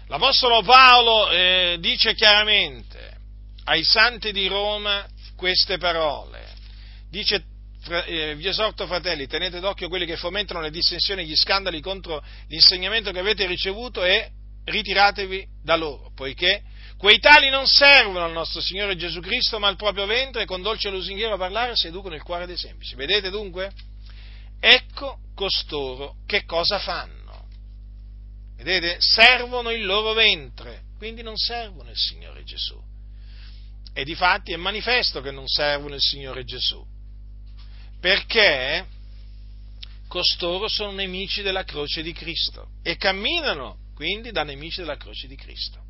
L'Apostolo 0.08 0.64
Paolo 0.64 1.30
eh, 1.30 1.78
dice 1.80 2.16
chiaramente 2.16 3.18
ai 3.66 3.84
santi 3.84 4.32
di 4.32 4.48
Roma 4.48 5.06
queste 5.36 5.78
parole. 5.78 6.44
Dice, 7.12 7.44
eh, 8.08 8.34
vi 8.38 8.48
esorto 8.48 8.88
fratelli, 8.88 9.28
tenete 9.28 9.60
d'occhio 9.60 9.88
quelli 9.88 10.08
che 10.08 10.18
fomentano 10.18 10.62
le 10.62 10.72
dissensioni 10.72 11.22
e 11.22 11.26
gli 11.26 11.36
scandali 11.36 11.80
contro 11.80 12.24
l'insegnamento 12.48 13.12
che 13.12 13.20
avete 13.20 13.46
ricevuto 13.46 14.04
e 14.04 14.32
ritiratevi 14.64 15.48
da 15.62 15.76
loro, 15.76 16.12
poiché 16.16 16.64
Quei 16.98 17.20
tali 17.20 17.50
non 17.50 17.68
servono 17.68 18.26
al 18.26 18.32
nostro 18.32 18.60
Signore 18.60 18.96
Gesù 18.96 19.20
Cristo, 19.20 19.60
ma 19.60 19.68
al 19.68 19.76
proprio 19.76 20.08
ventre 20.08 20.42
e 20.42 20.46
con 20.46 20.64
dolce 20.64 20.90
lusinghiero 20.90 21.38
parlare 21.38 21.76
seducono 21.76 22.16
il 22.16 22.24
cuore 22.24 22.48
dei 22.48 22.58
semplici. 22.58 22.96
Vedete 22.96 23.30
dunque? 23.30 23.72
Ecco 24.60 25.20
costoro 25.36 26.16
che 26.26 26.44
cosa 26.46 26.80
fanno. 26.80 27.46
Vedete? 28.56 28.98
Servono 29.00 29.70
il 29.70 29.86
loro 29.86 30.14
ventre, 30.14 30.86
quindi 30.98 31.22
non 31.22 31.38
servono 31.38 31.92
il 31.92 31.98
Signore 31.98 32.44
Gesù. 32.44 32.82
E 33.94 34.04
di 34.04 34.16
fatti 34.16 34.52
è 34.52 34.58
manifesto 34.58 35.22
che 35.22 35.30
non 35.30 35.48
servono 35.48 35.94
il 35.94 36.02
Signore 36.02 36.44
Gesù, 36.46 36.84
perché 38.00 38.88
costoro 40.08 40.68
sono 40.68 40.92
nemici 40.94 41.44
della 41.44 41.64
croce 41.64 42.02
di 42.02 42.14
Cristo 42.14 42.70
e 42.82 42.98
camminano 42.98 43.86
quindi 43.94 44.32
da 44.32 44.44
nemici 44.44 44.80
della 44.80 44.98
croce 44.98 45.28
di 45.28 45.36
Cristo 45.36 45.87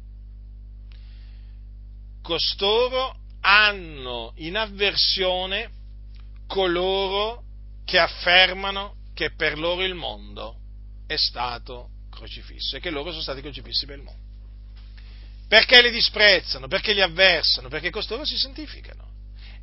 costoro 2.27 3.15
hanno 3.39 4.33
in 4.35 4.57
avversione 4.57 5.69
coloro 6.45 7.43
che 7.85 7.97
affermano 7.97 8.95
che 9.13 9.31
per 9.31 9.57
loro 9.57 9.81
il 9.81 9.95
mondo 9.95 10.57
è 11.07 11.15
stato 11.15 11.87
crocifisso 12.11 12.75
e 12.75 12.79
che 12.81 12.89
loro 12.89 13.11
sono 13.11 13.21
stati 13.21 13.39
crocifissi 13.39 13.85
per 13.85 13.99
il 13.99 14.03
mondo. 14.03 14.25
Perché 15.47 15.81
li 15.81 15.89
disprezzano, 15.89 16.67
perché 16.67 16.91
li 16.91 16.99
avversano, 16.99 17.69
perché 17.69 17.91
costoro 17.91 18.25
si 18.25 18.37
santificano 18.37 19.07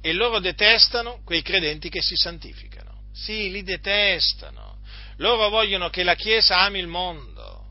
e 0.00 0.14
loro 0.14 0.38
detestano 0.38 1.20
quei 1.22 1.42
credenti 1.42 1.90
che 1.90 2.00
si 2.00 2.16
santificano. 2.16 3.08
Sì, 3.12 3.50
li 3.50 3.62
detestano. 3.62 4.78
Loro 5.18 5.50
vogliono 5.50 5.90
che 5.90 6.02
la 6.02 6.14
Chiesa 6.14 6.60
ami 6.60 6.78
il 6.78 6.86
mondo. 6.86 7.66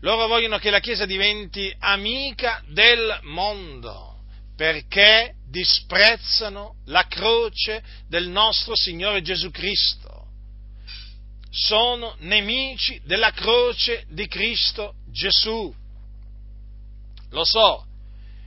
Loro 0.00 0.26
vogliono 0.26 0.58
che 0.58 0.70
la 0.70 0.80
Chiesa 0.80 1.06
diventi 1.06 1.72
amica 1.78 2.60
del 2.66 3.20
mondo 3.22 4.05
perché 4.56 5.34
disprezzano 5.48 6.76
la 6.86 7.06
croce 7.06 7.82
del 8.08 8.28
nostro 8.28 8.74
Signore 8.74 9.22
Gesù 9.22 9.50
Cristo. 9.50 10.24
Sono 11.50 12.16
nemici 12.20 13.00
della 13.04 13.30
croce 13.32 14.04
di 14.08 14.26
Cristo 14.26 14.94
Gesù. 15.10 15.72
Lo 17.30 17.44
so, 17.44 17.86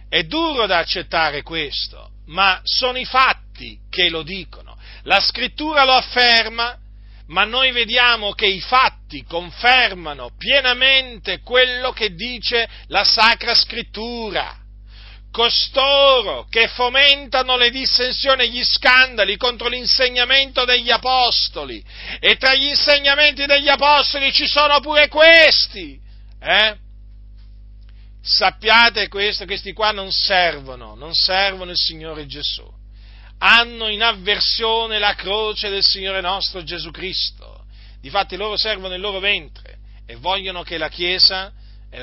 è 0.09 0.23
duro 0.23 0.65
da 0.65 0.79
accettare 0.79 1.43
questo, 1.43 2.11
ma 2.27 2.59
sono 2.63 2.97
i 2.97 3.05
fatti 3.05 3.79
che 3.89 4.09
lo 4.09 4.23
dicono. 4.23 4.77
La 5.03 5.19
scrittura 5.19 5.85
lo 5.85 5.93
afferma, 5.93 6.77
ma 7.27 7.43
noi 7.45 7.71
vediamo 7.71 8.33
che 8.33 8.47
i 8.47 8.61
fatti 8.61 9.23
confermano 9.23 10.31
pienamente 10.37 11.41
quello 11.41 11.91
che 11.91 12.15
dice 12.15 12.67
la 12.87 13.03
Sacra 13.03 13.53
Scrittura 13.53 14.58
costoro 15.31 16.47
che 16.49 16.67
fomentano 16.67 17.55
le 17.55 17.69
dissensioni 17.69 18.43
e 18.43 18.49
gli 18.49 18.63
scandali 18.63 19.37
contro 19.37 19.67
l'insegnamento 19.67 20.65
degli 20.65 20.89
apostoli. 20.89 21.83
E 22.19 22.37
tra 22.37 22.53
gli 22.55 22.67
insegnamenti 22.67 23.45
degli 23.45 23.67
apostoli 23.67 24.31
ci 24.31 24.47
sono 24.47 24.79
pure 24.79 25.07
questi. 25.07 25.99
Eh? 26.41 26.75
Sappiate 28.21 29.07
questo, 29.07 29.45
questi 29.45 29.73
qua 29.73 29.91
non 29.91 30.11
servono, 30.11 30.95
non 30.95 31.13
servono 31.13 31.71
il 31.71 31.77
Signore 31.77 32.25
Gesù. 32.25 32.67
Hanno 33.39 33.87
in 33.87 34.03
avversione 34.03 34.99
la 34.99 35.15
croce 35.15 35.69
del 35.69 35.83
Signore 35.83 36.21
nostro 36.21 36.63
Gesù 36.63 36.91
Cristo. 36.91 37.65
Difatti 38.01 38.35
loro 38.35 38.57
servono 38.57 38.93
il 38.93 39.01
loro 39.01 39.19
ventre 39.19 39.77
e 40.05 40.15
vogliono 40.15 40.63
che 40.63 40.77
la 40.77 40.89
Chiesa 40.89 41.53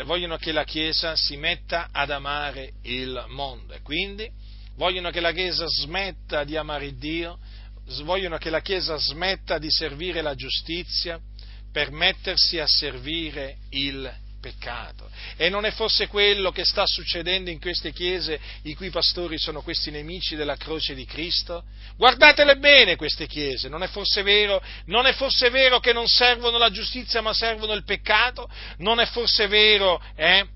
vogliono 0.04 0.36
che 0.36 0.52
la 0.52 0.64
Chiesa 0.64 1.14
si 1.16 1.36
metta 1.36 1.88
ad 1.92 2.10
amare 2.10 2.72
il 2.82 3.24
mondo. 3.28 3.72
E 3.72 3.80
quindi 3.82 4.28
vogliono 4.76 5.10
che 5.10 5.20
la 5.20 5.32
Chiesa 5.32 5.66
smetta 5.66 6.44
di 6.44 6.56
amare 6.56 6.96
Dio, 6.96 7.38
vogliono 8.02 8.36
che 8.38 8.50
la 8.50 8.60
Chiesa 8.60 8.96
smetta 8.96 9.58
di 9.58 9.70
servire 9.70 10.22
la 10.22 10.34
giustizia 10.34 11.20
per 11.70 11.90
mettersi 11.90 12.58
a 12.58 12.66
servire 12.66 13.58
il 13.70 14.12
peccato. 14.46 15.10
E 15.36 15.48
non 15.48 15.64
è 15.64 15.72
forse 15.72 16.06
quello 16.06 16.52
che 16.52 16.64
sta 16.64 16.84
succedendo 16.86 17.50
in 17.50 17.58
queste 17.58 17.92
chiese 17.92 18.38
i 18.62 18.74
cui 18.74 18.90
pastori 18.90 19.38
sono 19.38 19.60
questi 19.62 19.90
nemici 19.90 20.36
della 20.36 20.56
croce 20.56 20.94
di 20.94 21.04
Cristo? 21.04 21.64
Guardatele 21.96 22.56
bene 22.56 22.94
queste 22.94 23.26
chiese, 23.26 23.68
non 23.68 23.82
è 23.82 23.88
forse 23.88 24.22
vero, 24.22 24.62
non 24.86 25.06
è 25.06 25.12
forse 25.14 25.50
vero 25.50 25.80
che 25.80 25.92
non 25.92 26.06
servono 26.06 26.58
la 26.58 26.70
giustizia 26.70 27.20
ma 27.20 27.34
servono 27.34 27.72
il 27.72 27.82
peccato? 27.82 28.48
Non 28.78 29.00
è 29.00 29.06
forse 29.06 29.48
vero, 29.48 30.00
eh? 30.14 30.46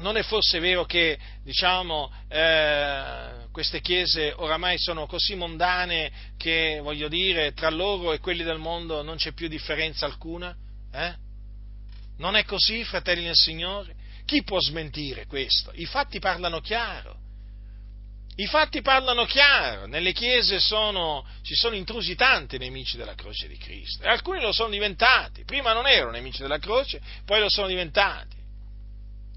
Non 0.00 0.16
è 0.16 0.22
forse 0.24 0.58
vero 0.58 0.84
che, 0.84 1.16
diciamo, 1.44 2.12
eh, 2.28 3.46
queste 3.52 3.80
chiese 3.80 4.32
oramai 4.34 4.76
sono 4.76 5.06
così 5.06 5.36
mondane 5.36 6.32
che, 6.36 6.80
voglio 6.82 7.06
dire, 7.06 7.52
tra 7.52 7.70
loro 7.70 8.12
e 8.12 8.18
quelli 8.18 8.42
del 8.42 8.58
mondo 8.58 9.02
non 9.02 9.16
c'è 9.16 9.32
più 9.32 9.46
differenza 9.46 10.04
alcuna? 10.04 10.52
Eh? 10.92 11.23
Non 12.18 12.36
è 12.36 12.44
così, 12.44 12.84
fratelli 12.84 13.24
del 13.24 13.34
Signore? 13.34 13.94
Chi 14.24 14.42
può 14.42 14.60
smentire 14.60 15.26
questo? 15.26 15.70
I 15.74 15.84
fatti 15.84 16.18
parlano 16.18 16.60
chiaro. 16.60 17.22
I 18.36 18.46
fatti 18.46 18.82
parlano 18.82 19.26
chiaro, 19.26 19.86
nelle 19.86 20.12
chiese 20.12 20.58
sono, 20.58 21.24
ci 21.42 21.54
sono 21.54 21.76
intrusi 21.76 22.16
tanti 22.16 22.58
nemici 22.58 22.96
della 22.96 23.14
croce 23.14 23.46
di 23.46 23.56
Cristo 23.56 24.02
e 24.02 24.08
alcuni 24.08 24.40
lo 24.40 24.50
sono 24.50 24.70
diventati, 24.70 25.44
prima 25.44 25.72
non 25.72 25.86
erano 25.86 26.10
nemici 26.10 26.42
della 26.42 26.58
croce, 26.58 27.00
poi 27.24 27.38
lo 27.38 27.48
sono 27.48 27.68
diventati. 27.68 28.34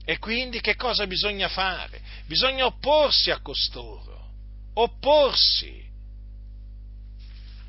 E 0.03 0.17
quindi 0.17 0.61
che 0.61 0.75
cosa 0.75 1.05
bisogna 1.05 1.47
fare? 1.47 2.01
Bisogna 2.25 2.65
opporsi 2.65 3.29
a 3.29 3.39
costoro, 3.39 4.31
opporsi. 4.73 5.85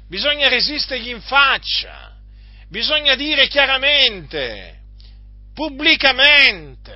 Bisogna 0.09 0.49
resistergli 0.49 1.11
in 1.11 1.21
faccia, 1.21 2.17
bisogna 2.71 3.15
dire 3.17 3.49
chiaramente, 3.49 4.78
pubblicamente, 5.59 6.95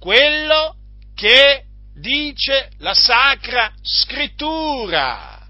quello 0.00 0.74
che 1.14 1.64
dice 1.94 2.70
la 2.78 2.94
Sacra 2.94 3.70
Scrittura, 3.82 5.46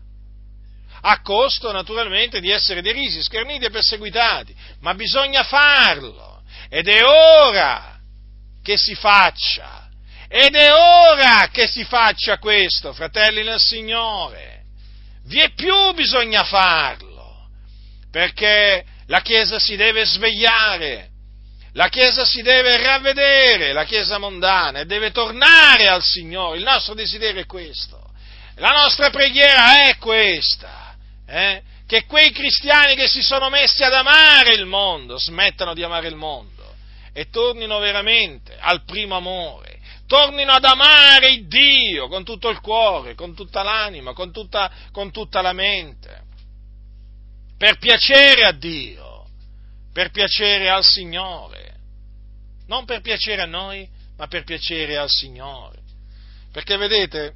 a 1.05 1.21
costo 1.21 1.71
naturalmente 1.71 2.41
di 2.41 2.51
essere 2.51 2.83
derisi, 2.83 3.23
scherniti 3.23 3.67
e 3.67 3.71
perseguitati, 3.71 4.53
ma 4.81 4.95
bisogna 4.95 5.45
farlo. 5.45 6.43
Ed 6.69 6.89
è 6.89 7.05
ora 7.05 8.01
che 8.65 8.77
si 8.77 8.97
faccia, 8.97 9.89
ed 10.27 10.57
è 10.57 10.73
ora 10.73 11.51
che 11.53 11.69
si 11.69 11.85
faccia 11.85 12.39
questo, 12.39 12.93
fratelli 12.93 13.45
nel 13.45 13.61
Signore, 13.61 14.65
vi 15.27 15.39
è 15.39 15.53
più 15.53 15.93
bisogna 15.95 16.43
farlo, 16.43 17.49
perché 18.11 18.85
la 19.07 19.21
Chiesa 19.21 19.61
si 19.61 19.77
deve 19.77 20.05
svegliare, 20.05 21.12
la 21.75 21.89
Chiesa 21.89 22.25
si 22.25 22.43
deve 22.43 22.77
ravvedere, 22.77 23.73
la 23.73 23.85
Chiesa 23.85 24.19
mondana, 24.19 24.81
e 24.81 24.85
deve 24.85 25.11
tornare 25.11 25.89
al 25.89 26.03
Signore. 26.03 26.59
Il 26.59 26.65
nostro 26.65 26.95
desiderio 26.95 27.41
è 27.41 27.47
questo. 27.47 28.11
La 28.57 28.71
nostra 28.71 29.11
preghiera 29.11 29.89
è 29.89 29.97
questa. 29.97 30.95
Eh? 31.27 31.63
Che 31.87 32.05
quei 32.05 32.31
cristiani 32.31 32.95
che 32.95 33.09
si 33.09 33.23
sono 33.23 33.49
messi 33.49 33.83
ad 33.83 33.95
amare 33.95 34.55
il 34.55 34.67
mondo 34.67 35.19
smettano 35.19 35.75
di 35.75 35.83
amare 35.83 36.09
il 36.09 36.15
mondo 36.15 36.75
e 37.13 37.29
tornino 37.31 37.79
veramente 37.79 38.57
al 38.59 38.85
primo 38.85 39.17
amore. 39.17 39.81
Tornino 40.07 40.53
ad 40.53 40.65
amare 40.65 41.31
il 41.31 41.47
Dio 41.47 42.09
con 42.09 42.23
tutto 42.23 42.51
il 42.51 42.61
cuore, 42.61 43.15
con 43.15 43.35
tutta 43.35 43.63
l'anima, 43.63 44.13
con 44.13 44.31
tutta, 44.31 44.71
con 44.91 45.11
tutta 45.11 45.41
la 45.41 45.53
mente. 45.53 46.21
Per 47.57 47.79
piacere 47.79 48.43
a 48.43 48.53
Dio, 48.53 49.12
per 49.93 50.11
piacere 50.11 50.69
al 50.71 50.85
Signore 50.85 51.73
non 52.73 52.87
per 52.87 53.03
piacere 53.03 53.43
a 53.43 53.47
noi, 53.47 53.87
ma 54.17 54.27
per 54.27 54.45
piacere 54.45 54.97
al 54.97 55.11
Signore. 55.11 55.81
Perché 56.51 56.79
vedete, 56.79 57.35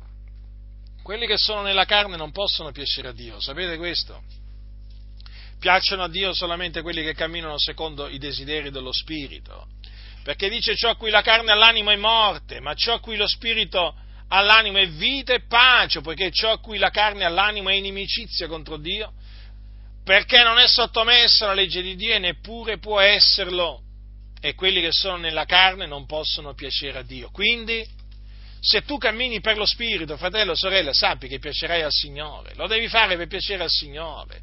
quelli 1.02 1.26
che 1.26 1.36
sono 1.36 1.60
nella 1.60 1.84
carne 1.84 2.16
non 2.16 2.32
possono 2.32 2.72
piacere 2.72 3.08
a 3.08 3.12
Dio, 3.12 3.38
sapete 3.38 3.76
questo? 3.76 4.22
Piacciono 5.58 6.04
a 6.04 6.08
Dio 6.08 6.32
solamente 6.32 6.80
quelli 6.80 7.02
che 7.02 7.14
camminano 7.14 7.58
secondo 7.58 8.08
i 8.08 8.18
desideri 8.18 8.70
dello 8.70 8.92
Spirito. 8.92 9.68
Perché 10.22 10.48
dice 10.48 10.74
ciò 10.74 10.90
a 10.90 10.96
cui 10.96 11.10
la 11.10 11.22
carne 11.22 11.52
all'animo 11.52 11.90
è 11.90 11.96
morte, 11.96 12.60
ma 12.60 12.74
ciò 12.74 12.94
a 12.94 13.00
cui 13.00 13.16
lo 13.16 13.28
Spirito 13.28 13.94
all'animo 14.28 14.78
è 14.78 14.88
vita 14.88 15.34
e 15.34 15.42
pace, 15.46 16.00
poiché 16.00 16.30
ciò 16.30 16.50
a 16.50 16.60
cui 16.60 16.78
la 16.78 16.90
carne 16.90 17.24
all'animo 17.24 17.68
è 17.68 17.74
inimicizia 17.74 18.48
contro 18.48 18.76
Dio, 18.76 19.12
perché 20.06 20.44
non 20.44 20.60
è 20.60 20.68
sottomessa 20.68 21.46
alla 21.46 21.54
legge 21.54 21.82
di 21.82 21.96
Dio 21.96 22.14
e 22.14 22.20
neppure 22.20 22.78
può 22.78 23.00
esserlo 23.00 23.80
e 24.40 24.54
quelli 24.54 24.80
che 24.80 24.92
sono 24.92 25.16
nella 25.16 25.46
carne 25.46 25.84
non 25.84 26.06
possono 26.06 26.54
piacere 26.54 26.98
a 26.98 27.02
Dio. 27.02 27.28
Quindi, 27.32 27.84
se 28.60 28.84
tu 28.84 28.98
cammini 28.98 29.40
per 29.40 29.56
lo 29.56 29.66
Spirito, 29.66 30.16
fratello 30.16 30.54
sorella, 30.54 30.92
sappi 30.92 31.26
che 31.26 31.40
piacerai 31.40 31.82
al 31.82 31.90
Signore. 31.90 32.52
Lo 32.54 32.68
devi 32.68 32.86
fare 32.86 33.16
per 33.16 33.26
piacere 33.26 33.64
al 33.64 33.68
Signore, 33.68 34.42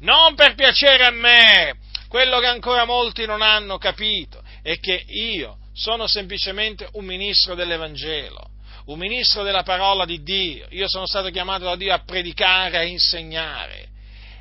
non 0.00 0.34
per 0.34 0.56
piacere 0.56 1.04
a 1.04 1.12
me. 1.12 1.76
Quello 2.08 2.40
che 2.40 2.46
ancora 2.46 2.84
molti 2.84 3.24
non 3.24 3.40
hanno 3.40 3.78
capito 3.78 4.42
è 4.62 4.80
che 4.80 5.00
io 5.06 5.58
sono 5.74 6.08
semplicemente 6.08 6.88
un 6.94 7.04
ministro 7.04 7.54
dell'Evangelo, 7.54 8.50
un 8.86 8.98
ministro 8.98 9.44
della 9.44 9.62
parola 9.62 10.04
di 10.04 10.24
Dio. 10.24 10.66
Io 10.70 10.88
sono 10.88 11.06
stato 11.06 11.30
chiamato 11.30 11.66
da 11.66 11.76
Dio 11.76 11.94
a 11.94 12.02
predicare, 12.02 12.78
a 12.78 12.82
insegnare. 12.82 13.90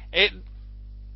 E 0.09 0.31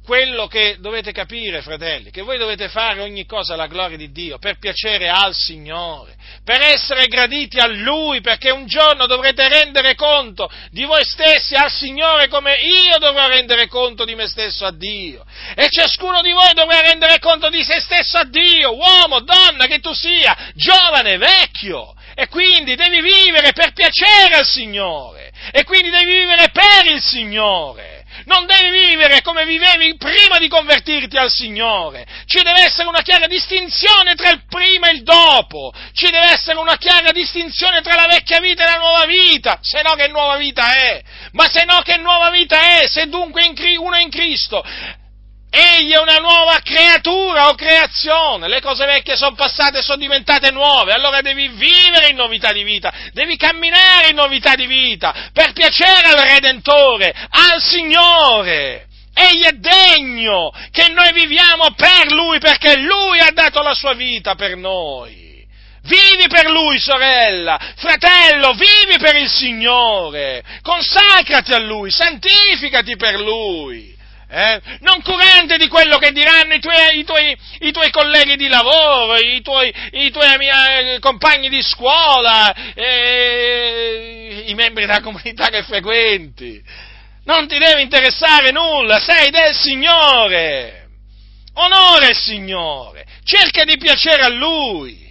quello 0.08 0.48
che 0.48 0.78
dovete 0.80 1.12
capire, 1.12 1.62
fratelli, 1.62 2.12
che 2.12 2.22
voi 2.22 2.38
dovete 2.38 2.70
fare 2.70 3.02
ogni 3.02 3.26
cosa 3.26 3.56
alla 3.56 3.68
gloria 3.68 3.98
di 3.98 4.10
Dio, 4.10 4.38
per 4.38 4.58
piacere 4.58 5.10
al 5.10 5.36
Signore, 5.36 6.16
per 6.46 6.62
essere 6.62 7.08
graditi 7.08 7.60
a 7.60 7.68
Lui, 7.68 8.22
perché 8.22 8.50
un 8.50 8.68
giorno 8.68 9.06
dovrete 9.06 9.50
rendere 9.50 9.96
conto 9.96 10.50
di 10.72 10.86
voi 10.86 11.04
stessi 11.04 11.56
al 11.56 11.70
Signore 11.70 12.30
come 12.30 12.56
io 12.56 12.98
dovrò 13.00 13.28
rendere 13.28 13.68
conto 13.68 14.06
di 14.06 14.16
me 14.16 14.28
stesso 14.28 14.66
a 14.66 14.72
Dio. 14.72 15.26
E 15.54 15.68
ciascuno 15.70 16.22
di 16.22 16.32
voi 16.32 16.54
dovrà 16.54 16.80
rendere 16.80 17.20
conto 17.20 17.50
di 17.50 17.62
se 17.62 17.82
stesso 17.82 18.18
a 18.18 18.24
Dio, 18.24 18.78
uomo, 18.78 19.20
donna, 19.20 19.66
che 19.66 19.80
tu 19.80 19.92
sia, 19.92 20.54
giovane, 20.54 21.18
vecchio. 21.18 21.94
E 22.16 22.30
quindi 22.30 22.76
devi 22.76 23.02
vivere 23.02 23.52
per 23.52 23.74
piacere 23.74 24.36
al 24.36 24.46
Signore. 24.46 25.34
E 25.52 25.66
quindi 25.66 25.90
devi 25.90 26.20
vivere 26.20 26.50
per 26.50 26.94
il 26.94 27.02
Signore 27.02 27.97
non 28.26 28.46
devi 28.46 28.88
vivere 28.88 29.22
come 29.22 29.46
vivevi 29.46 29.96
prima 29.98 30.38
di 30.40 30.48
convertirti 30.48 31.18
al 31.18 31.30
Signore. 31.30 32.06
Ci 32.26 32.42
deve 32.42 32.64
essere 32.64 32.88
una 32.88 33.02
chiara 33.02 33.28
distinzione 33.28 34.16
tra 34.16 34.30
il 34.30 34.44
prima 34.48 34.90
e 34.90 34.94
il 34.94 35.04
dopo. 35.04 35.74
Ci 35.94 36.10
deve 36.10 36.32
essere 36.32 36.58
una 36.58 36.78
chiara 36.78 37.12
distinzione 37.12 37.82
tra 37.82 37.96
la 37.96 38.08
vecchia 38.08 38.40
vita 38.40 38.64
e 38.64 38.66
la 38.66 38.78
nuova 38.78 39.06
vita. 39.06 39.60
Se 39.62 39.82
no 39.82 39.94
che 39.94 40.08
nuova 40.08 40.38
vita 40.38 40.74
è? 40.74 41.02
Ma 41.32 41.48
se 41.50 41.66
no 41.66 41.80
che 41.84 41.98
nuova 41.98 42.30
vita 42.30 42.80
è? 42.80 42.88
Se 42.88 43.08
dunque 43.08 43.46
uno 43.78 43.96
è 43.96 44.02
in 44.02 44.10
Cristo 44.10 44.64
Egli 45.60 45.92
è 45.92 46.00
una 46.00 46.18
nuova 46.18 46.60
creatura 46.64 47.50
o 47.50 47.56
creazione, 47.56 48.48
le 48.48 48.62
cose 48.62 48.86
vecchie 48.86 49.16
sono 49.16 49.34
passate 49.34 49.80
e 49.80 49.82
sono 49.82 49.98
diventate 49.98 50.52
nuove, 50.52 50.94
allora 50.94 51.22
devi 51.22 51.48
vivere 51.48 52.10
in 52.10 52.16
novità 52.16 52.54
di 52.54 52.62
vita, 52.62 52.94
devi 53.12 53.36
camminare 53.38 54.10
in 54.10 54.16
novità 54.16 54.54
di 54.54 54.68
vita, 54.68 55.32
per 55.34 55.54
piacere 55.54 56.10
al 56.10 56.28
Redentore, 56.28 57.12
al 57.12 57.60
Signore. 57.60 58.86
Egli 59.16 59.46
è 59.46 59.54
degno 59.54 60.52
che 60.70 60.90
noi 60.90 61.12
viviamo 61.12 61.74
per 61.76 62.12
Lui, 62.12 62.38
perché 62.38 62.78
Lui 62.78 63.20
ha 63.20 63.32
dato 63.34 63.64
la 63.64 63.74
sua 63.74 63.94
vita 63.94 64.36
per 64.36 64.56
noi. 64.56 65.44
Vivi 65.82 66.28
per 66.28 66.52
Lui, 66.52 66.80
sorella, 66.80 67.60
fratello, 67.78 68.52
vivi 68.52 69.00
per 69.00 69.16
il 69.16 69.30
Signore, 69.30 70.44
consacrati 70.62 71.52
a 71.54 71.60
Lui, 71.60 71.90
santificati 71.90 72.96
per 72.96 73.16
Lui 73.16 73.97
eh? 74.30 74.62
non 74.82 75.02
curante 75.02 75.58
di 75.58 75.68
quello 75.68 75.98
che 75.98 76.12
diranno 76.12 76.54
i 76.54 76.60
tuoi, 76.60 77.00
i 77.00 77.04
tuoi, 77.04 77.38
i 77.60 77.72
tuoi 77.72 77.90
colleghi 77.92 78.36
di 78.36 78.48
lavoro, 78.48 79.16
i 79.18 79.42
tuoi, 79.42 79.74
i 79.92 80.12
tuoi 80.12 80.36
eh, 80.36 81.00
compagni 81.00 81.50
di 81.50 81.62
scuola, 81.62 82.54
eh, 82.74 84.44
i 84.48 84.54
membri 84.54 84.86
della 84.86 85.02
comunità 85.02 85.48
che 85.50 85.64
frequenti. 85.64 86.62
Non 87.24 87.48
ti 87.48 87.58
deve 87.58 87.82
interessare 87.82 88.52
nulla, 88.52 89.00
sei 89.00 89.30
del 89.30 89.54
Signore. 89.54 90.88
Onore 91.54 92.10
il 92.10 92.16
Signore, 92.16 93.06
cerca 93.24 93.64
di 93.64 93.78
piacere 93.78 94.24
a 94.24 94.30
Lui 94.30 95.06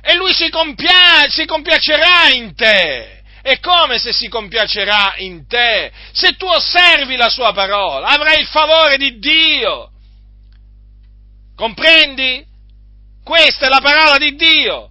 e 0.00 0.14
Lui 0.14 0.32
si, 0.32 0.48
compia- 0.50 1.26
si 1.28 1.44
compiacerà 1.44 2.28
in 2.32 2.54
te. 2.54 3.15
E 3.48 3.60
come 3.60 4.00
se 4.00 4.12
si 4.12 4.26
compiacerà 4.26 5.14
in 5.18 5.46
te? 5.46 5.92
Se 6.10 6.34
tu 6.34 6.46
osservi 6.46 7.14
la 7.14 7.28
sua 7.28 7.52
parola, 7.52 8.08
avrai 8.08 8.40
il 8.40 8.46
favore 8.48 8.96
di 8.96 9.20
Dio. 9.20 9.92
Comprendi? 11.54 12.44
Questa 13.22 13.66
è 13.66 13.68
la 13.68 13.80
parola 13.80 14.18
di 14.18 14.34
Dio. 14.34 14.90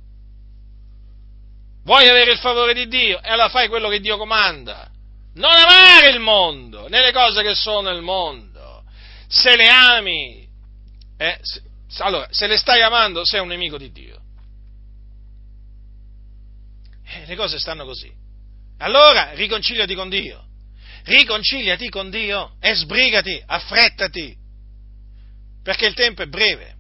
Vuoi 1.84 2.08
avere 2.08 2.32
il 2.32 2.38
favore 2.38 2.74
di 2.74 2.88
Dio? 2.88 3.22
E 3.22 3.28
allora 3.28 3.50
fai 3.50 3.68
quello 3.68 3.90
che 3.90 4.00
Dio 4.00 4.16
comanda. 4.16 4.90
Non 5.34 5.52
amare 5.52 6.08
il 6.08 6.20
mondo, 6.22 6.88
né 6.88 7.02
le 7.02 7.12
cose 7.12 7.44
che 7.44 7.56
sono 7.56 7.92
nel 7.92 8.02
mondo. 8.02 8.86
Se 9.28 9.58
le 9.58 9.68
ami, 9.68 10.48
eh, 11.18 11.40
se, 11.42 11.62
allora, 12.04 12.30
se 12.32 12.48
le 12.48 12.56
stai 12.56 12.82
amando, 12.82 13.26
sei 13.26 13.42
un 13.42 13.50
nemico 13.50 13.78
di 13.78 13.92
Dio. 13.92 14.18
Eh, 17.06 17.26
le 17.26 17.36
cose 17.36 17.60
stanno 17.60 17.84
così. 17.84 18.15
Allora 18.78 19.32
riconciliati 19.34 19.96
con 19.96 20.10
Dio, 20.10 20.44
riconciliati 21.04 21.90
con 21.90 22.10
Dio 22.10 22.56
e 22.60 22.76
sbrigati, 22.76 23.42
affrettati, 23.46 24.36
perché 25.64 25.86
il 25.86 25.94
tempo 25.94 26.22
è 26.22 26.28
breve. 26.28 26.74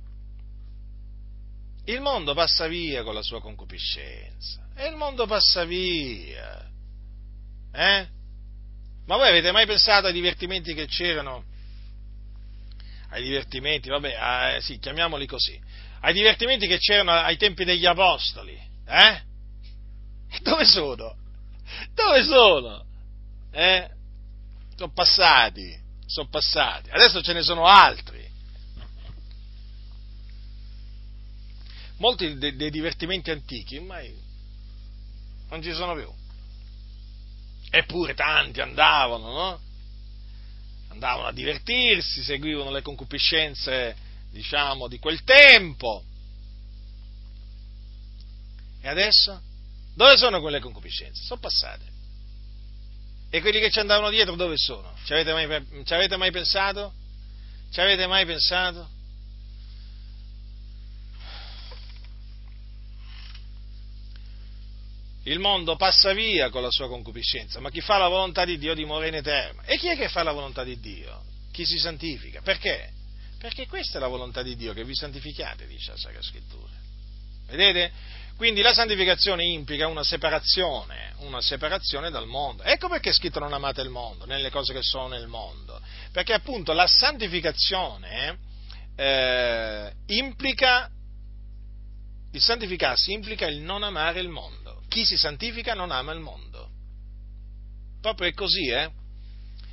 Il 1.85 2.01
mondo 2.01 2.33
passa 2.33 2.67
via 2.67 3.03
con 3.03 3.13
la 3.13 3.21
sua 3.21 3.41
concupiscenza, 3.41 4.69
e 4.75 4.87
il 4.87 4.95
mondo 4.95 5.25
passa 5.25 5.63
via. 5.63 6.67
Eh? 7.71 8.07
Ma 9.05 9.17
voi 9.17 9.29
avete 9.29 9.51
mai 9.51 9.65
pensato 9.65 10.07
ai 10.07 10.13
divertimenti 10.13 10.73
che 10.73 10.87
c'erano 10.87 11.45
ai 13.09 13.23
divertimenti, 13.23 13.89
vabbè, 13.89 14.13
a, 14.13 14.59
sì, 14.59 14.77
chiamiamoli 14.77 15.25
così, 15.25 15.57
ai 16.01 16.13
divertimenti 16.13 16.67
che 16.67 16.77
c'erano 16.79 17.11
ai 17.11 17.37
tempi 17.37 17.63
degli 17.63 17.85
apostoli, 17.85 18.59
eh? 18.87 19.21
Dove 20.41 20.65
sono? 20.65 21.15
Dove 21.93 22.23
sono? 22.23 22.85
Eh? 23.51 23.89
Sono 24.75 24.91
passati, 24.91 25.77
sono 26.05 26.27
passati, 26.29 26.89
adesso 26.89 27.21
ce 27.21 27.33
ne 27.33 27.41
sono 27.41 27.65
altri. 27.65 28.23
Molti 31.97 32.37
dei, 32.37 32.55
dei 32.55 32.69
divertimenti 32.69 33.31
antichi 33.31 33.77
ormai 33.77 34.13
non 35.49 35.61
ci 35.61 35.73
sono 35.73 35.93
più. 35.95 36.11
Eppure 37.69 38.13
tanti 38.13 38.61
andavano, 38.61 39.31
no? 39.31 39.59
Andavano 40.89 41.27
a 41.27 41.33
divertirsi, 41.33 42.23
seguivano 42.23 42.71
le 42.71 42.81
concupiscenze, 42.81 43.95
diciamo, 44.31 44.87
di 44.87 44.99
quel 44.99 45.23
tempo. 45.23 46.03
E 48.81 48.87
adesso? 48.87 49.41
Dove 49.95 50.17
sono 50.17 50.41
quelle 50.41 50.59
concupiscenze? 50.59 51.23
Sono 51.23 51.39
passate. 51.39 51.93
E 53.29 53.41
quelli 53.41 53.59
che 53.59 53.71
ci 53.71 53.79
andavano 53.79 54.09
dietro 54.09 54.35
dove 54.35 54.57
sono? 54.57 54.93
Ci 55.03 55.13
avete 55.13 55.33
mai, 55.33 55.83
ci 55.83 55.93
avete 55.93 56.17
mai 56.17 56.31
pensato? 56.31 56.93
Ci 57.71 57.81
avete 57.81 58.05
mai 58.07 58.25
pensato? 58.25 58.89
Il 65.23 65.39
mondo 65.39 65.75
passa 65.75 66.13
via 66.13 66.49
con 66.49 66.61
la 66.61 66.69
sua 66.69 66.87
concupiscenza, 66.87 67.59
ma 67.59 67.71
chi 67.71 67.81
fa 67.81 67.97
la 67.97 68.07
volontà 68.07 68.45
di 68.45 68.59
Dio 68.59 68.75
dimora 68.75 69.07
in 69.07 69.15
eterno. 69.15 69.63
E 69.63 69.77
chi 69.77 69.87
è 69.87 69.97
che 69.97 70.07
fa 70.07 70.21
la 70.21 70.31
volontà 70.31 70.63
di 70.63 70.79
Dio? 70.79 71.23
Chi 71.51 71.65
si 71.65 71.79
santifica. 71.79 72.41
Perché? 72.41 72.91
Perché 73.39 73.65
questa 73.65 73.97
è 73.97 74.01
la 74.01 74.07
volontà 74.07 74.43
di 74.43 74.55
Dio, 74.55 74.73
che 74.73 74.83
vi 74.83 74.93
santificate, 74.93 75.65
dice 75.65 75.91
la 75.91 75.97
Sacra 75.97 76.21
Scrittura. 76.21 76.71
Vedete? 77.47 77.91
Quindi 78.37 78.61
la 78.61 78.73
santificazione 78.73 79.45
implica 79.45 79.87
una 79.87 80.03
separazione, 80.03 81.13
una 81.19 81.41
separazione 81.41 82.09
dal 82.09 82.27
mondo. 82.27 82.63
Ecco 82.63 82.89
perché 82.89 83.09
è 83.09 83.13
scritto 83.13 83.39
non 83.39 83.53
amate 83.53 83.81
il 83.81 83.89
mondo, 83.89 84.25
nelle 84.25 84.49
cose 84.49 84.73
che 84.73 84.81
sono 84.81 85.07
nel 85.07 85.27
mondo. 85.27 85.79
Perché 86.11 86.33
appunto 86.33 86.73
la 86.73 86.87
santificazione 86.87 88.37
eh, 88.95 89.91
implica, 90.07 90.89
il 92.31 92.41
santificarsi 92.41 93.13
implica 93.13 93.47
il 93.47 93.59
non 93.59 93.83
amare 93.83 94.19
il 94.19 94.29
mondo 94.29 94.65
chi 94.95 95.03
si 95.03 95.17
santifica 95.17 95.73
non 95.73 95.91
ama 95.91 96.13
il 96.13 96.21
mondo. 96.21 96.69
Proprio 97.99 98.29
è 98.29 98.33
così, 98.33 98.69
eh? 98.69 98.89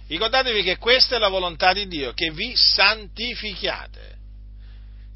Ricordatevi 0.08 0.64
che 0.64 0.78
questa 0.78 1.14
è 1.14 1.18
la 1.20 1.28
volontà 1.28 1.72
di 1.72 1.86
Dio, 1.86 2.12
che 2.12 2.32
vi 2.32 2.52
santifichiate, 2.56 4.18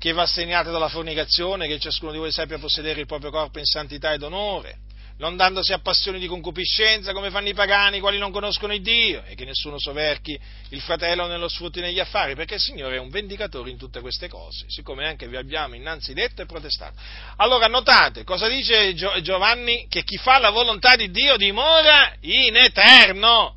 che 0.07 0.13
va 0.13 0.25
segnata 0.25 0.71
dalla 0.71 0.89
fornicazione, 0.89 1.67
che 1.67 1.81
ciascuno 1.81 2.13
di 2.13 2.19
voi 2.19 2.31
sappia 2.31 2.61
possedere 2.61 3.01
il 3.01 3.07
proprio 3.07 3.33
corpo 3.33 3.59
in 3.59 3.65
santità 3.65 4.13
ed 4.13 4.23
onore, 4.23 4.77
non 5.19 5.35
dandosi 5.35 5.73
a 5.73 5.81
passioni 5.81 6.21
di 6.21 6.29
concupiscenza 6.29 7.13
come 7.13 7.29
fanno 7.31 7.49
i 7.49 7.55
pagani, 7.55 7.97
i 7.97 8.01
quali 8.01 8.17
non 8.17 8.31
conoscono 8.31 8.73
il 8.73 8.83
Dio, 8.83 9.25
e 9.25 9.35
che 9.35 9.45
nessuno 9.45 9.81
soverchi 9.81 10.39
il 10.69 10.81
fratello 10.81 11.27
nello 11.27 11.49
sfrutti 11.49 11.81
negli 11.81 11.99
affari, 11.99 12.37
perché 12.37 12.55
il 12.55 12.61
Signore 12.61 12.95
è 12.95 13.01
un 13.01 13.09
vendicatore 13.09 13.69
in 13.69 13.79
tutte 13.79 14.01
queste 14.01 14.29
cose, 14.29 14.67
siccome 14.69 15.09
anche 15.09 15.27
vi 15.27 15.35
abbiamo 15.35 15.75
innanzi 15.75 16.15
detto 16.15 16.41
e 16.41 16.47
protestato. 16.47 16.95
Allora 17.39 17.67
notate, 17.67 18.23
cosa 18.23 18.47
dice 18.47 18.95
Giovanni? 18.95 19.89
Che 19.89 20.05
chi 20.05 20.19
fa 20.19 20.39
la 20.39 20.51
volontà 20.51 20.95
di 20.95 21.11
Dio 21.11 21.37
dimora 21.37 22.15
in 22.21 22.55
eterno. 22.55 23.57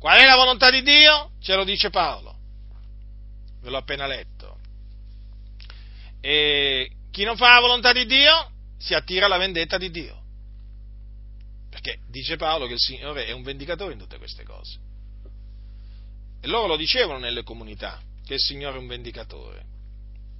Qual 0.00 0.18
è 0.18 0.24
la 0.24 0.34
volontà 0.34 0.68
di 0.68 0.82
Dio? 0.82 1.30
Ce 1.40 1.54
lo 1.54 1.62
dice 1.62 1.90
Paolo. 1.90 2.34
Ve 3.62 3.70
l'ho 3.70 3.76
appena 3.76 4.08
letto. 4.08 4.39
E 6.20 6.90
chi 7.10 7.24
non 7.24 7.36
fa 7.36 7.54
la 7.54 7.60
volontà 7.60 7.92
di 7.92 8.06
Dio 8.06 8.50
si 8.78 8.94
attira 8.94 9.26
la 9.26 9.38
vendetta 9.38 9.78
di 9.78 9.90
Dio. 9.90 10.18
Perché 11.70 12.00
dice 12.08 12.36
Paolo 12.36 12.66
che 12.66 12.74
il 12.74 12.80
Signore 12.80 13.26
è 13.26 13.32
un 13.32 13.42
vendicatore 13.42 13.92
in 13.92 13.98
tutte 13.98 14.18
queste 14.18 14.44
cose. 14.44 14.78
E 16.40 16.46
loro 16.48 16.66
lo 16.66 16.76
dicevano 16.76 17.18
nelle 17.18 17.42
comunità, 17.42 18.00
che 18.24 18.34
il 18.34 18.40
Signore 18.40 18.76
è 18.76 18.80
un 18.80 18.86
vendicatore. 18.86 19.64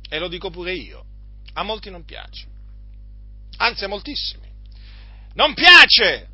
E 0.09 0.19
lo 0.19 0.29
dico 0.29 0.51
pure 0.51 0.75
io. 0.75 1.05
A 1.55 1.63
molti 1.63 1.91
non 1.91 2.05
piace. 2.05 2.47
Anzi, 3.59 3.85
a 3.85 3.89
moltissimi. 3.89 4.49
Non 5.35 5.55
piace! 5.55 6.29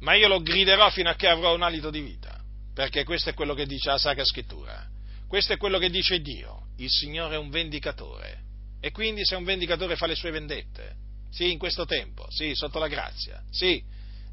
Ma 0.00 0.14
io 0.14 0.28
lo 0.28 0.40
griderò 0.40 0.90
fino 0.90 1.10
a 1.10 1.14
che 1.14 1.28
avrò 1.28 1.54
un 1.54 1.62
alito 1.62 1.90
di 1.90 2.00
vita. 2.00 2.40
Perché 2.74 3.04
questo 3.04 3.30
è 3.30 3.34
quello 3.34 3.54
che 3.54 3.66
dice 3.66 3.90
la 3.90 3.98
Sacra 3.98 4.24
Scrittura. 4.24 4.88
Questo 5.28 5.52
è 5.52 5.56
quello 5.56 5.78
che 5.78 5.90
dice 5.90 6.20
Dio. 6.20 6.68
Il 6.78 6.90
Signore 6.90 7.34
è 7.34 7.38
un 7.38 7.50
vendicatore. 7.50 8.40
E 8.84 8.90
quindi 8.90 9.24
se 9.24 9.36
un 9.36 9.44
vendicatore 9.44 9.94
fa 9.94 10.06
le 10.06 10.16
sue 10.16 10.32
vendette. 10.32 10.96
Sì, 11.30 11.52
in 11.52 11.58
questo 11.58 11.86
tempo, 11.86 12.26
sì, 12.30 12.52
sotto 12.54 12.80
la 12.80 12.88
grazia, 12.88 13.40
sì, 13.48 13.80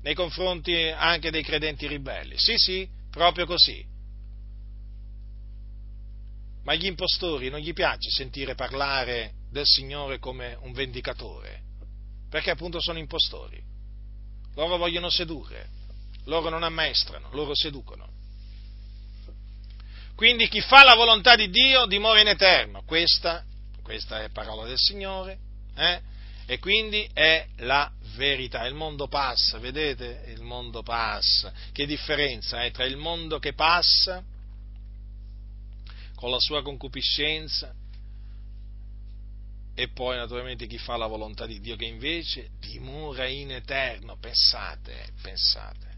nei 0.01 0.15
confronti 0.15 0.75
anche 0.89 1.29
dei 1.29 1.43
credenti 1.43 1.85
ribelli, 1.85 2.35
sì, 2.35 2.57
sì, 2.57 2.89
proprio 3.11 3.45
così. 3.45 3.85
Ma 6.63 6.71
agli 6.71 6.87
impostori 6.87 7.49
non 7.49 7.59
gli 7.59 7.73
piace 7.73 8.09
sentire 8.09 8.55
parlare 8.55 9.33
del 9.51 9.67
Signore 9.67 10.17
come 10.17 10.57
un 10.61 10.73
vendicatore, 10.73 11.61
perché 12.27 12.49
appunto 12.49 12.81
sono 12.81 12.97
impostori. 12.97 13.61
Loro 14.55 14.77
vogliono 14.77 15.11
sedurre, 15.11 15.69
loro 16.25 16.49
non 16.49 16.63
ammaestrano, 16.63 17.29
loro 17.33 17.53
seducono. 17.55 18.07
Quindi 20.15 20.49
chi 20.49 20.59
fa 20.59 20.83
la 20.83 20.95
volontà 20.95 21.35
di 21.35 21.49
Dio 21.51 21.85
dimora 21.85 22.19
in 22.19 22.27
eterno. 22.27 22.81
Questa, 22.83 23.45
questa 23.89 24.21
è 24.23 24.29
parola 24.29 24.67
del 24.67 24.77
Signore. 24.77 25.39
Eh? 25.75 25.99
E 26.45 26.59
quindi 26.59 27.09
è 27.11 27.47
la 27.57 27.91
verità. 28.17 28.67
Il 28.67 28.75
mondo 28.75 29.07
passa, 29.07 29.57
vedete? 29.57 30.25
Il 30.27 30.43
mondo 30.43 30.83
passa. 30.83 31.51
Che 31.71 31.87
differenza 31.87 32.63
è 32.63 32.69
tra 32.69 32.85
il 32.85 32.97
mondo 32.97 33.39
che 33.39 33.53
passa 33.53 34.23
con 36.13 36.29
la 36.29 36.39
sua 36.39 36.61
concupiscenza 36.61 37.73
e 39.73 39.87
poi 39.87 40.17
naturalmente 40.17 40.67
chi 40.67 40.77
fa 40.77 40.95
la 40.95 41.07
volontà 41.07 41.47
di 41.47 41.59
Dio 41.59 41.75
che 41.75 41.85
invece 41.85 42.49
dimora 42.59 43.25
in 43.25 43.53
eterno. 43.53 44.17
Pensate, 44.19 45.13
pensate. 45.19 45.88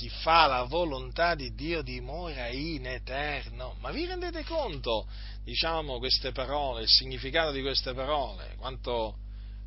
Chi 0.00 0.08
fa 0.08 0.46
la 0.46 0.62
volontà 0.62 1.34
di 1.34 1.54
Dio 1.54 1.82
dimora 1.82 2.48
in 2.48 2.86
eterno. 2.86 3.76
Ma 3.80 3.90
vi 3.90 4.06
rendete 4.06 4.44
conto, 4.44 5.06
diciamo, 5.44 5.98
queste 5.98 6.32
parole, 6.32 6.84
il 6.84 6.88
significato 6.88 7.50
di 7.50 7.60
queste 7.60 7.92
parole, 7.92 8.54
quanto, 8.56 9.16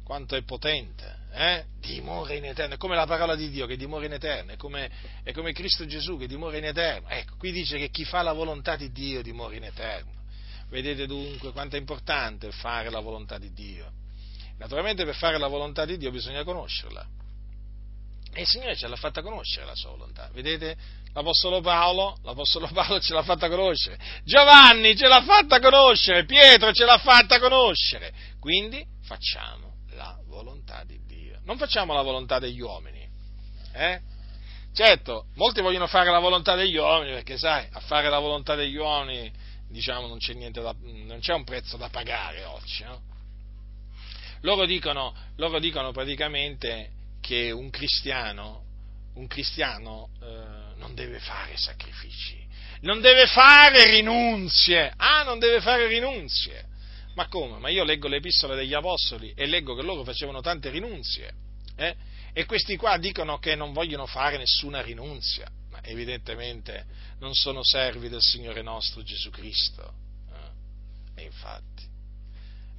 quanto 0.03 0.35
è 0.35 0.41
potente, 0.41 1.19
eh? 1.33 1.65
dimora 1.79 2.33
in 2.33 2.45
eterno, 2.45 2.73
è 2.73 2.77
come 2.77 2.95
la 2.95 3.05
parola 3.05 3.35
di 3.35 3.51
Dio 3.51 3.67
che 3.67 3.77
dimora 3.77 4.07
in 4.07 4.13
eterno, 4.13 4.53
è 4.53 4.57
come, 4.57 4.89
è 5.21 5.31
come 5.33 5.53
Cristo 5.53 5.85
Gesù 5.85 6.17
che 6.17 6.25
dimora 6.25 6.57
in 6.57 6.65
eterno. 6.65 7.09
Ecco, 7.09 7.35
qui 7.37 7.51
dice 7.51 7.77
che 7.77 7.91
chi 7.91 8.03
fa 8.03 8.23
la 8.23 8.33
volontà 8.33 8.75
di 8.75 8.91
Dio 8.91 9.21
dimora 9.21 9.55
in 9.55 9.65
eterno. 9.65 10.23
Vedete 10.67 11.05
dunque 11.05 11.51
quanto 11.51 11.75
è 11.75 11.79
importante 11.79 12.51
fare 12.51 12.89
la 12.89 13.01
volontà 13.01 13.37
di 13.37 13.53
Dio. 13.53 13.91
Naturalmente 14.57 15.05
per 15.05 15.13
fare 15.13 15.37
la 15.37 15.45
volontà 15.45 15.85
di 15.85 15.95
Dio 15.95 16.09
bisogna 16.09 16.43
conoscerla. 16.43 17.21
E 18.33 18.41
il 18.41 18.47
Signore 18.47 18.75
ce 18.75 18.87
l'ha 18.87 18.95
fatta 18.95 19.21
conoscere 19.21 19.65
la 19.65 19.75
sua 19.75 19.91
volontà. 19.91 20.29
Vedete? 20.33 20.75
L'Apostolo 21.13 21.61
Paolo, 21.61 22.17
l'Apostolo 22.23 22.67
Paolo 22.73 22.99
ce 22.99 23.13
l'ha 23.13 23.21
fatta 23.21 23.47
conoscere. 23.47 23.97
Giovanni 24.23 24.95
ce 24.97 25.07
l'ha 25.07 25.21
fatta 25.21 25.59
conoscere. 25.59 26.25
Pietro 26.25 26.73
ce 26.73 26.85
l'ha 26.85 26.97
fatta 26.97 27.39
conoscere. 27.39 28.11
Quindi 28.39 28.83
facciamo 29.03 29.75
la 29.91 30.17
volontà 30.27 30.83
di 30.83 30.99
Dio. 31.05 31.39
Non 31.45 31.57
facciamo 31.57 31.93
la 31.93 32.01
volontà 32.01 32.39
degli 32.39 32.59
uomini. 32.59 33.07
Eh? 33.73 34.01
Certo, 34.73 35.27
molti 35.35 35.61
vogliono 35.61 35.85
fare 35.85 36.09
la 36.09 36.17
volontà 36.17 36.55
degli 36.55 36.77
uomini 36.77 37.11
perché, 37.11 37.37
sai, 37.37 37.67
a 37.71 37.79
fare 37.79 38.09
la 38.09 38.17
volontà 38.17 38.55
degli 38.55 38.75
uomini, 38.75 39.31
diciamo, 39.69 40.07
non 40.07 40.17
c'è, 40.17 40.33
da, 40.33 40.75
non 40.81 41.19
c'è 41.19 41.33
un 41.33 41.43
prezzo 41.43 41.77
da 41.77 41.89
pagare 41.89 42.43
oggi. 42.45 42.83
No? 42.83 43.01
Loro, 44.41 44.65
dicono, 44.65 45.13
loro 45.35 45.59
dicono 45.59 45.91
praticamente 45.91 46.89
che 47.23 47.51
un 47.51 47.69
cristiano, 47.69 48.65
un 49.13 49.27
cristiano 49.27 50.09
eh, 50.21 50.75
non 50.75 50.93
deve 50.93 51.19
fare 51.19 51.55
sacrifici, 51.55 52.45
non 52.81 52.99
deve 52.99 53.27
fare 53.27 53.89
rinunzie. 53.89 54.91
Ah, 54.97 55.23
non 55.23 55.39
deve 55.39 55.61
fare 55.61 55.87
rinunzie. 55.87 56.65
Ma 57.15 57.29
come? 57.29 57.59
Ma 57.59 57.69
io 57.69 57.85
leggo 57.85 58.09
le 58.09 58.17
epistole 58.17 58.57
degli 58.57 58.73
apostoli 58.73 59.31
e 59.37 59.45
leggo 59.45 59.73
che 59.73 59.83
loro 59.83 60.03
facevano 60.03 60.41
tante 60.41 60.69
rinunzie. 60.69 61.31
Eh? 61.77 61.95
E 62.33 62.45
questi 62.45 62.75
qua 62.75 62.97
dicono 62.97 63.37
che 63.37 63.55
non 63.55 63.71
vogliono 63.71 64.05
fare 64.05 64.37
nessuna 64.37 64.81
rinunzia, 64.81 65.47
ma 65.71 65.81
evidentemente 65.83 66.85
non 67.19 67.33
sono 67.33 67.63
servi 67.63 68.09
del 68.09 68.21
Signore 68.21 68.61
nostro 68.61 69.01
Gesù 69.01 69.29
Cristo. 69.29 69.93
Eh? 71.15 71.21
E 71.21 71.23
infatti. 71.23 71.92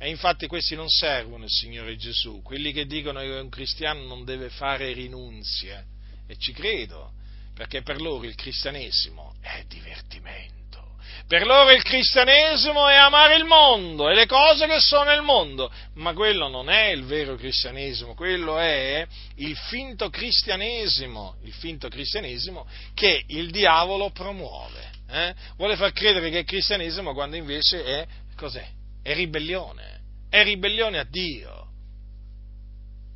E 0.04 0.10
infatti 0.10 0.46
questi 0.46 0.74
non 0.74 0.90
servono 0.90 1.44
il 1.44 1.50
Signore 1.50 1.96
Gesù, 1.96 2.42
quelli 2.42 2.72
che 2.72 2.84
dicono 2.84 3.20
che 3.20 3.26
un 3.26 3.48
cristiano 3.48 4.04
non 4.04 4.22
deve 4.26 4.50
fare 4.50 4.92
rinunzie, 4.92 5.82
e 6.28 6.36
ci 6.36 6.52
credo, 6.52 7.12
perché 7.54 7.80
per 7.80 8.02
loro 8.02 8.24
il 8.24 8.34
cristianesimo 8.34 9.34
è 9.40 9.64
divertimento 9.66 10.98
Per 11.26 11.46
loro 11.46 11.70
il 11.70 11.82
cristianesimo 11.82 12.86
è 12.86 12.96
amare 12.96 13.36
il 13.36 13.44
mondo 13.44 14.10
e 14.10 14.14
le 14.14 14.26
cose 14.26 14.66
che 14.66 14.78
sono 14.78 15.04
nel 15.04 15.22
mondo, 15.22 15.72
ma 15.94 16.12
quello 16.12 16.48
non 16.48 16.68
è 16.68 16.88
il 16.88 17.04
vero 17.04 17.34
cristianesimo, 17.36 18.12
quello 18.14 18.58
è 18.58 19.06
il 19.36 19.56
finto 19.56 20.10
cristianesimo, 20.10 21.36
il 21.44 21.52
finto 21.54 21.88
cristianesimo 21.88 22.66
che 22.92 23.24
il 23.28 23.50
diavolo 23.50 24.10
promuove. 24.10 24.90
Eh? 25.08 25.34
Vuole 25.56 25.76
far 25.76 25.92
credere 25.92 26.28
che 26.28 26.40
è 26.40 26.44
cristianesimo 26.44 27.14
quando 27.14 27.36
invece 27.36 27.84
è, 27.84 28.06
cos'è? 28.36 28.68
È 29.02 29.14
ribellione, 29.14 29.93
è 30.34 30.42
ribellione 30.42 30.98
a 30.98 31.04
Dio. 31.04 31.68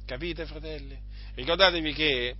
Capite, 0.07 0.47
fratelli? 0.47 0.97
Ricordatevi 1.35 1.93
che 1.93 2.37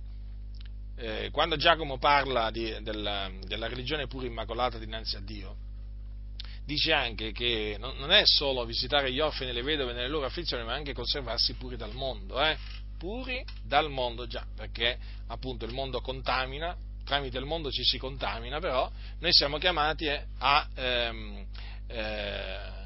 eh, 0.95 1.29
quando 1.31 1.57
Giacomo 1.57 1.97
parla 1.97 2.49
di, 2.49 2.77
della, 2.81 3.29
della, 3.45 3.67
religione 3.67 4.07
pura 4.07 4.25
immacolata 4.25 4.77
dinanzi 4.77 5.17
a 5.17 5.19
Dio, 5.19 5.57
dice 6.63 6.93
anche 6.93 7.33
che 7.33 7.75
non, 7.77 7.97
non, 7.97 8.13
è 8.13 8.21
solo 8.23 8.63
visitare 8.63 9.11
gli 9.11 9.19
orfani 9.19 9.49
e 9.49 9.53
le 9.53 9.63
vedove 9.63 9.91
nelle 9.91 10.07
loro 10.07 10.27
afflizioni, 10.27 10.63
ma 10.63 10.75
anche 10.75 10.93
conservarsi 10.93 11.55
puri 11.55 11.75
dal 11.75 11.93
mondo, 11.93 12.41
eh? 12.41 12.57
puri 12.97 13.43
dal 13.61 13.89
mondo 13.89 14.27
già, 14.27 14.45
perché 14.55 14.97
appunto 15.27 15.65
il 15.65 15.73
mondo 15.73 15.99
contamina, 15.99 16.73
tramite 17.03 17.37
il 17.37 17.45
mondo 17.45 17.69
ci 17.69 17.83
si 17.83 17.97
contamina, 17.97 18.61
però 18.61 18.89
noi 19.19 19.33
siamo 19.33 19.57
chiamati 19.57 20.05
eh, 20.05 20.25
a, 20.37 20.69
ehm, 20.73 21.45
eh, 21.87 22.78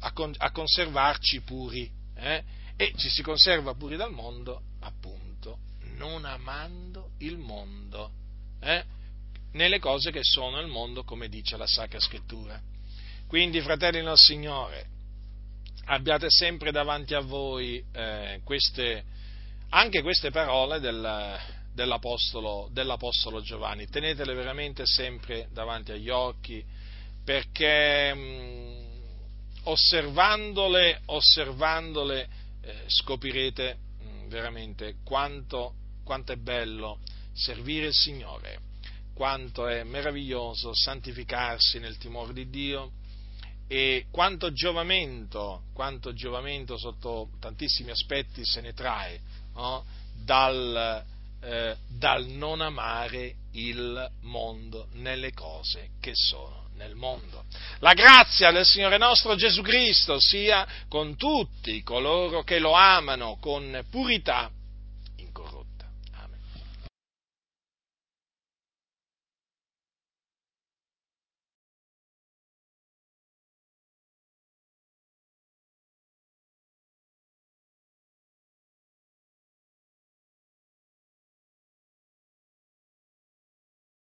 a, 0.00 0.12
con, 0.12 0.34
a 0.36 0.50
conservarci 0.50 1.40
puri, 1.42 1.90
eh? 2.16 2.42
e 2.76 2.92
ci 2.96 3.08
si 3.08 3.22
conserva 3.22 3.74
puri 3.74 3.96
dal 3.96 4.12
mondo 4.12 4.62
appunto 4.80 5.26
non 5.96 6.24
amando 6.24 7.10
il 7.18 7.38
mondo, 7.38 8.10
eh? 8.60 8.84
nelle 9.52 9.78
cose 9.78 10.10
che 10.10 10.22
sono 10.22 10.60
il 10.60 10.66
mondo, 10.66 11.04
come 11.04 11.28
dice 11.28 11.56
la 11.56 11.66
Sacra 11.66 11.98
Scrittura. 11.98 12.60
Quindi, 13.26 13.60
fratelli 13.60 14.02
del 14.02 14.16
Signore, 14.16 14.86
abbiate 15.86 16.26
sempre 16.30 16.70
davanti 16.70 17.14
a 17.14 17.20
voi 17.20 17.82
eh, 17.92 18.40
queste, 18.44 19.04
anche 19.70 20.02
queste 20.02 20.30
parole 20.30 20.78
del, 20.80 21.38
dell'apostolo, 21.72 22.68
dell'apostolo, 22.70 23.40
Giovanni, 23.40 23.88
tenetele 23.88 24.34
veramente 24.34 24.84
sempre 24.86 25.48
davanti 25.52 25.92
agli 25.92 26.10
occhi, 26.10 26.62
perché 27.24 28.14
mh, 28.14 28.20
mm, 28.20 28.85
osservandole, 29.68 31.02
osservandole 31.06 32.28
eh, 32.62 32.74
scoprirete 32.86 33.78
mh, 34.00 34.08
mm, 34.08 34.28
veramente 34.28 34.96
quanto 35.04 35.74
quanto 36.06 36.30
è 36.30 36.36
bello 36.36 37.00
servire 37.34 37.88
il 37.88 37.92
Signore, 37.92 38.60
quanto 39.12 39.66
è 39.66 39.82
meraviglioso 39.82 40.70
santificarsi 40.72 41.80
nel 41.80 41.98
timore 41.98 42.32
di 42.32 42.48
Dio 42.48 42.92
e 43.66 44.06
quanto 44.12 44.52
giovamento, 44.52 45.64
quanto 45.74 46.12
giovamento 46.12 46.78
sotto 46.78 47.30
tantissimi 47.40 47.90
aspetti 47.90 48.44
se 48.44 48.60
ne 48.60 48.72
trae 48.72 49.20
no? 49.54 49.84
dal, 50.14 51.04
eh, 51.40 51.76
dal 51.88 52.26
non 52.26 52.60
amare 52.60 53.34
il 53.52 54.08
mondo 54.20 54.86
nelle 54.92 55.32
cose 55.32 55.90
che 55.98 56.12
sono 56.14 56.65
nel 56.76 56.94
mondo. 56.94 57.44
La 57.80 57.94
grazia 57.94 58.50
del 58.50 58.64
Signore 58.64 58.98
nostro 58.98 59.34
Gesù 59.34 59.62
Cristo 59.62 60.20
sia 60.20 60.66
con 60.88 61.16
tutti 61.16 61.82
coloro 61.82 62.42
che 62.42 62.58
lo 62.58 62.72
amano 62.72 63.38
con 63.40 63.84
purità 63.90 64.50